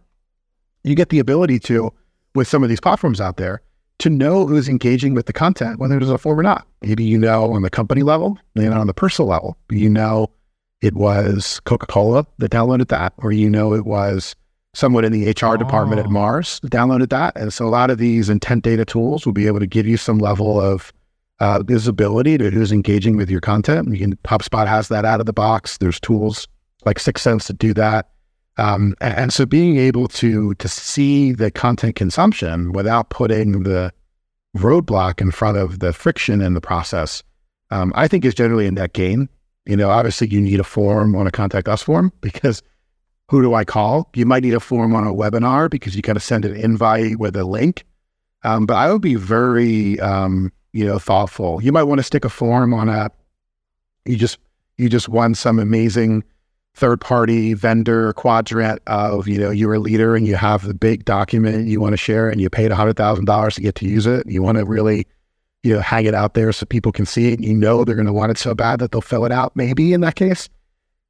you 0.83 0.95
get 0.95 1.11
the 1.11 1.19
ability 1.19 1.61
to, 1.61 1.93
with 2.35 2.49
some 2.49 2.63
of 2.63 2.69
these 2.69 2.81
platforms 2.81 3.21
out 3.21 3.37
there, 3.37 3.63
to 3.99 4.11
know 4.11 4.47
who's 4.47 4.69
engaging 4.69 5.15
with 5.15 5.27
the 5.27 5.33
content, 5.33 5.79
whether 5.79 5.99
it's 5.99 6.09
a 6.09 6.19
form 6.19 6.39
or 6.39 6.43
not. 6.43 6.67
Maybe 6.83 7.05
you 7.05 7.19
know 7.19 7.53
on 7.53 7.63
the 7.63 7.71
company 7.71 8.03
level, 8.03 8.39
maybe 8.55 8.69
not 8.69 8.81
on 8.81 8.87
the 8.87 8.95
personal 8.95 9.29
level. 9.29 9.57
You 9.71 9.91
know 9.91 10.31
it 10.81 10.95
was 10.95 11.61
Coca 11.65 11.87
Cola 11.87 12.27
that 12.39 12.53
downloaded 12.53 12.89
that, 12.89 13.13
or 13.19 13.33
you 13.33 13.51
know 13.51 13.75
it 13.75 13.85
was 13.85 14.37
someone 14.75 15.05
in 15.05 15.13
the 15.13 15.29
HR 15.31 15.55
oh. 15.55 15.57
department 15.57 15.99
at 15.99 16.07
oh. 16.07 16.11
Mars 16.11 16.61
that 16.61 16.71
downloaded 16.71 17.11
that. 17.11 17.37
And 17.37 17.53
so 17.53 17.67
a 17.67 17.69
lot 17.69 17.91
of 17.91 17.99
these 17.99 18.29
intent 18.29 18.65
data 18.65 18.85
tools 18.85 19.27
will 19.27 19.33
be 19.33 19.47
able 19.47 19.61
to 19.61 19.67
give 19.67 19.87
you 19.87 19.97
some 19.97 20.19
level 20.19 20.61
of 20.61 20.93
uh, 21.41 21.63
visibility 21.63 22.39
to 22.39 22.51
who's 22.51 22.73
engaging 22.73 23.17
with 23.17 23.31
your 23.31 23.41
content. 23.41 23.89
You 23.91 23.99
can, 23.99 24.17
HubSpot 24.25 24.67
has 24.67 24.89
that 24.89 25.05
out 25.05 25.21
of 25.21 25.27
the 25.27 25.33
box. 25.33 25.79
There's 25.79 26.01
tools 26.01 26.47
like 26.85 26.99
6sense 26.99 27.47
to 27.47 27.53
do 27.53 27.75
that. 27.75 28.11
Um, 28.59 28.95
and 29.01 29.33
so 29.33 29.47
being 29.47 29.77
able 29.77 30.09
to 30.09 30.55
to 30.55 30.69
see 30.69 31.33
the 31.33 31.51
content 31.51 31.95
consumption 31.95 32.73
without 32.73 33.09
putting 33.09 33.63
the 33.63 33.93
roadblock 34.57 35.21
in 35.21 35.31
front 35.31 35.57
of 35.57 35.79
the 35.79 35.93
friction 35.93 36.43
in 36.43 36.55
the 36.55 36.61
process, 36.61 37.23
um, 37.71 37.93
I 37.95 38.09
think 38.09 38.25
is 38.25 38.35
generally 38.35 38.67
a 38.67 38.73
net 38.73 38.93
gain. 38.93 39.29
You 39.65 39.77
know, 39.77 39.91
obviously 39.91 40.29
you 40.29 40.41
need 40.41 40.59
a 40.59 40.65
form 40.65 41.15
on 41.15 41.27
a 41.27 41.31
contact 41.31 41.69
us 41.69 41.83
form 41.83 42.13
because 42.21 42.63
who 43.29 43.43
do 43.43 43.55
I 43.55 43.65
call? 43.65 44.11
You 44.17 44.27
might 44.27 44.43
need 44.43 44.55
a 44.55 44.61
form 44.61 44.95
on 44.95 45.07
a 45.07 45.13
webinar 45.13 45.71
because 45.71 45.95
you 45.95 46.03
got 46.03 46.15
to 46.15 46.21
send 46.21 46.45
an 46.45 46.57
invite 46.57 47.19
with 47.19 47.37
a 47.37 47.45
link. 47.45 47.85
Um, 48.43 48.67
but 48.67 48.75
I 48.75 48.91
would 48.91 49.03
be 49.03 49.15
very, 49.15 50.01
um, 50.01 50.51
you 50.73 50.85
know, 50.87 50.99
thoughtful. 50.99 51.63
You 51.63 51.71
might 51.71 51.85
want 51.85 51.99
to 51.99 52.05
stick 52.05 52.25
a 52.25 52.31
form 52.31 52.73
on 52.73 52.89
a. 52.89 53.11
You 54.05 54.17
just 54.17 54.39
you 54.79 54.89
just 54.89 55.09
won 55.09 55.35
some 55.35 55.59
amazing 55.59 56.25
third 56.79 57.01
party 57.01 57.55
vendor 57.55 58.13
quadrant 58.15 58.81
of, 58.87 59.27
you 59.27 59.39
know, 59.39 59.51
you're 59.51 59.75
a 59.75 59.79
leader 59.79 60.15
and 60.15 60.27
you 60.27 60.37
have 60.37 60.67
the 60.67 60.75
big 60.75 61.05
document 61.05 61.69
you 61.69 61.81
want 61.81 61.93
to 61.93 61.97
share 61.97 62.31
and 62.31 62.41
you 62.41 62.49
paid 62.49 62.71
$100,000 62.71 63.55
to 63.55 63.61
get 63.61 63.75
to 63.75 63.87
use 63.87 64.07
it. 64.07 64.27
You 64.27 64.43
want 64.43 64.59
to 64.59 64.65
really, 64.65 65.07
you 65.63 65.75
know, 65.75 65.81
hang 65.81 66.07
it 66.07 66.15
out 66.15 66.35
there 66.35 66.53
so 66.53 66.65
people 66.67 66.93
can 66.93 67.05
see 67.05 67.33
it. 67.33 67.41
You 67.41 67.55
know, 67.55 67.85
they're 67.85 67.97
going 67.97 68.07
to 68.07 68.13
want 68.13 68.31
it 68.31 68.39
so 68.39 68.55
bad 68.55 68.79
that 68.79 68.93
they'll 68.93 69.01
fill 69.01 69.25
it 69.25 69.33
out, 69.33 69.57
maybe 69.57 69.93
in 69.93 70.01
that 70.03 70.15
case. 70.15 70.49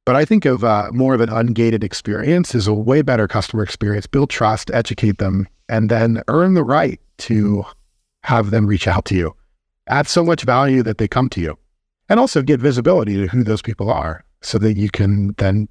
But 0.05 0.15
I 0.15 0.25
think 0.25 0.45
of 0.45 0.63
uh, 0.63 0.89
more 0.91 1.13
of 1.13 1.21
an 1.21 1.29
ungated 1.29 1.83
experience 1.83 2.55
is 2.55 2.65
a 2.65 2.73
way 2.73 3.03
better 3.03 3.27
customer 3.27 3.61
experience. 3.61 4.07
Build 4.07 4.31
trust, 4.31 4.71
educate 4.73 5.19
them, 5.19 5.47
and 5.67 5.89
then 5.89 6.23
earn 6.27 6.55
the 6.55 6.63
right 6.63 6.99
to 7.19 7.63
have 8.23 8.49
them 8.49 8.65
reach 8.65 8.87
out 8.87 9.05
to 9.05 9.15
you. 9.15 9.35
Add 9.87 10.07
so 10.07 10.23
much 10.23 10.43
value 10.43 10.81
that 10.83 10.97
they 10.97 11.07
come 11.07 11.29
to 11.29 11.41
you, 11.41 11.59
and 12.09 12.19
also 12.19 12.41
get 12.41 12.59
visibility 12.59 13.17
to 13.17 13.27
who 13.27 13.43
those 13.43 13.61
people 13.61 13.91
are, 13.91 14.23
so 14.41 14.57
that 14.59 14.77
you 14.77 14.89
can 14.89 15.33
then 15.37 15.67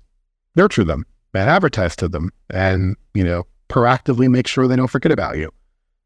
nurture 0.56 0.84
them 0.84 1.06
and 1.34 1.48
advertise 1.48 1.96
to 1.96 2.08
them, 2.08 2.30
and 2.50 2.96
you 3.14 3.24
know 3.24 3.46
proactively 3.68 4.28
make 4.28 4.46
sure 4.46 4.66
they 4.66 4.76
don't 4.76 4.88
forget 4.88 5.12
about 5.12 5.36
you. 5.36 5.52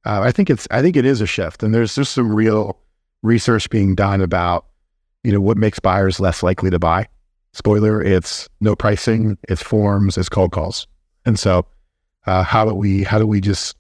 Uh, 0.05 0.21
I 0.23 0.33
think 0.33 0.51
it's 0.51 0.67
I 0.71 0.83
think 0.83 0.97
it 0.97 1.05
is 1.05 1.21
a 1.21 1.27
shift, 1.27 1.63
and 1.63 1.75
there's 1.75 1.95
just 1.95 2.13
some 2.13 2.35
real 2.35 2.79
research 3.23 3.71
being 3.71 3.95
done 3.95 4.21
about 4.21 4.67
you 5.25 5.33
know 5.33 5.41
what 5.41 5.57
makes 5.57 5.79
buyers 5.79 6.21
less 6.21 6.43
likely 6.43 6.71
to 6.71 6.79
buy 6.79 7.09
Spoiler, 7.55 8.03
it's 8.03 8.49
no 8.61 8.75
pricing, 8.75 9.37
it's 9.49 9.63
forms, 9.63 10.17
it's 10.17 10.31
cold 10.31 10.53
calls. 10.53 10.87
And 11.27 11.39
so 11.39 11.67
uh, 12.27 12.43
how 12.43 12.65
do 12.65 12.75
we 12.75 13.03
how 13.03 13.19
do 13.19 13.27
we 13.27 13.41
just 13.41 13.77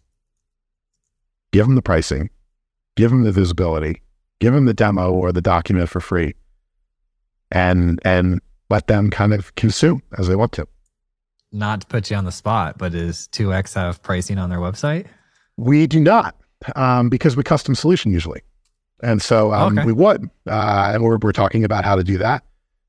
give 1.53 1.66
them 1.66 1.74
the 1.74 1.83
pricing, 1.83 2.28
give 2.97 3.11
them 3.11 3.22
the 3.22 3.33
visibility, 3.33 4.03
give 4.41 4.53
them 4.53 4.66
the 4.66 4.74
demo 4.74 5.11
or 5.11 5.33
the 5.33 5.41
document 5.41 5.89
for 5.89 6.01
free, 6.01 6.35
and 7.51 7.99
and 8.05 8.43
let 8.73 8.87
them 8.87 9.11
kind 9.11 9.33
of 9.35 9.55
consume 9.55 10.03
as 10.18 10.27
they 10.27 10.35
want 10.35 10.53
to. 10.53 10.66
Not 11.53 11.83
to 11.83 11.87
put 11.87 12.11
you 12.11 12.16
on 12.16 12.25
the 12.25 12.33
spot, 12.33 12.79
but 12.79 12.95
is 12.95 13.29
2x 13.33 13.75
have 13.75 14.03
pricing 14.03 14.39
on 14.39 14.49
their 14.49 14.59
website? 14.59 15.07
We 15.59 15.87
do 15.87 16.01
not, 16.01 16.35
um, 16.75 17.11
because 17.11 17.37
we 17.37 17.43
custom 17.43 17.75
solution 17.75 18.11
usually. 18.11 18.41
And 19.03 19.20
so 19.20 19.53
um, 19.53 19.79
okay. 19.79 19.87
we 19.87 19.93
would. 19.93 20.31
Uh, 20.49 20.93
and 20.95 21.05
we're, 21.05 21.18
we're 21.18 21.33
talking 21.33 21.64
about 21.64 21.85
how 21.85 21.95
to 21.95 22.03
do 22.03 22.16
that. 22.18 22.45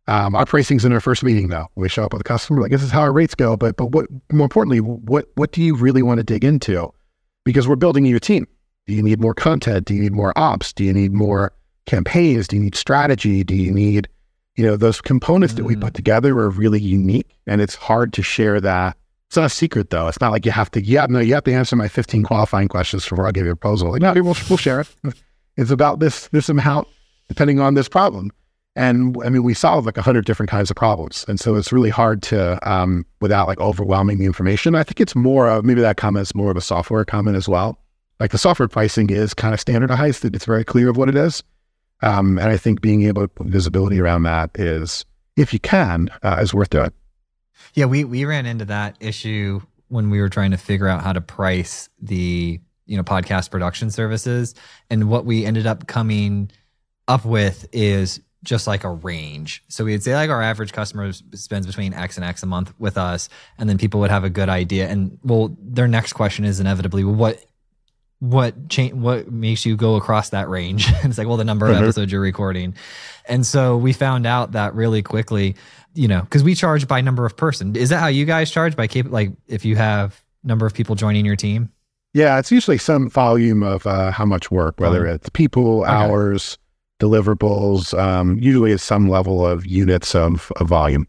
Um, 0.07 0.35
our 0.35 0.45
pricing's 0.45 0.85
in 0.85 0.93
our 0.93 1.01
first 1.01 1.23
meeting 1.23 1.49
though. 1.49 1.67
We 1.75 1.89
show 1.89 2.03
up 2.03 2.13
with 2.13 2.21
a 2.21 2.25
customer, 2.25 2.61
like 2.61 2.71
this 2.71 2.83
is 2.83 2.91
how 2.91 3.01
our 3.01 3.13
rates 3.13 3.35
go. 3.35 3.55
But 3.55 3.77
but 3.77 3.87
what 3.87 4.07
more 4.31 4.45
importantly, 4.45 4.79
what 4.79 5.27
what 5.35 5.53
do 5.53 5.61
you 5.61 5.75
really 5.75 6.01
want 6.01 6.17
to 6.17 6.23
dig 6.23 6.43
into? 6.43 6.93
Because 7.45 7.67
we're 7.67 7.77
building 7.77 8.05
your 8.05 8.19
team. 8.19 8.45
Do 8.85 8.93
you 8.93 9.01
need 9.01 9.21
more 9.21 9.33
content? 9.33 9.85
Do 9.85 9.93
you 9.93 10.01
need 10.01 10.11
more 10.11 10.33
ops? 10.37 10.73
Do 10.73 10.83
you 10.83 10.93
need 10.93 11.13
more 11.13 11.53
campaigns? 11.85 12.47
Do 12.47 12.57
you 12.57 12.61
need 12.61 12.75
strategy? 12.75 13.43
Do 13.43 13.55
you 13.55 13.71
need, 13.71 14.07
you 14.55 14.65
know, 14.65 14.75
those 14.75 15.01
components 15.01 15.53
mm. 15.53 15.57
that 15.57 15.65
we 15.65 15.75
put 15.75 15.93
mm. 15.93 15.95
together 15.95 16.37
are 16.39 16.49
really 16.49 16.79
unique 16.79 17.37
and 17.47 17.61
it's 17.61 17.75
hard 17.75 18.13
to 18.13 18.21
share 18.23 18.61
that. 18.61 18.97
It's 19.27 19.37
not 19.37 19.45
a 19.45 19.49
secret 19.49 19.89
though. 19.89 20.07
It's 20.07 20.21
not 20.21 20.31
like 20.31 20.45
you 20.45 20.51
have 20.51 20.69
to, 20.71 20.81
yeah, 20.81 21.07
no, 21.09 21.19
you 21.19 21.33
have 21.33 21.43
to 21.45 21.53
answer 21.53 21.75
my 21.75 21.87
15 21.87 22.23
qualifying 22.23 22.67
questions 22.67 23.07
before 23.07 23.27
I 23.27 23.31
give 23.31 23.45
you 23.45 23.51
a 23.51 23.55
proposal. 23.55 23.91
Like, 23.91 24.01
no, 24.01 24.13
we'll, 24.13 24.37
we'll 24.49 24.57
share 24.57 24.81
it. 24.81 24.87
It's 25.55 25.69
about 25.69 25.99
this, 25.99 26.29
this 26.29 26.49
amount 26.49 26.87
depending 27.27 27.59
on 27.59 27.75
this 27.75 27.87
problem. 27.87 28.31
And 28.75 29.15
I 29.23 29.29
mean, 29.29 29.43
we 29.43 29.53
solve 29.53 29.85
like 29.85 29.97
a 29.97 30.01
hundred 30.01 30.25
different 30.25 30.49
kinds 30.49 30.71
of 30.71 30.75
problems. 30.75 31.25
And 31.27 31.39
so 31.39 31.53
it's 31.53 31.71
really 31.71 31.91
hard 31.91 32.23
to, 32.23 32.57
um, 32.67 33.05
without 33.21 33.47
like 33.47 33.59
overwhelming 33.59 34.17
the 34.17 34.25
information. 34.25 34.73
I 34.73 34.81
think 34.81 34.99
it's 34.99 35.15
more 35.15 35.47
of, 35.47 35.63
maybe 35.63 35.81
that 35.81 35.97
comment 35.97 36.23
is 36.23 36.33
more 36.33 36.49
of 36.49 36.57
a 36.57 36.61
software 36.61 37.05
comment 37.05 37.37
as 37.37 37.47
well. 37.47 37.77
Like 38.19 38.31
the 38.31 38.39
software 38.39 38.67
pricing 38.67 39.11
is 39.11 39.35
kind 39.35 39.53
of 39.53 39.59
standardized. 39.59 40.25
It's 40.25 40.45
very 40.45 40.63
clear 40.63 40.89
of 40.89 40.97
what 40.97 41.07
it 41.07 41.15
is. 41.15 41.43
Um, 42.01 42.37
and 42.37 42.49
I 42.49 42.57
think 42.57 42.81
being 42.81 43.03
able 43.03 43.21
to 43.21 43.27
put 43.27 43.47
visibility 43.47 43.99
around 43.99 44.23
that 44.23 44.51
is, 44.55 45.05
if 45.37 45.53
you 45.53 45.59
can, 45.59 46.09
uh, 46.21 46.39
is 46.41 46.53
worth 46.53 46.69
doing. 46.69 46.91
Yeah, 47.73 47.85
we, 47.85 48.03
we 48.03 48.25
ran 48.25 48.45
into 48.45 48.65
that 48.65 48.97
issue 48.99 49.61
when 49.87 50.09
we 50.09 50.19
were 50.19 50.29
trying 50.29 50.51
to 50.51 50.57
figure 50.57 50.87
out 50.87 51.01
how 51.01 51.13
to 51.13 51.21
price 51.21 51.89
the, 52.01 52.59
you 52.85 52.97
know, 52.97 53.03
podcast 53.03 53.51
production 53.51 53.89
services. 53.89 54.53
And 54.89 55.09
what 55.09 55.25
we 55.25 55.45
ended 55.45 55.65
up 55.65 55.87
coming 55.87 56.51
up 57.07 57.25
with 57.25 57.67
is 57.71 58.19
just 58.43 58.67
like 58.67 58.83
a 58.83 58.89
range. 58.89 59.63
So 59.69 59.85
we'd 59.85 60.03
say 60.03 60.15
like 60.15 60.29
our 60.29 60.41
average 60.41 60.73
customer 60.73 61.11
spends 61.33 61.65
between 61.65 61.93
X 61.93 62.17
and 62.17 62.25
X 62.25 62.43
a 62.43 62.45
month 62.45 62.73
with 62.77 62.97
us, 62.97 63.29
and 63.57 63.69
then 63.69 63.77
people 63.77 63.99
would 64.01 64.11
have 64.11 64.23
a 64.23 64.29
good 64.29 64.49
idea. 64.49 64.89
And 64.89 65.17
well, 65.23 65.55
their 65.59 65.87
next 65.87 66.13
question 66.13 66.43
is 66.43 66.59
inevitably, 66.59 67.03
well, 67.03 67.15
what 67.15 67.45
what 68.23 68.69
change 68.69 68.93
what 68.93 69.29
makes 69.29 69.65
you 69.65 69.75
go 69.75 69.95
across 69.97 70.29
that 70.29 70.47
range? 70.47 70.87
it's 71.03 71.17
like, 71.17 71.27
well, 71.27 71.35
the 71.35 71.43
number 71.43 71.65
of 71.65 71.75
mm-hmm. 71.75 71.83
episodes 71.83 72.09
you're 72.09 72.21
recording. 72.21 72.73
And 73.27 73.45
so 73.45 73.75
we 73.75 73.91
found 73.91 74.25
out 74.25 74.53
that 74.53 74.73
really 74.75 75.01
quickly, 75.01 75.57
you 75.93 76.07
know, 76.07 76.21
because 76.21 76.41
we 76.41 76.55
charge 76.55 76.87
by 76.87 77.01
number 77.01 77.25
of 77.25 77.35
person. 77.35 77.75
Is 77.75 77.89
that 77.89 77.99
how 77.99 78.07
you 78.07 78.23
guys 78.23 78.49
charge 78.49 78.77
by 78.77 78.87
cap- 78.87 79.09
like 79.09 79.31
if 79.47 79.65
you 79.65 79.75
have 79.75 80.23
number 80.41 80.65
of 80.65 80.73
people 80.73 80.95
joining 80.95 81.25
your 81.25 81.35
team? 81.35 81.69
Yeah, 82.13 82.39
it's 82.39 82.49
usually 82.49 82.77
some 82.77 83.09
volume 83.09 83.61
of 83.61 83.85
uh, 83.85 84.11
how 84.11 84.23
much 84.23 84.49
work, 84.49 84.79
whether 84.79 85.05
um, 85.05 85.15
it's 85.15 85.27
people, 85.29 85.81
okay. 85.81 85.91
hours, 85.91 86.57
deliverables. 87.01 87.97
Um, 87.97 88.37
usually, 88.37 88.71
it's 88.71 88.83
some 88.83 89.09
level 89.09 89.45
of 89.45 89.65
units 89.65 90.15
of, 90.15 90.49
of 90.57 90.67
volume. 90.67 91.07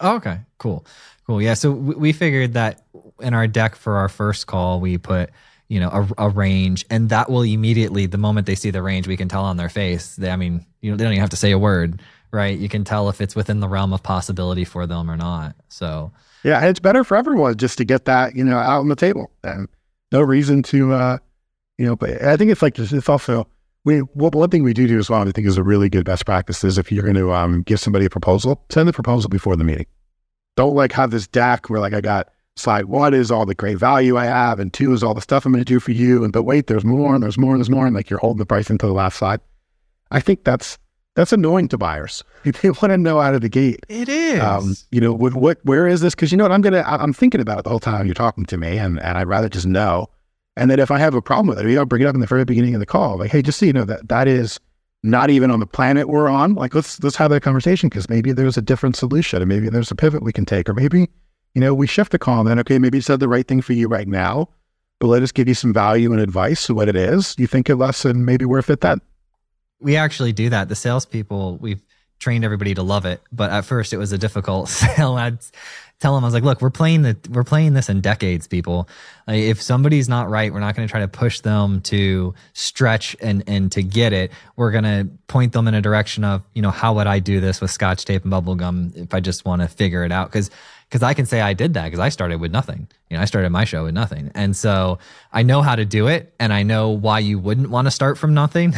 Oh, 0.00 0.16
okay, 0.16 0.40
cool, 0.58 0.84
cool. 1.26 1.40
Yeah, 1.40 1.54
so 1.54 1.70
we, 1.70 1.94
we 1.94 2.12
figured 2.12 2.52
that 2.54 2.84
in 3.20 3.32
our 3.32 3.46
deck 3.46 3.76
for 3.76 3.96
our 3.96 4.08
first 4.10 4.46
call, 4.46 4.80
we 4.80 4.98
put 4.98 5.30
you 5.68 5.80
know 5.80 5.88
a, 5.88 6.26
a, 6.26 6.28
range, 6.28 6.84
and 6.90 7.08
that 7.08 7.30
will 7.30 7.42
immediately, 7.42 8.06
the 8.06 8.18
moment 8.18 8.46
they 8.46 8.54
see 8.54 8.70
the 8.70 8.82
range, 8.82 9.06
we 9.06 9.16
can 9.16 9.28
tell 9.28 9.44
on 9.44 9.56
their 9.56 9.68
face. 9.68 10.16
They, 10.16 10.30
I 10.30 10.36
mean, 10.36 10.64
you 10.80 10.90
know, 10.90 10.96
they 10.96 11.04
don't 11.04 11.12
even 11.12 11.20
have 11.20 11.30
to 11.30 11.36
say 11.36 11.50
a 11.50 11.58
word, 11.58 12.00
right? 12.30 12.58
You 12.58 12.68
can 12.68 12.84
tell 12.84 13.08
if 13.08 13.20
it's 13.20 13.34
within 13.34 13.60
the 13.60 13.68
realm 13.68 13.92
of 13.92 14.02
possibility 14.02 14.64
for 14.64 14.86
them 14.86 15.10
or 15.10 15.16
not. 15.16 15.54
So. 15.68 16.12
Yeah, 16.44 16.62
it's 16.66 16.78
better 16.78 17.04
for 17.04 17.16
everyone 17.16 17.56
just 17.56 17.78
to 17.78 17.86
get 17.86 18.04
that, 18.04 18.36
you 18.36 18.44
know, 18.44 18.58
out 18.58 18.80
on 18.80 18.88
the 18.88 18.96
table. 18.96 19.30
And 19.42 19.66
no 20.12 20.20
reason 20.20 20.62
to, 20.64 20.92
uh, 20.92 21.18
you 21.78 21.86
know, 21.86 21.96
but 21.96 22.22
I 22.22 22.36
think 22.36 22.50
it's 22.50 22.60
like, 22.60 22.78
it's 22.78 23.08
also, 23.08 23.48
we 23.84 24.02
well, 24.14 24.30
one 24.30 24.50
thing 24.50 24.62
we 24.62 24.74
do 24.74 24.86
do 24.86 24.98
as 24.98 25.08
well, 25.08 25.26
I 25.26 25.32
think 25.32 25.46
is 25.46 25.56
a 25.56 25.62
really 25.62 25.88
good 25.88 26.04
best 26.04 26.26
practice 26.26 26.62
is 26.62 26.76
if 26.76 26.92
you're 26.92 27.02
going 27.02 27.16
to 27.16 27.32
um, 27.32 27.62
give 27.62 27.80
somebody 27.80 28.04
a 28.04 28.10
proposal, 28.10 28.62
send 28.70 28.86
the 28.86 28.92
proposal 28.92 29.30
before 29.30 29.56
the 29.56 29.64
meeting. 29.64 29.86
Don't 30.56 30.74
like 30.74 30.92
have 30.92 31.10
this 31.10 31.26
deck 31.26 31.70
where 31.70 31.80
like 31.80 31.94
I 31.94 32.02
got 32.02 32.28
slide 32.56 32.86
one 32.86 33.14
is 33.14 33.30
all 33.30 33.46
the 33.46 33.54
great 33.54 33.78
value 33.78 34.16
I 34.16 34.26
have, 34.26 34.60
and 34.60 34.72
two 34.72 34.92
is 34.92 35.02
all 35.02 35.14
the 35.14 35.20
stuff 35.20 35.44
I'm 35.44 35.52
going 35.52 35.64
to 35.64 35.72
do 35.72 35.80
for 35.80 35.92
you, 35.92 36.24
and 36.24 36.32
but 36.32 36.44
wait, 36.44 36.66
there's 36.66 36.84
more, 36.84 37.14
and 37.14 37.22
there's 37.22 37.38
more, 37.38 37.52
and 37.52 37.60
there's 37.60 37.70
more, 37.70 37.86
and 37.86 37.94
like 37.94 38.10
you're 38.10 38.18
holding 38.18 38.38
the 38.38 38.46
price 38.46 38.70
into 38.70 38.86
the 38.86 38.92
last 38.92 39.18
slide. 39.18 39.40
I 40.10 40.20
think 40.20 40.44
that's 40.44 40.78
that's 41.14 41.32
annoying 41.32 41.68
to 41.68 41.78
buyers. 41.78 42.22
They 42.44 42.68
want 42.68 42.90
to 42.90 42.98
know 42.98 43.20
out 43.20 43.34
of 43.34 43.40
the 43.40 43.48
gate. 43.48 43.86
It 43.88 44.08
is. 44.08 44.38
Um, 44.40 44.74
you 44.90 45.00
know, 45.00 45.14
what, 45.14 45.32
what, 45.32 45.64
where 45.64 45.86
is 45.86 46.02
this? 46.02 46.14
Because 46.14 46.30
you 46.30 46.36
know 46.36 46.44
what, 46.44 46.52
I'm 46.52 46.60
gonna, 46.60 46.84
I'm 46.86 47.14
thinking 47.14 47.40
about 47.40 47.58
it 47.58 47.64
the 47.64 47.70
whole 47.70 47.80
time 47.80 48.04
you're 48.04 48.14
talking 48.14 48.44
to 48.46 48.58
me, 48.58 48.76
and 48.76 49.00
and 49.00 49.16
I'd 49.16 49.28
rather 49.28 49.48
just 49.48 49.66
know. 49.66 50.08
And 50.56 50.70
then 50.70 50.78
if 50.78 50.90
I 50.90 50.98
have 50.98 51.14
a 51.14 51.22
problem 51.22 51.48
with 51.48 51.58
it, 51.58 51.64
maybe 51.64 51.78
I'll 51.78 51.86
bring 51.86 52.02
it 52.02 52.06
up 52.06 52.14
in 52.14 52.20
the 52.20 52.26
very 52.26 52.44
beginning 52.44 52.74
of 52.74 52.80
the 52.80 52.86
call. 52.86 53.18
Like, 53.18 53.30
hey, 53.30 53.42
just 53.42 53.58
so 53.58 53.66
you 53.66 53.72
know 53.72 53.84
that 53.84 54.08
that 54.08 54.28
is 54.28 54.60
not 55.02 55.30
even 55.30 55.50
on 55.50 55.60
the 55.60 55.66
planet 55.66 56.08
we're 56.08 56.28
on. 56.28 56.54
Like, 56.54 56.74
let's 56.74 57.02
let's 57.02 57.16
have 57.16 57.30
that 57.30 57.42
conversation 57.42 57.88
because 57.88 58.08
maybe 58.08 58.32
there's 58.32 58.58
a 58.58 58.62
different 58.62 58.94
solution, 58.94 59.40
and 59.40 59.48
maybe 59.48 59.68
there's 59.68 59.90
a 59.90 59.94
pivot 59.94 60.22
we 60.22 60.32
can 60.32 60.44
take, 60.44 60.68
or 60.68 60.74
maybe 60.74 61.08
you 61.54 61.60
know 61.60 61.74
we 61.74 61.86
shift 61.86 62.12
the 62.12 62.18
call. 62.18 62.44
Then 62.44 62.58
okay, 62.60 62.78
maybe 62.78 62.98
it's 62.98 63.08
not 63.08 63.20
the 63.20 63.28
right 63.28 63.46
thing 63.46 63.62
for 63.62 63.72
you 63.72 63.88
right 63.88 64.08
now, 64.08 64.48
but 65.00 65.06
let 65.06 65.22
us 65.22 65.32
give 65.32 65.48
you 65.48 65.54
some 65.54 65.72
value 65.72 66.12
and 66.12 66.20
advice 66.20 66.68
what 66.68 66.88
it 66.88 66.96
is. 66.96 67.34
You 67.38 67.46
think 67.46 67.68
of 67.68 67.80
us, 67.80 68.04
and 68.04 68.26
maybe 68.26 68.44
we're 68.44 68.62
fit 68.62 68.80
then. 68.80 69.00
We 69.80 69.96
actually 69.96 70.32
do 70.32 70.50
that. 70.50 70.68
The 70.68 70.74
salespeople 70.74 71.58
we've 71.58 71.82
trained 72.18 72.44
everybody 72.44 72.74
to 72.74 72.82
love 72.82 73.04
it, 73.04 73.20
but 73.32 73.50
at 73.50 73.64
first 73.64 73.92
it 73.92 73.98
was 73.98 74.12
a 74.12 74.18
difficult 74.18 74.68
sale. 74.70 75.14
I'd 75.14 75.38
tell 76.00 76.14
them 76.14 76.24
I 76.24 76.26
was 76.26 76.34
like, 76.34 76.42
look, 76.42 76.60
we're 76.60 76.70
playing 76.70 77.02
the 77.02 77.16
we're 77.30 77.44
playing 77.44 77.74
this 77.74 77.88
in 77.88 78.00
decades, 78.00 78.46
people. 78.46 78.88
Like, 79.26 79.38
if 79.38 79.62
somebody's 79.62 80.08
not 80.08 80.28
right, 80.28 80.52
we're 80.52 80.60
not 80.60 80.74
going 80.74 80.86
to 80.86 80.90
try 80.90 81.00
to 81.00 81.08
push 81.08 81.40
them 81.40 81.80
to 81.82 82.34
stretch 82.52 83.16
and 83.20 83.44
and 83.46 83.70
to 83.72 83.82
get 83.82 84.12
it. 84.12 84.30
We're 84.56 84.70
going 84.70 84.84
to 84.84 85.08
point 85.28 85.52
them 85.52 85.68
in 85.68 85.74
a 85.74 85.80
direction 85.80 86.24
of, 86.24 86.42
you 86.54 86.62
know, 86.62 86.70
how 86.70 86.94
would 86.94 87.06
I 87.06 87.20
do 87.20 87.40
this 87.40 87.60
with 87.60 87.70
scotch 87.70 88.04
tape 88.04 88.22
and 88.22 88.30
bubble 88.30 88.54
gum 88.54 88.92
if 88.94 89.14
I 89.14 89.20
just 89.20 89.44
want 89.44 89.62
to 89.62 89.68
figure 89.68 90.04
it 90.04 90.12
out? 90.12 90.30
Because 90.30 90.50
because 90.88 91.02
I 91.02 91.14
can 91.14 91.26
say 91.26 91.40
I 91.40 91.54
did 91.54 91.74
that 91.74 91.84
because 91.84 91.98
I 91.98 92.08
started 92.08 92.40
with 92.40 92.52
nothing. 92.52 92.88
You 93.10 93.16
know, 93.16 93.22
I 93.22 93.26
started 93.26 93.50
my 93.50 93.64
show 93.64 93.84
with 93.84 93.94
nothing. 93.94 94.30
And 94.34 94.56
so 94.56 94.98
I 95.32 95.42
know 95.42 95.62
how 95.62 95.74
to 95.74 95.84
do 95.84 96.06
it 96.08 96.34
and 96.38 96.52
I 96.52 96.62
know 96.62 96.90
why 96.90 97.18
you 97.18 97.38
wouldn't 97.38 97.70
want 97.70 97.86
to 97.86 97.90
start 97.90 98.18
from 98.18 98.34
nothing. 98.34 98.74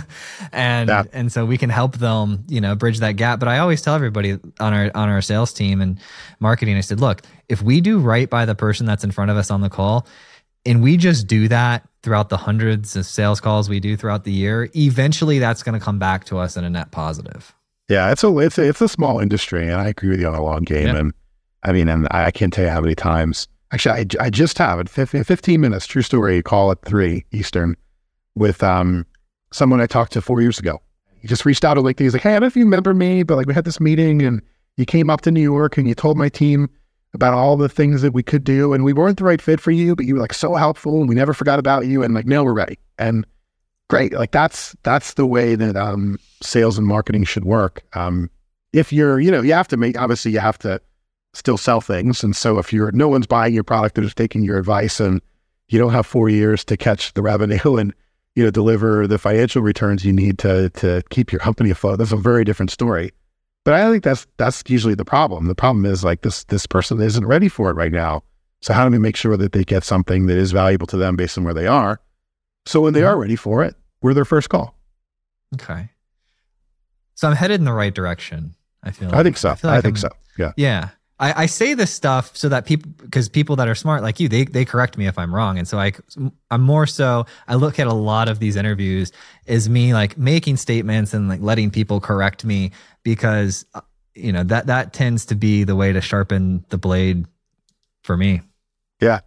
and 0.52 0.88
yeah. 0.88 1.04
and 1.12 1.32
so 1.32 1.44
we 1.44 1.58
can 1.58 1.70
help 1.70 1.98
them, 1.98 2.44
you 2.48 2.60
know, 2.60 2.74
bridge 2.74 3.00
that 3.00 3.12
gap. 3.12 3.40
But 3.40 3.48
I 3.48 3.58
always 3.58 3.82
tell 3.82 3.94
everybody 3.94 4.32
on 4.32 4.72
our 4.74 4.90
on 4.94 5.08
our 5.08 5.22
sales 5.22 5.52
team 5.52 5.80
and 5.80 5.98
marketing, 6.40 6.76
I 6.76 6.80
said, 6.80 7.00
look, 7.00 7.22
if 7.48 7.62
we 7.62 7.80
do 7.80 7.98
right 7.98 8.28
by 8.28 8.44
the 8.44 8.54
person 8.54 8.86
that's 8.86 9.04
in 9.04 9.10
front 9.10 9.30
of 9.30 9.36
us 9.36 9.50
on 9.50 9.60
the 9.60 9.70
call, 9.70 10.06
and 10.64 10.82
we 10.82 10.96
just 10.96 11.26
do 11.26 11.48
that 11.48 11.88
throughout 12.02 12.28
the 12.28 12.36
hundreds 12.36 12.96
of 12.96 13.06
sales 13.06 13.40
calls 13.40 13.68
we 13.68 13.80
do 13.80 13.96
throughout 13.96 14.24
the 14.24 14.32
year, 14.32 14.68
eventually 14.76 15.38
that's 15.38 15.62
going 15.62 15.78
to 15.78 15.84
come 15.84 15.98
back 15.98 16.24
to 16.26 16.38
us 16.38 16.56
in 16.56 16.64
a 16.64 16.70
net 16.70 16.90
positive. 16.90 17.54
Yeah, 17.88 18.10
it's 18.10 18.24
a 18.24 18.38
it's 18.38 18.58
a, 18.58 18.68
it's 18.68 18.80
a 18.80 18.88
small 18.88 19.20
industry, 19.20 19.64
and 19.64 19.74
I 19.74 19.88
agree 19.88 20.10
with 20.10 20.20
you 20.20 20.28
on 20.28 20.34
a 20.34 20.42
long 20.42 20.62
game. 20.62 20.88
And 20.88 21.14
I 21.66 21.72
mean, 21.72 21.88
and 21.88 22.06
I, 22.12 22.30
can't 22.30 22.52
tell 22.52 22.64
you 22.64 22.70
how 22.70 22.80
many 22.80 22.94
times. 22.94 23.48
Actually, 23.72 24.06
I, 24.20 24.26
I 24.26 24.30
just 24.30 24.56
have 24.58 24.78
it 24.78 24.88
15 24.88 25.60
minutes, 25.60 25.86
true 25.86 26.02
story, 26.02 26.42
call 26.42 26.70
at 26.70 26.80
three 26.82 27.24
Eastern 27.32 27.76
with 28.36 28.62
um, 28.62 29.04
someone 29.52 29.80
I 29.80 29.86
talked 29.86 30.12
to 30.12 30.22
four 30.22 30.40
years 30.40 30.58
ago. 30.58 30.80
He 31.20 31.26
just 31.26 31.44
reached 31.44 31.64
out 31.64 31.74
to 31.74 31.80
like, 31.80 31.98
he's 31.98 32.12
like, 32.12 32.22
hey, 32.22 32.30
I 32.30 32.32
don't 32.34 32.42
know 32.42 32.46
if 32.46 32.56
you 32.56 32.64
remember 32.64 32.94
me, 32.94 33.24
but 33.24 33.36
like 33.36 33.46
we 33.46 33.54
had 33.54 33.64
this 33.64 33.80
meeting 33.80 34.22
and 34.22 34.40
you 34.76 34.86
came 34.86 35.10
up 35.10 35.22
to 35.22 35.32
New 35.32 35.42
York 35.42 35.76
and 35.76 35.88
you 35.88 35.94
told 35.94 36.16
my 36.16 36.28
team 36.28 36.70
about 37.14 37.34
all 37.34 37.56
the 37.56 37.68
things 37.68 38.02
that 38.02 38.12
we 38.12 38.22
could 38.22 38.44
do, 38.44 38.72
and 38.72 38.84
we 38.84 38.92
weren't 38.92 39.18
the 39.18 39.24
right 39.24 39.40
fit 39.40 39.60
for 39.60 39.70
you, 39.70 39.96
but 39.96 40.06
you 40.06 40.14
were 40.14 40.20
like 40.20 40.34
so 40.34 40.54
helpful, 40.54 41.00
and 41.00 41.08
we 41.08 41.14
never 41.14 41.32
forgot 41.32 41.58
about 41.58 41.86
you, 41.86 42.02
and 42.02 42.14
like 42.14 42.26
now 42.26 42.44
we're 42.44 42.52
ready. 42.52 42.78
And 42.98 43.26
great, 43.88 44.12
like 44.12 44.30
that's 44.32 44.76
that's 44.82 45.14
the 45.14 45.26
way 45.26 45.54
that 45.54 45.76
um, 45.76 46.18
sales 46.42 46.76
and 46.76 46.86
marketing 46.86 47.24
should 47.24 47.44
work. 47.44 47.82
Um, 47.94 48.30
if 48.72 48.92
you're, 48.92 49.18
you 49.18 49.30
know, 49.30 49.40
you 49.40 49.54
have 49.54 49.68
to 49.68 49.76
make 49.76 49.98
obviously 49.98 50.30
you 50.30 50.40
have 50.40 50.58
to 50.58 50.80
still 51.36 51.56
sell 51.58 51.80
things, 51.80 52.22
and 52.24 52.34
so 52.34 52.58
if 52.58 52.72
you're 52.72 52.92
no 52.92 53.08
one's 53.08 53.26
buying 53.26 53.54
your 53.54 53.64
product, 53.64 53.94
they're 53.94 54.04
just 54.04 54.16
taking 54.16 54.42
your 54.42 54.58
advice, 54.58 55.00
and 55.00 55.20
you 55.68 55.78
don't 55.78 55.92
have 55.92 56.06
four 56.06 56.28
years 56.28 56.64
to 56.64 56.76
catch 56.76 57.12
the 57.14 57.22
revenue 57.22 57.76
and 57.76 57.94
you 58.34 58.44
know 58.44 58.50
deliver 58.50 59.06
the 59.06 59.18
financial 59.18 59.62
returns 59.62 60.04
you 60.04 60.12
need 60.12 60.38
to 60.38 60.70
to 60.70 61.02
keep 61.10 61.32
your 61.32 61.40
company 61.40 61.70
afloat. 61.70 61.98
That's 61.98 62.12
a 62.12 62.16
very 62.16 62.44
different 62.44 62.70
story. 62.70 63.12
But 63.64 63.74
I 63.74 63.90
think 63.90 64.04
that's 64.04 64.26
that's 64.36 64.62
usually 64.68 64.94
the 64.94 65.04
problem. 65.04 65.46
The 65.46 65.54
problem 65.54 65.84
is 65.84 66.04
like 66.04 66.22
this 66.22 66.44
this 66.44 66.66
person 66.66 67.00
isn't 67.00 67.26
ready 67.26 67.48
for 67.48 67.70
it 67.70 67.74
right 67.74 67.92
now. 67.92 68.22
So 68.62 68.72
how 68.72 68.84
do 68.84 68.90
we 68.90 68.98
make 68.98 69.16
sure 69.16 69.36
that 69.36 69.52
they 69.52 69.64
get 69.64 69.84
something 69.84 70.26
that 70.26 70.36
is 70.36 70.52
valuable 70.52 70.86
to 70.88 70.96
them 70.96 71.16
based 71.16 71.36
on 71.36 71.44
where 71.44 71.54
they 71.54 71.66
are? 71.66 72.00
So 72.64 72.80
when 72.80 72.94
they 72.94 73.00
mm-hmm. 73.00 73.08
are 73.08 73.18
ready 73.18 73.36
for 73.36 73.64
it, 73.64 73.74
we're 74.02 74.14
their 74.14 74.24
first 74.24 74.48
call. 74.48 74.76
Okay. 75.54 75.90
So 77.14 77.28
I'm 77.28 77.36
headed 77.36 77.60
in 77.60 77.64
the 77.64 77.72
right 77.72 77.94
direction. 77.94 78.54
I 78.82 78.92
feel. 78.92 79.08
Like. 79.08 79.18
I 79.18 79.22
think 79.22 79.36
so. 79.36 79.48
I, 79.48 79.52
like 79.52 79.64
I 79.64 79.80
think 79.80 79.96
I'm, 79.96 80.00
so. 80.00 80.08
Yeah. 80.38 80.52
Yeah. 80.56 80.88
I, 81.18 81.44
I 81.44 81.46
say 81.46 81.72
this 81.74 81.90
stuff 81.90 82.36
so 82.36 82.50
that 82.50 82.66
people, 82.66 82.92
because 83.00 83.28
people 83.28 83.56
that 83.56 83.68
are 83.68 83.74
smart 83.74 84.02
like 84.02 84.20
you, 84.20 84.28
they 84.28 84.44
they 84.44 84.64
correct 84.64 84.98
me 84.98 85.06
if 85.06 85.18
I'm 85.18 85.34
wrong, 85.34 85.58
and 85.58 85.66
so 85.66 85.78
I 85.78 85.92
I'm 86.50 86.62
more 86.62 86.86
so 86.86 87.24
I 87.48 87.54
look 87.54 87.78
at 87.78 87.86
a 87.86 87.94
lot 87.94 88.28
of 88.28 88.38
these 88.38 88.56
interviews 88.56 89.12
as 89.46 89.68
me 89.68 89.94
like 89.94 90.18
making 90.18 90.58
statements 90.58 91.14
and 91.14 91.28
like 91.28 91.40
letting 91.40 91.70
people 91.70 92.00
correct 92.00 92.44
me 92.44 92.72
because 93.02 93.64
uh, 93.74 93.80
you 94.14 94.30
know 94.30 94.44
that 94.44 94.66
that 94.66 94.92
tends 94.92 95.24
to 95.26 95.34
be 95.34 95.64
the 95.64 95.74
way 95.74 95.92
to 95.92 96.02
sharpen 96.02 96.64
the 96.68 96.78
blade 96.78 97.24
for 98.02 98.16
me. 98.16 98.42
Yeah. 99.00 99.20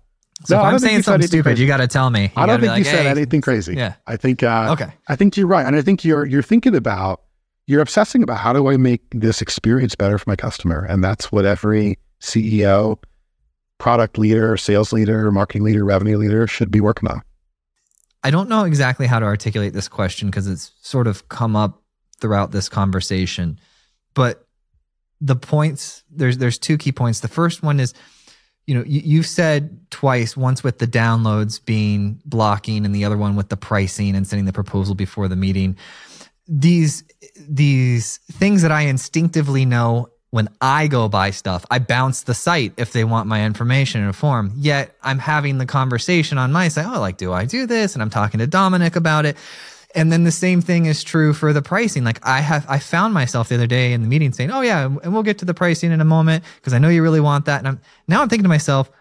So 0.46 0.56
no, 0.56 0.62
if 0.62 0.74
I'm 0.74 0.80
saying 0.80 1.02
something 1.02 1.28
stupid, 1.28 1.44
crazy. 1.44 1.64
you 1.64 1.68
got 1.68 1.78
to 1.78 1.88
tell 1.88 2.10
me. 2.10 2.24
You 2.24 2.30
I 2.36 2.46
don't 2.46 2.62
think 2.62 2.70
like, 2.70 2.80
you 2.80 2.86
said 2.86 3.04
hey. 3.04 3.10
anything 3.10 3.42
crazy. 3.42 3.76
Yeah. 3.76 3.96
I 4.08 4.16
think. 4.16 4.42
Uh, 4.42 4.70
okay. 4.72 4.94
I 5.08 5.16
think 5.16 5.36
you're 5.36 5.48
right, 5.48 5.66
and 5.66 5.76
I 5.76 5.82
think 5.82 6.06
you're 6.06 6.26
you're 6.26 6.44
thinking 6.44 6.76
about 6.76 7.24
you're 7.70 7.82
obsessing 7.82 8.24
about 8.24 8.38
how 8.38 8.51
do 8.51 8.67
I 8.67 8.78
make 8.78 9.01
this 9.11 9.41
experience 9.41 9.95
better 9.95 10.17
for 10.17 10.30
my 10.30 10.36
customer, 10.36 10.86
and 10.89 11.03
that's 11.03 11.32
what 11.32 11.45
every 11.45 11.97
CEO, 12.22 12.97
product 13.78 14.17
leader, 14.17 14.57
sales 14.57 14.91
leader, 14.91 15.32
marketing 15.32 15.63
leader, 15.63 15.86
revenue 15.86 16.17
leader 16.17 16.47
should 16.47 16.72
be 16.72 16.82
working 16.82 17.09
on. 17.09 17.22
I 18.24 18.32
don't 18.32 18.49
know 18.49 18.65
exactly 18.65 19.07
how 19.07 19.20
to 19.20 19.26
articulate 19.26 19.74
this 19.74 19.88
question 19.88 20.30
because 20.30 20.47
it's 20.47 20.72
sort 20.82 21.07
of 21.07 21.30
come 21.30 21.55
up 21.55 21.82
throughout 22.20 22.51
this 22.51 22.67
conversation 22.67 23.59
but 24.13 24.45
the 25.22 25.36
points 25.36 26.03
there's 26.09 26.38
there's 26.38 26.57
two 26.57 26.78
key 26.78 26.91
points. 26.91 27.20
The 27.20 27.28
first 27.28 27.61
one 27.63 27.80
is, 27.80 27.93
you 28.67 28.76
know, 28.76 28.84
you, 28.86 29.01
you've 29.03 29.28
said 29.28 29.80
twice, 29.91 30.38
once 30.38 30.63
with 30.63 30.80
the 30.80 30.88
downloads 30.88 31.63
being 31.63 32.22
blocking, 32.26 32.86
and 32.86 32.95
the 32.95 33.05
other 33.05 33.17
one 33.17 33.36
with 33.36 33.49
the 33.49 33.57
pricing 33.57 34.15
and 34.15 34.28
sending 34.28 34.45
the 34.45 34.53
proposal 34.53 34.95
before 34.95 35.28
the 35.28 35.36
meeting. 35.36 35.78
These 36.50 37.04
these 37.47 38.18
things 38.32 38.64
that 38.64 38.72
I 38.72 38.82
instinctively 38.82 39.66
know 39.66 40.10
when 40.32 40.47
I 40.62 40.88
go 40.88 41.08
buy 41.10 41.32
stuff, 41.32 41.66
I 41.72 41.80
bounce 41.80 42.24
the 42.24 42.34
site 42.34 42.74
if 42.78 42.91
they 42.91 43.04
want 43.04 43.28
my 43.28 43.45
information 43.45 44.02
in 44.02 44.08
a 44.08 44.14
form. 44.14 44.54
Yet 44.56 44.95
I'm 45.02 45.20
having 45.20 45.58
the 45.58 45.66
conversation 45.66 46.38
on 46.38 46.52
my 46.52 46.68
site. 46.68 46.86
Oh, 46.86 47.00
like, 47.00 47.18
do 47.18 47.34
I 47.34 47.45
do 47.45 47.66
this? 47.66 47.93
And 47.95 48.02
I'm 48.02 48.12
talking 48.12 48.39
to 48.39 48.47
Domenic 48.47 48.95
about 48.95 49.26
it. 49.26 49.38
And 49.95 50.12
then 50.12 50.24
the 50.24 50.32
same 50.32 50.62
thing 50.62 50.86
is 50.86 51.04
true 51.04 51.34
for 51.34 51.52
the 51.52 51.64
pricing. 51.64 52.04
Like 52.04 52.20
I 52.24 52.41
have, 52.41 52.64
I 52.70 52.78
found 52.78 53.14
myself 53.16 53.50
the 53.50 53.56
other 53.56 53.66
day 53.66 53.91
in 53.91 54.04
the 54.04 54.08
meeting 54.08 54.32
saying, 54.34 54.52
"Oh 54.52 54.62
yeah, 54.62 54.86
and 54.86 55.14
we'll 55.14 55.24
get 55.24 55.39
to 55.39 55.45
the 55.45 55.56
pricing 55.56 55.91
in 55.91 56.00
a 56.00 56.06
moment 56.06 56.43
because 56.58 56.74
I 56.74 56.78
know 56.78 56.89
you 56.89 57.02
really 57.02 57.20
want 57.20 57.45
that." 57.45 57.58
And 57.60 57.68
I'm 57.68 57.82
now 58.08 58.22
I'm 58.22 58.30
thinking 58.30 58.43
to 58.43 58.50
myself, 58.50 58.91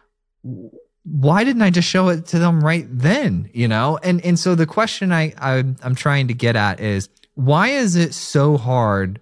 why 1.04 1.44
didn't 1.44 1.60
I 1.60 1.68
just 1.68 1.88
show 1.88 2.08
it 2.08 2.24
to 2.26 2.38
them 2.38 2.64
right 2.64 2.86
then? 2.88 3.50
You 3.52 3.68
know, 3.68 3.98
and 4.02 4.24
and 4.24 4.38
so 4.38 4.54
the 4.54 4.64
question 4.64 5.12
I, 5.12 5.34
I 5.38 5.62
I'm 5.82 5.94
trying 5.94 6.28
to 6.28 6.34
get 6.34 6.56
at 6.56 6.80
is 6.80 7.10
why 7.38 7.68
is 7.68 7.94
it 7.94 8.14
so 8.14 8.56
hard 8.56 9.20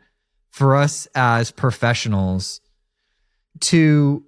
for 0.48 0.74
us 0.74 1.06
as 1.14 1.50
professionals 1.50 2.62
to 3.60 4.24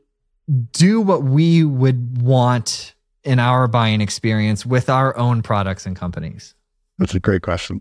do 0.72 1.00
what 1.00 1.22
we 1.22 1.64
would 1.64 2.20
want 2.20 2.94
in 3.24 3.38
our 3.38 3.66
buying 3.66 4.02
experience 4.02 4.66
with 4.66 4.90
our 4.90 5.16
own 5.16 5.40
products 5.40 5.86
and 5.86 5.96
companies? 5.96 6.54
That's 6.98 7.14
a 7.14 7.20
great 7.20 7.40
question. 7.40 7.80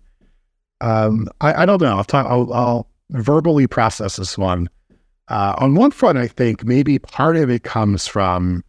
Um, 0.79 1.27
I, 1.41 1.63
I, 1.63 1.65
don't 1.65 1.81
know. 1.81 2.01
I'll, 2.13 2.53
I'll, 2.53 2.87
verbally 3.09 3.67
process 3.67 4.15
this 4.15 4.37
one. 4.37 4.69
Uh, 5.27 5.55
on 5.57 5.75
one 5.75 5.91
front, 5.91 6.17
I 6.17 6.27
think 6.27 6.63
maybe 6.63 6.99
part 6.99 7.35
of 7.35 7.49
it 7.49 7.63
comes 7.63 8.07
from 8.07 8.63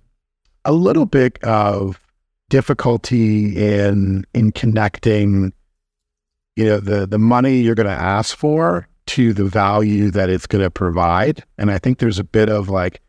a 0.65 0.73
little 0.73 1.07
bit 1.07 1.39
of 1.45 2.01
difficulty 2.49 3.57
in 3.57 4.25
in 4.35 4.51
connecting, 4.51 5.53
you 6.59 6.65
know, 6.65 6.81
the 6.81 7.07
the 7.07 7.19
money 7.19 7.61
you're 7.61 7.77
going 7.77 7.87
to 7.87 7.93
ask 7.93 8.37
for 8.37 8.89
to 9.07 9.33
the 9.33 9.45
value 9.45 10.11
that 10.11 10.29
it's 10.29 10.47
going 10.47 10.65
to 10.65 10.71
provide. 10.71 11.45
And 11.57 11.71
I 11.71 11.79
think 11.79 11.99
there's 11.99 12.19
a 12.19 12.25
bit 12.25 12.51
of 12.51 12.69
like, 12.69 13.01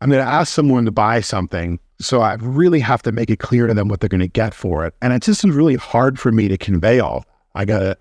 I'm 0.00 0.10
going 0.10 0.24
to 0.24 0.30
ask 0.30 0.52
someone 0.52 0.86
to 0.86 0.90
buy 0.90 1.20
something 1.20 1.78
so 2.00 2.20
I 2.20 2.34
really 2.34 2.80
have 2.80 3.02
to 3.02 3.12
make 3.12 3.28
it 3.28 3.40
clear 3.40 3.66
to 3.66 3.74
them 3.74 3.88
what 3.88 4.00
they're 4.00 4.08
going 4.08 4.20
to 4.20 4.28
get 4.28 4.54
for 4.54 4.86
it. 4.86 4.94
And 5.02 5.12
it's 5.12 5.26
just 5.26 5.44
really 5.44 5.74
hard 5.74 6.18
for 6.18 6.32
me 6.32 6.48
to 6.48 6.56
convey 6.56 7.00
all. 7.00 7.24
I 7.54 7.64
got 7.64 7.80
to 7.80 7.98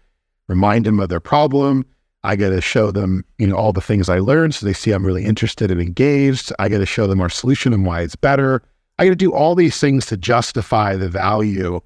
remind 0.47 0.85
them 0.85 0.99
of 0.99 1.09
their 1.09 1.19
problem. 1.19 1.85
I 2.23 2.35
got 2.35 2.49
to 2.49 2.61
show 2.61 2.91
them, 2.91 3.25
you 3.37 3.47
know, 3.47 3.55
all 3.55 3.73
the 3.73 3.81
things 3.81 4.07
I 4.07 4.19
learned 4.19 4.55
so 4.55 4.65
they 4.65 4.73
see 4.73 4.91
I'm 4.91 5.05
really 5.05 5.25
interested 5.25 5.69
and 5.69 5.81
engaged. 5.81 6.53
I 6.59 6.69
got 6.69 6.77
to 6.77 6.85
show 6.85 7.07
them 7.07 7.21
our 7.21 7.29
solution 7.29 7.73
and 7.73 7.85
why 7.85 8.01
it's 8.01 8.15
better. 8.15 8.61
I 8.99 9.05
got 9.05 9.11
to 9.11 9.15
do 9.15 9.33
all 9.33 9.53
these 9.53 9.79
things 9.79 10.05
to 10.07 10.17
justify 10.17 10.95
the 10.95 11.09
value 11.09 11.81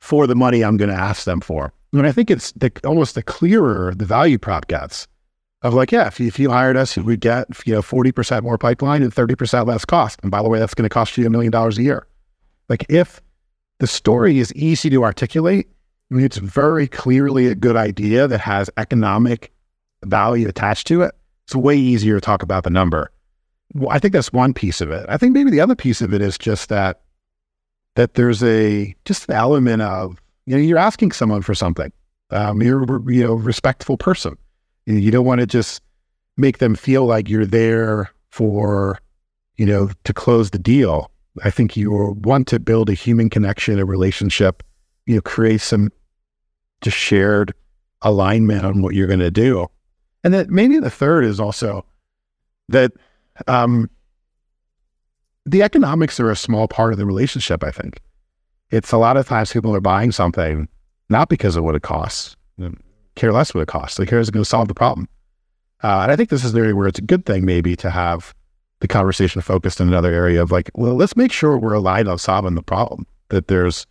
for 0.00 0.26
the 0.26 0.36
money 0.36 0.62
I'm 0.64 0.76
going 0.76 0.90
to 0.90 0.96
ask 0.96 1.24
them 1.24 1.40
for. 1.40 1.72
And 1.92 2.06
I 2.06 2.12
think 2.12 2.30
it's 2.30 2.52
the, 2.52 2.70
almost 2.84 3.14
the 3.14 3.22
clearer 3.22 3.94
the 3.94 4.04
value 4.04 4.38
prop 4.38 4.66
gets, 4.66 5.08
of 5.62 5.74
like, 5.74 5.90
yeah, 5.90 6.06
if 6.06 6.20
you, 6.20 6.26
if 6.26 6.38
you 6.38 6.50
hired 6.50 6.76
us, 6.76 6.96
we'd 6.96 7.20
get, 7.20 7.48
you 7.66 7.74
know, 7.74 7.82
40% 7.82 8.42
more 8.42 8.58
pipeline 8.58 9.02
and 9.02 9.12
30% 9.12 9.66
less 9.66 9.84
cost. 9.84 10.20
And 10.22 10.30
by 10.30 10.42
the 10.42 10.48
way, 10.48 10.58
that's 10.58 10.74
going 10.74 10.88
to 10.88 10.92
cost 10.92 11.16
you 11.18 11.26
a 11.26 11.30
million 11.30 11.50
dollars 11.50 11.78
a 11.78 11.82
year. 11.82 12.06
Like 12.68 12.86
if 12.88 13.20
the 13.78 13.86
story 13.86 14.38
is 14.38 14.52
easy 14.54 14.90
to 14.90 15.02
articulate, 15.02 15.68
I 16.10 16.14
mean, 16.14 16.24
it's 16.24 16.36
very 16.36 16.86
clearly 16.86 17.48
a 17.48 17.54
good 17.54 17.76
idea 17.76 18.28
that 18.28 18.40
has 18.40 18.70
economic 18.76 19.52
value 20.04 20.48
attached 20.48 20.86
to 20.88 21.02
it. 21.02 21.14
It's 21.46 21.56
way 21.56 21.76
easier 21.76 22.14
to 22.14 22.20
talk 22.20 22.42
about 22.42 22.64
the 22.64 22.70
number. 22.70 23.10
Well, 23.74 23.90
I 23.90 23.98
think 23.98 24.12
that's 24.12 24.32
one 24.32 24.54
piece 24.54 24.80
of 24.80 24.90
it. 24.90 25.06
I 25.08 25.16
think 25.16 25.32
maybe 25.32 25.50
the 25.50 25.60
other 25.60 25.74
piece 25.74 26.00
of 26.00 26.14
it 26.14 26.22
is 26.22 26.38
just 26.38 26.68
that 26.68 27.00
that 27.96 28.14
there's 28.14 28.42
a 28.42 28.94
just 29.04 29.28
an 29.28 29.34
element 29.34 29.82
of 29.82 30.22
you 30.48 30.56
know 30.56 30.62
you're 30.62 30.78
asking 30.78 31.12
someone 31.12 31.42
for 31.42 31.54
something. 31.54 31.92
Um, 32.30 32.62
you're 32.62 32.82
you 33.10 33.24
know 33.24 33.34
respectful 33.34 33.98
person. 33.98 34.36
You 34.86 35.10
don't 35.10 35.26
want 35.26 35.40
to 35.40 35.46
just 35.46 35.82
make 36.38 36.56
them 36.56 36.74
feel 36.74 37.04
like 37.04 37.28
you're 37.28 37.44
there 37.44 38.10
for, 38.30 38.98
you 39.56 39.66
know, 39.66 39.90
to 40.04 40.14
close 40.14 40.50
the 40.50 40.58
deal. 40.58 41.10
I 41.44 41.50
think 41.50 41.76
you 41.76 42.16
want 42.22 42.46
to 42.48 42.58
build 42.58 42.88
a 42.88 42.94
human 42.94 43.28
connection, 43.28 43.78
a 43.78 43.84
relationship, 43.84 44.62
you 45.04 45.16
know, 45.16 45.20
create 45.20 45.60
some 45.60 45.90
just 46.80 46.96
shared 46.96 47.52
alignment 48.00 48.64
on 48.64 48.80
what 48.80 48.94
you're 48.94 49.06
going 49.06 49.18
to 49.18 49.30
do. 49.30 49.66
And 50.24 50.32
then 50.32 50.46
maybe 50.48 50.78
the 50.78 50.90
third 50.90 51.24
is 51.24 51.38
also 51.38 51.84
that 52.70 52.92
um, 53.46 53.90
the 55.44 55.62
economics 55.62 56.18
are 56.18 56.30
a 56.30 56.36
small 56.36 56.68
part 56.68 56.92
of 56.92 56.98
the 56.98 57.06
relationship, 57.06 57.62
I 57.62 57.70
think. 57.70 58.00
It's 58.70 58.92
a 58.92 58.98
lot 58.98 59.16
of 59.16 59.26
times 59.26 59.52
people 59.52 59.74
are 59.74 59.80
buying 59.80 60.12
something 60.12 60.68
not 61.08 61.28
because 61.28 61.56
of 61.56 61.64
what 61.64 61.74
it 61.74 61.82
costs 61.82 62.36
care 63.18 63.32
less 63.32 63.52
what 63.52 63.62
it 63.62 63.68
costs. 63.68 63.98
They 63.98 64.06
care 64.06 64.20
is 64.20 64.30
going 64.30 64.44
to 64.44 64.48
solve 64.48 64.68
the 64.68 64.74
problem. 64.74 65.08
Uh, 65.82 66.00
and 66.02 66.12
I 66.12 66.16
think 66.16 66.30
this 66.30 66.44
is 66.44 66.54
an 66.54 66.60
area 66.60 66.74
where 66.74 66.88
it's 66.88 66.98
a 66.98 67.02
good 67.02 67.26
thing 67.26 67.44
maybe 67.44 67.76
to 67.76 67.90
have 67.90 68.34
the 68.80 68.88
conversation 68.88 69.42
focused 69.42 69.80
in 69.80 69.88
another 69.88 70.12
area 70.12 70.40
of 70.40 70.50
like, 70.50 70.70
well, 70.74 70.94
let's 70.94 71.16
make 71.16 71.32
sure 71.32 71.58
we're 71.58 71.74
aligned 71.74 72.08
on 72.08 72.18
solving 72.18 72.54
the 72.54 72.62
problem. 72.62 73.06
That 73.28 73.48
there's 73.48 73.86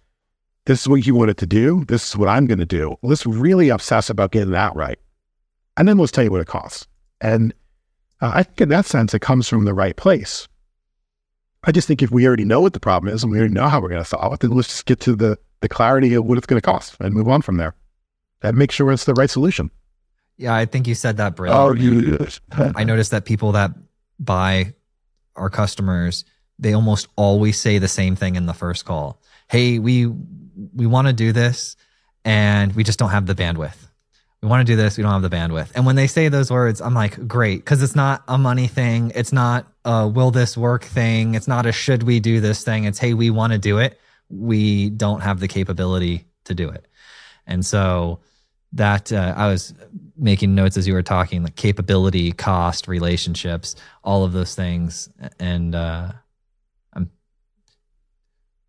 this 0.65 0.82
is 0.82 0.88
what 0.88 1.05
you 1.05 1.13
wanted 1.13 1.38
to 1.38 1.45
do. 1.45 1.86
This 1.86 2.09
is 2.09 2.17
what 2.17 2.30
I'm 2.30 2.47
going 2.47 2.59
to 2.59 2.65
do. 2.65 2.95
Let's 3.03 3.25
really 3.25 3.69
obsess 3.69 4.09
about 4.09 4.32
getting 4.32 4.51
that 4.51 4.75
right, 4.75 4.97
and 5.78 5.88
then 5.88 5.97
let's 5.97 6.11
tell 6.11 6.23
you 6.23 6.32
what 6.32 6.41
it 6.41 6.47
costs. 6.47 6.88
And 7.21 7.53
uh, 8.21 8.32
I 8.34 8.43
think 8.43 8.61
in 8.61 8.69
that 8.69 8.86
sense, 8.86 9.13
it 9.13 9.19
comes 9.19 9.47
from 9.47 9.65
the 9.65 9.73
right 9.73 9.95
place. 9.95 10.47
I 11.68 11.72
just 11.74 11.88
think 11.88 12.01
if 12.01 12.09
we 12.11 12.26
already 12.26 12.45
know 12.45 12.61
what 12.61 12.72
the 12.72 12.80
problem 12.80 13.13
is 13.13 13.24
and 13.24 13.32
we 13.32 13.38
already 13.38 13.53
know 13.53 13.68
how 13.68 13.82
we're 13.82 13.89
going 13.89 14.01
to 14.01 14.07
solve 14.07 14.34
it, 14.34 14.39
then 14.39 14.51
let's 14.51 14.70
just 14.70 14.86
get 14.86 15.01
to 15.01 15.15
the 15.15 15.38
the 15.59 15.68
clarity 15.68 16.13
of 16.13 16.24
what 16.24 16.38
it's 16.38 16.47
going 16.47 16.61
to 16.61 16.65
cost 16.65 16.95
and 16.99 17.13
move 17.13 17.28
on 17.28 17.41
from 17.41 17.57
there 17.57 17.76
and 18.41 18.55
make 18.55 18.72
sure 18.72 18.91
it's 18.91 19.05
the 19.05 19.13
right 19.15 19.30
solution. 19.30 19.70
Yeah, 20.38 20.55
I 20.55 20.65
think 20.65 20.88
you 20.88 20.95
said 20.95 21.18
that 21.18 21.36
brilliantly. 21.36 21.88
Oh, 21.88 22.28
you, 22.53 22.72
I 22.76 22.84
noticed 22.84 23.09
that 23.11 23.26
people 23.26 23.53
that 23.53 23.72
buy 24.20 24.76
our 25.36 25.49
customers, 25.49 26.26
they 26.59 26.74
almost 26.74 27.07
always 27.15 27.59
say 27.59 27.80
the 27.80 27.88
same 27.88 28.15
thing 28.15 28.36
in 28.36 28.45
the 28.45 28.53
first 28.53 28.86
call. 28.86 29.20
Hey, 29.49 29.80
we 29.80 30.05
we 30.05 30.86
want 30.86 31.07
to 31.07 31.13
do 31.13 31.32
this 31.34 31.76
and 32.24 32.74
we 32.76 32.84
just 32.84 32.99
don't 32.99 33.09
have 33.09 33.26
the 33.26 33.36
bandwidth. 33.36 33.88
we 34.41 34.47
want 34.47 34.65
to 34.65 34.72
do 34.72 34.76
this. 34.78 34.95
We 34.97 35.03
don't 35.03 35.11
have 35.11 35.22
the 35.22 35.36
bandwidth. 35.36 35.72
And 35.76 35.86
when 35.86 35.95
they 35.95 36.07
say 36.07 36.30
those 36.30 36.51
words, 36.51 36.82
I'm 36.82 36.93
like, 36.93 37.28
great, 37.28 37.57
because 37.57 37.82
it's 37.84 37.95
not 37.95 38.24
a 38.28 38.38
money 38.38 38.68
thing. 38.68 39.11
It's 39.15 39.34
not 39.34 39.68
a 39.88 40.08
will 40.08 40.32
this 40.32 40.58
work 40.58 40.84
thing. 40.84 41.34
It's 41.34 41.48
not 41.48 41.66
a 41.66 41.72
should 41.72 42.04
we 42.04 42.20
do 42.20 42.42
this 42.42 42.64
thing. 42.64 42.84
It's 42.84 43.00
hey, 43.00 43.14
we 43.14 43.30
want 43.30 43.54
to 43.54 43.60
do 43.60 43.78
it. 43.80 44.00
We 44.30 44.90
don't 44.90 45.22
have 45.22 45.40
the 45.40 45.48
capability 45.48 46.26
to 46.44 46.54
do 46.54 46.70
it. 46.70 46.86
And 47.46 47.66
so 47.66 48.20
that 48.74 49.14
uh, 49.14 49.34
I 49.38 49.48
was 49.48 49.74
making 50.18 50.54
notes 50.56 50.76
as 50.76 50.88
you 50.88 50.94
were 50.94 51.04
talking, 51.04 51.42
like 51.42 51.56
capability, 51.56 52.34
cost, 52.34 52.90
relationships, 52.90 53.76
all 54.04 54.26
of 54.26 54.34
those 54.34 54.56
things. 54.56 55.08
And 55.40 55.74
uh, 55.74 56.12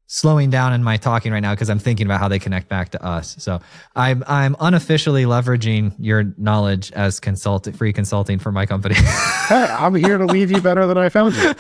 slowing 0.09 0.49
down 0.49 0.73
in 0.73 0.83
my 0.83 0.97
talking 0.97 1.33
right 1.33 1.41
now 1.41 1.55
because 1.55 1.71
I'm 1.71 1.79
thinking 1.79 2.07
about 2.07 2.19
how 2.19 2.29
they 2.29 2.39
connect 2.39 2.69
back 2.69 2.91
to 2.91 3.05
us. 3.05 3.37
So 3.39 3.61
I'm 3.95 4.25
I'm 4.27 4.57
unofficially 4.59 5.25
leveraging 5.25 5.95
your 5.99 6.35
knowledge 6.37 6.91
as 6.93 7.21
consult 7.21 7.73
free 7.77 7.93
consulting 7.93 8.41
for 8.41 8.51
my 8.51 8.67
company. 8.67 8.95
hey, 9.49 9.67
I'm 9.71 9.95
here 9.95 10.19
to 10.19 10.27
leave 10.27 10.51
you 10.51 10.61
better 10.61 10.87
than 10.87 10.99
I 10.99 11.11
found 11.11 11.37
you. 11.37 11.55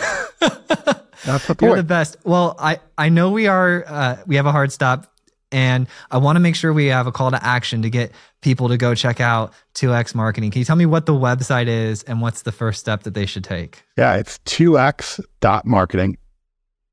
That's 1.25 1.47
the 1.47 1.55
point. 1.55 1.63
You're 1.63 1.77
the 1.77 1.83
best. 1.83 2.17
Well, 2.25 2.57
I 2.59 2.81
I 2.97 3.11
know 3.11 3.31
we 3.31 3.47
are 3.47 3.85
uh, 3.87 4.17
we 4.27 4.37
have 4.37 4.47
a 4.47 4.53
hard 4.53 4.73
stop 4.73 5.13
and 5.53 5.87
I 6.11 6.19
want 6.19 6.37
to 6.37 6.41
make 6.41 6.57
sure 6.57 6.73
we 6.73 6.87
have 6.87 7.07
a 7.07 7.13
call 7.13 7.31
to 7.31 7.45
action 7.45 7.83
to 7.83 7.91
get 7.91 8.13
people 8.41 8.69
to 8.69 8.77
go 8.77 8.95
check 8.95 9.21
out 9.21 9.53
2x 9.75 10.15
marketing. 10.15 10.51
Can 10.51 10.61
you 10.61 10.65
tell 10.65 10.77
me 10.77 10.87
what 10.87 11.07
the 11.07 11.13
website 11.13 11.69
is 11.69 12.03
and 12.03 12.21
what's 12.21 12.43
the 12.43 12.53
first 12.53 12.81
step 12.81 13.05
that 13.05 13.15
they 13.15 13.27
should 13.27 13.45
take? 13.45 13.83
Yeah, 13.97 14.17
it's 14.17 14.39
2x.marketing 14.41 16.19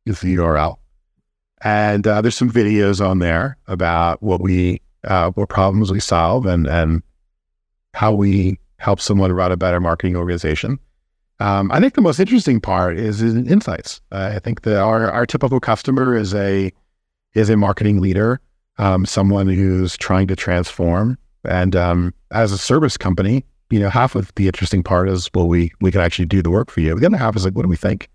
is 0.05 0.21
the 0.21 0.35
URL. 0.35 0.77
And 1.65 2.05
uh, 2.05 2.21
there's 2.21 2.35
some 2.35 2.51
videos 2.51 3.03
on 3.03 3.19
there 3.19 3.57
about 3.67 4.21
what 4.21 4.39
we, 4.39 4.81
uh, 5.03 5.31
what 5.31 5.49
problems 5.49 5.91
we 5.91 5.99
solve 5.99 6.45
and, 6.45 6.67
and 6.67 7.01
how 7.93 8.13
we 8.13 8.59
help 8.77 9.01
someone 9.01 9.33
run 9.33 9.51
a 9.51 9.57
better 9.57 9.79
marketing 9.79 10.15
organization. 10.15 10.79
Um, 11.39 11.71
I 11.71 11.79
think 11.79 11.95
the 11.95 12.01
most 12.01 12.19
interesting 12.19 12.61
part 12.61 12.97
is, 12.97 13.21
is 13.21 13.35
insights. 13.35 13.99
Uh, 14.11 14.31
I 14.35 14.39
think 14.39 14.61
that 14.61 14.79
our, 14.79 15.09
our 15.11 15.25
typical 15.25 15.59
customer 15.59 16.15
is 16.15 16.35
a, 16.35 16.71
is 17.33 17.49
a 17.49 17.57
marketing 17.57 17.99
leader, 17.99 18.39
um, 18.77 19.05
someone 19.05 19.47
who's 19.47 19.97
trying 19.97 20.27
to 20.27 20.35
transform. 20.35 21.17
And 21.43 21.75
um, 21.75 22.13
as 22.31 22.51
a 22.51 22.59
service 22.59 22.95
company, 22.95 23.43
you 23.71 23.79
know, 23.79 23.89
half 23.89 24.13
of 24.13 24.31
the 24.35 24.45
interesting 24.45 24.83
part 24.83 25.09
is, 25.09 25.29
well, 25.33 25.47
we 25.47 25.71
we 25.81 25.91
can 25.91 26.01
actually 26.01 26.25
do 26.25 26.43
the 26.43 26.51
work 26.51 26.69
for 26.69 26.81
you. 26.81 26.93
The 26.99 27.07
other 27.07 27.17
half 27.17 27.35
is 27.35 27.45
like, 27.45 27.55
what 27.55 27.63
do 27.63 27.69
we 27.69 27.75
think? 27.75 28.09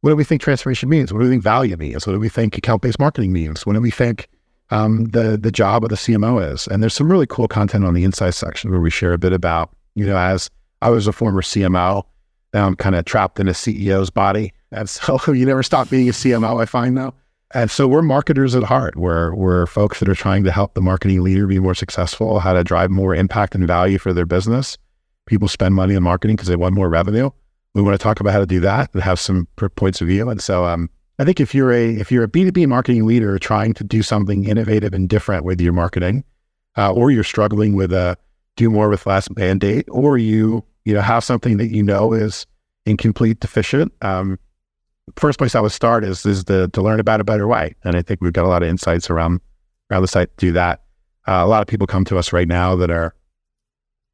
What 0.00 0.10
do 0.10 0.16
we 0.16 0.24
think 0.24 0.40
transformation 0.40 0.88
means? 0.88 1.12
What 1.12 1.18
do 1.18 1.26
we 1.26 1.30
think 1.30 1.42
value 1.42 1.76
means? 1.76 2.06
What 2.06 2.14
do 2.14 2.20
we 2.20 2.28
think 2.28 2.56
account 2.56 2.82
based 2.82 2.98
marketing 2.98 3.32
means? 3.32 3.66
What 3.66 3.74
do 3.74 3.80
we 3.80 3.90
think 3.90 4.28
um, 4.70 5.06
the 5.06 5.36
the 5.36 5.52
job 5.52 5.84
of 5.84 5.90
the 5.90 5.96
CMO 5.96 6.52
is? 6.52 6.66
And 6.66 6.82
there's 6.82 6.94
some 6.94 7.10
really 7.10 7.26
cool 7.26 7.48
content 7.48 7.84
on 7.84 7.94
the 7.94 8.04
insights 8.04 8.38
section 8.38 8.70
where 8.70 8.80
we 8.80 8.90
share 8.90 9.12
a 9.12 9.18
bit 9.18 9.32
about, 9.32 9.70
you 9.94 10.06
know, 10.06 10.16
as 10.16 10.50
I 10.80 10.90
was 10.90 11.06
a 11.06 11.12
former 11.12 11.42
CMO, 11.42 12.04
now 12.54 12.66
I'm 12.66 12.76
kind 12.76 12.94
of 12.94 13.04
trapped 13.04 13.38
in 13.38 13.48
a 13.48 13.52
CEO's 13.52 14.10
body, 14.10 14.52
and 14.72 14.88
so 14.90 15.18
you 15.32 15.44
never 15.44 15.62
stop 15.62 15.90
being 15.90 16.08
a 16.08 16.12
CMO. 16.12 16.60
I 16.60 16.64
find 16.64 16.94
now. 16.94 17.14
And 17.52 17.68
so 17.68 17.88
we're 17.88 18.02
marketers 18.02 18.54
at 18.54 18.62
heart. 18.62 18.94
We're, 18.94 19.34
we're 19.34 19.66
folks 19.66 19.98
that 19.98 20.08
are 20.08 20.14
trying 20.14 20.44
to 20.44 20.52
help 20.52 20.74
the 20.74 20.80
marketing 20.80 21.22
leader 21.22 21.48
be 21.48 21.58
more 21.58 21.74
successful, 21.74 22.38
how 22.38 22.52
to 22.52 22.62
drive 22.62 22.90
more 22.90 23.12
impact 23.12 23.56
and 23.56 23.66
value 23.66 23.98
for 23.98 24.12
their 24.12 24.24
business. 24.24 24.78
People 25.26 25.48
spend 25.48 25.74
money 25.74 25.96
on 25.96 26.04
marketing 26.04 26.36
because 26.36 26.48
they 26.48 26.54
want 26.54 26.76
more 26.76 26.88
revenue. 26.88 27.30
We 27.74 27.82
want 27.82 27.94
to 27.94 28.02
talk 28.02 28.20
about 28.20 28.32
how 28.32 28.40
to 28.40 28.46
do 28.46 28.60
that 28.60 28.92
and 28.92 29.02
have 29.02 29.20
some 29.20 29.46
points 29.76 30.00
of 30.00 30.08
view. 30.08 30.28
And 30.28 30.42
so 30.42 30.64
um, 30.64 30.90
I 31.18 31.24
think 31.24 31.40
if 31.40 31.54
you're 31.54 31.72
a 31.72 31.94
if 31.94 32.10
you're 32.10 32.24
a 32.24 32.28
B2B 32.28 32.66
marketing 32.66 33.06
leader 33.06 33.38
trying 33.38 33.74
to 33.74 33.84
do 33.84 34.02
something 34.02 34.44
innovative 34.44 34.92
and 34.92 35.08
different 35.08 35.44
with 35.44 35.60
your 35.60 35.72
marketing, 35.72 36.24
uh, 36.76 36.92
or 36.92 37.10
you're 37.10 37.24
struggling 37.24 37.74
with 37.74 37.92
a 37.92 38.16
do 38.56 38.70
more 38.70 38.88
with 38.88 39.06
less 39.06 39.28
mandate, 39.36 39.86
or 39.88 40.18
you 40.18 40.64
you 40.84 40.94
know 40.94 41.00
have 41.00 41.22
something 41.22 41.58
that 41.58 41.68
you 41.68 41.82
know 41.82 42.12
is 42.12 42.46
incomplete, 42.86 43.38
deficient, 43.40 43.92
um, 44.02 44.38
first 45.16 45.38
place 45.38 45.54
I 45.54 45.60
would 45.60 45.72
start 45.72 46.04
is 46.04 46.24
is 46.26 46.44
the, 46.44 46.68
to 46.68 46.82
learn 46.82 47.00
about 47.00 47.20
a 47.20 47.24
better 47.24 47.46
way. 47.46 47.74
And 47.84 47.96
I 47.96 48.02
think 48.02 48.20
we've 48.20 48.32
got 48.32 48.44
a 48.44 48.48
lot 48.48 48.62
of 48.62 48.68
insights 48.68 49.10
around 49.10 49.40
around 49.90 50.02
the 50.02 50.08
site 50.08 50.36
to 50.36 50.46
do 50.46 50.52
that. 50.52 50.82
Uh, 51.26 51.42
a 51.44 51.46
lot 51.46 51.62
of 51.62 51.68
people 51.68 51.86
come 51.86 52.04
to 52.06 52.18
us 52.18 52.32
right 52.32 52.48
now 52.48 52.76
that 52.76 52.90
are 52.90 53.14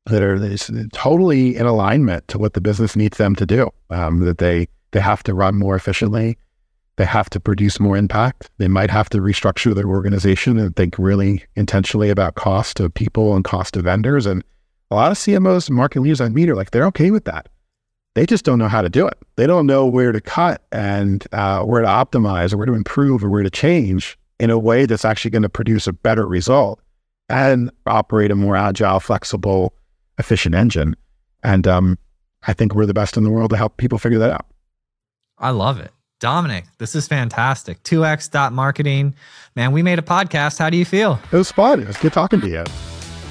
that 0.06 0.22
are 0.22 0.88
totally 0.92 1.56
in 1.56 1.66
alignment 1.66 2.26
to 2.28 2.38
what 2.38 2.54
the 2.54 2.60
business 2.60 2.96
needs 2.96 3.18
them 3.18 3.34
to 3.36 3.46
do. 3.46 3.70
Um, 3.90 4.20
that 4.20 4.38
they 4.38 4.68
they 4.92 5.00
have 5.00 5.22
to 5.24 5.34
run 5.34 5.56
more 5.56 5.76
efficiently, 5.76 6.38
they 6.96 7.04
have 7.04 7.28
to 7.30 7.40
produce 7.40 7.78
more 7.80 7.96
impact. 7.96 8.50
They 8.58 8.68
might 8.68 8.90
have 8.90 9.10
to 9.10 9.18
restructure 9.18 9.74
their 9.74 9.88
organization 9.88 10.58
and 10.58 10.74
think 10.74 10.98
really 10.98 11.44
intentionally 11.56 12.08
about 12.10 12.36
cost 12.36 12.80
of 12.80 12.94
people 12.94 13.34
and 13.34 13.44
cost 13.44 13.76
of 13.76 13.84
vendors. 13.84 14.26
And 14.26 14.42
a 14.90 14.94
lot 14.94 15.10
of 15.10 15.18
CMOs 15.18 15.68
and 15.68 15.76
market 15.76 16.00
leaders 16.00 16.20
I 16.20 16.28
meet 16.28 16.48
are 16.48 16.56
like 16.56 16.70
they're 16.70 16.86
okay 16.86 17.10
with 17.10 17.24
that 17.24 17.48
they 18.16 18.24
just 18.24 18.46
don't 18.46 18.58
know 18.58 18.66
how 18.66 18.80
to 18.80 18.88
do 18.88 19.06
it. 19.06 19.18
They 19.36 19.46
don't 19.46 19.66
know 19.66 19.84
where 19.84 20.10
to 20.10 20.22
cut 20.22 20.62
and 20.72 21.24
uh, 21.32 21.62
where 21.64 21.82
to 21.82 21.86
optimize 21.86 22.54
or 22.54 22.56
where 22.56 22.64
to 22.64 22.72
improve 22.72 23.22
or 23.22 23.28
where 23.28 23.42
to 23.42 23.50
change 23.50 24.18
in 24.40 24.48
a 24.48 24.58
way 24.58 24.86
that's 24.86 25.04
actually 25.04 25.32
going 25.32 25.42
to 25.42 25.50
produce 25.50 25.86
a 25.86 25.92
better 25.92 26.26
result 26.26 26.80
and 27.28 27.70
operate 27.84 28.30
a 28.30 28.34
more 28.34 28.56
agile, 28.56 29.00
flexible, 29.00 29.74
efficient 30.18 30.54
engine. 30.54 30.96
And 31.42 31.66
um, 31.66 31.98
I 32.46 32.52
think 32.52 32.74
we're 32.74 32.86
the 32.86 32.94
best 32.94 33.16
in 33.16 33.24
the 33.24 33.30
world 33.30 33.50
to 33.50 33.56
help 33.56 33.76
people 33.76 33.98
figure 33.98 34.18
that 34.18 34.30
out. 34.30 34.46
I 35.38 35.50
love 35.50 35.78
it. 35.78 35.92
Domenic, 36.18 36.64
this 36.78 36.94
is 36.94 37.06
fantastic. 37.06 37.82
2x 37.82 38.50
marketing. 38.52 39.14
Man, 39.54 39.72
we 39.72 39.82
made 39.82 39.98
a 39.98 40.02
podcast. 40.02 40.58
How 40.58 40.70
do 40.70 40.78
you 40.78 40.86
feel? 40.86 41.20
It 41.30 41.36
was 41.36 41.52
fun. 41.52 41.80
It 41.82 41.86
was 41.86 41.98
good 41.98 42.14
talking 42.14 42.40
to 42.40 42.48
you. 42.48 42.64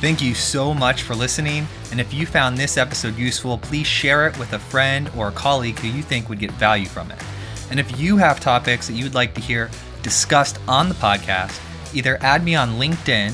Thank 0.02 0.22
you 0.22 0.36
so 0.36 0.72
much 0.72 1.02
for 1.02 1.16
listening. 1.16 1.66
And 1.90 2.00
if 2.00 2.14
you 2.14 2.28
found 2.28 2.58
this 2.58 2.78
episode 2.78 3.18
useful, 3.18 3.58
please 3.58 3.88
share 3.88 4.28
it 4.28 4.38
with 4.38 4.54
a 4.54 4.60
friend 4.60 5.10
or 5.18 5.30
a 5.30 5.32
colleague 5.32 5.80
who 5.80 5.88
you 5.88 6.04
think 6.04 6.30
would 6.30 6.38
get 6.38 6.52
value 6.52 6.86
from 6.86 7.10
it. 7.10 7.24
And 7.72 7.80
if 7.80 8.00
you 8.00 8.18
have 8.18 8.40
topics 8.40 8.88
that 8.88 8.94
you 8.94 9.04
would 9.06 9.16
like 9.16 9.34
to 9.34 9.42
hear 9.42 9.72
discussed 10.04 10.60
on 10.68 10.90
the 10.90 10.96
podcast, 10.96 11.60
either 11.96 12.18
add 12.22 12.44
me 12.44 12.54
on 12.54 12.74
LinkedIn 12.74 13.34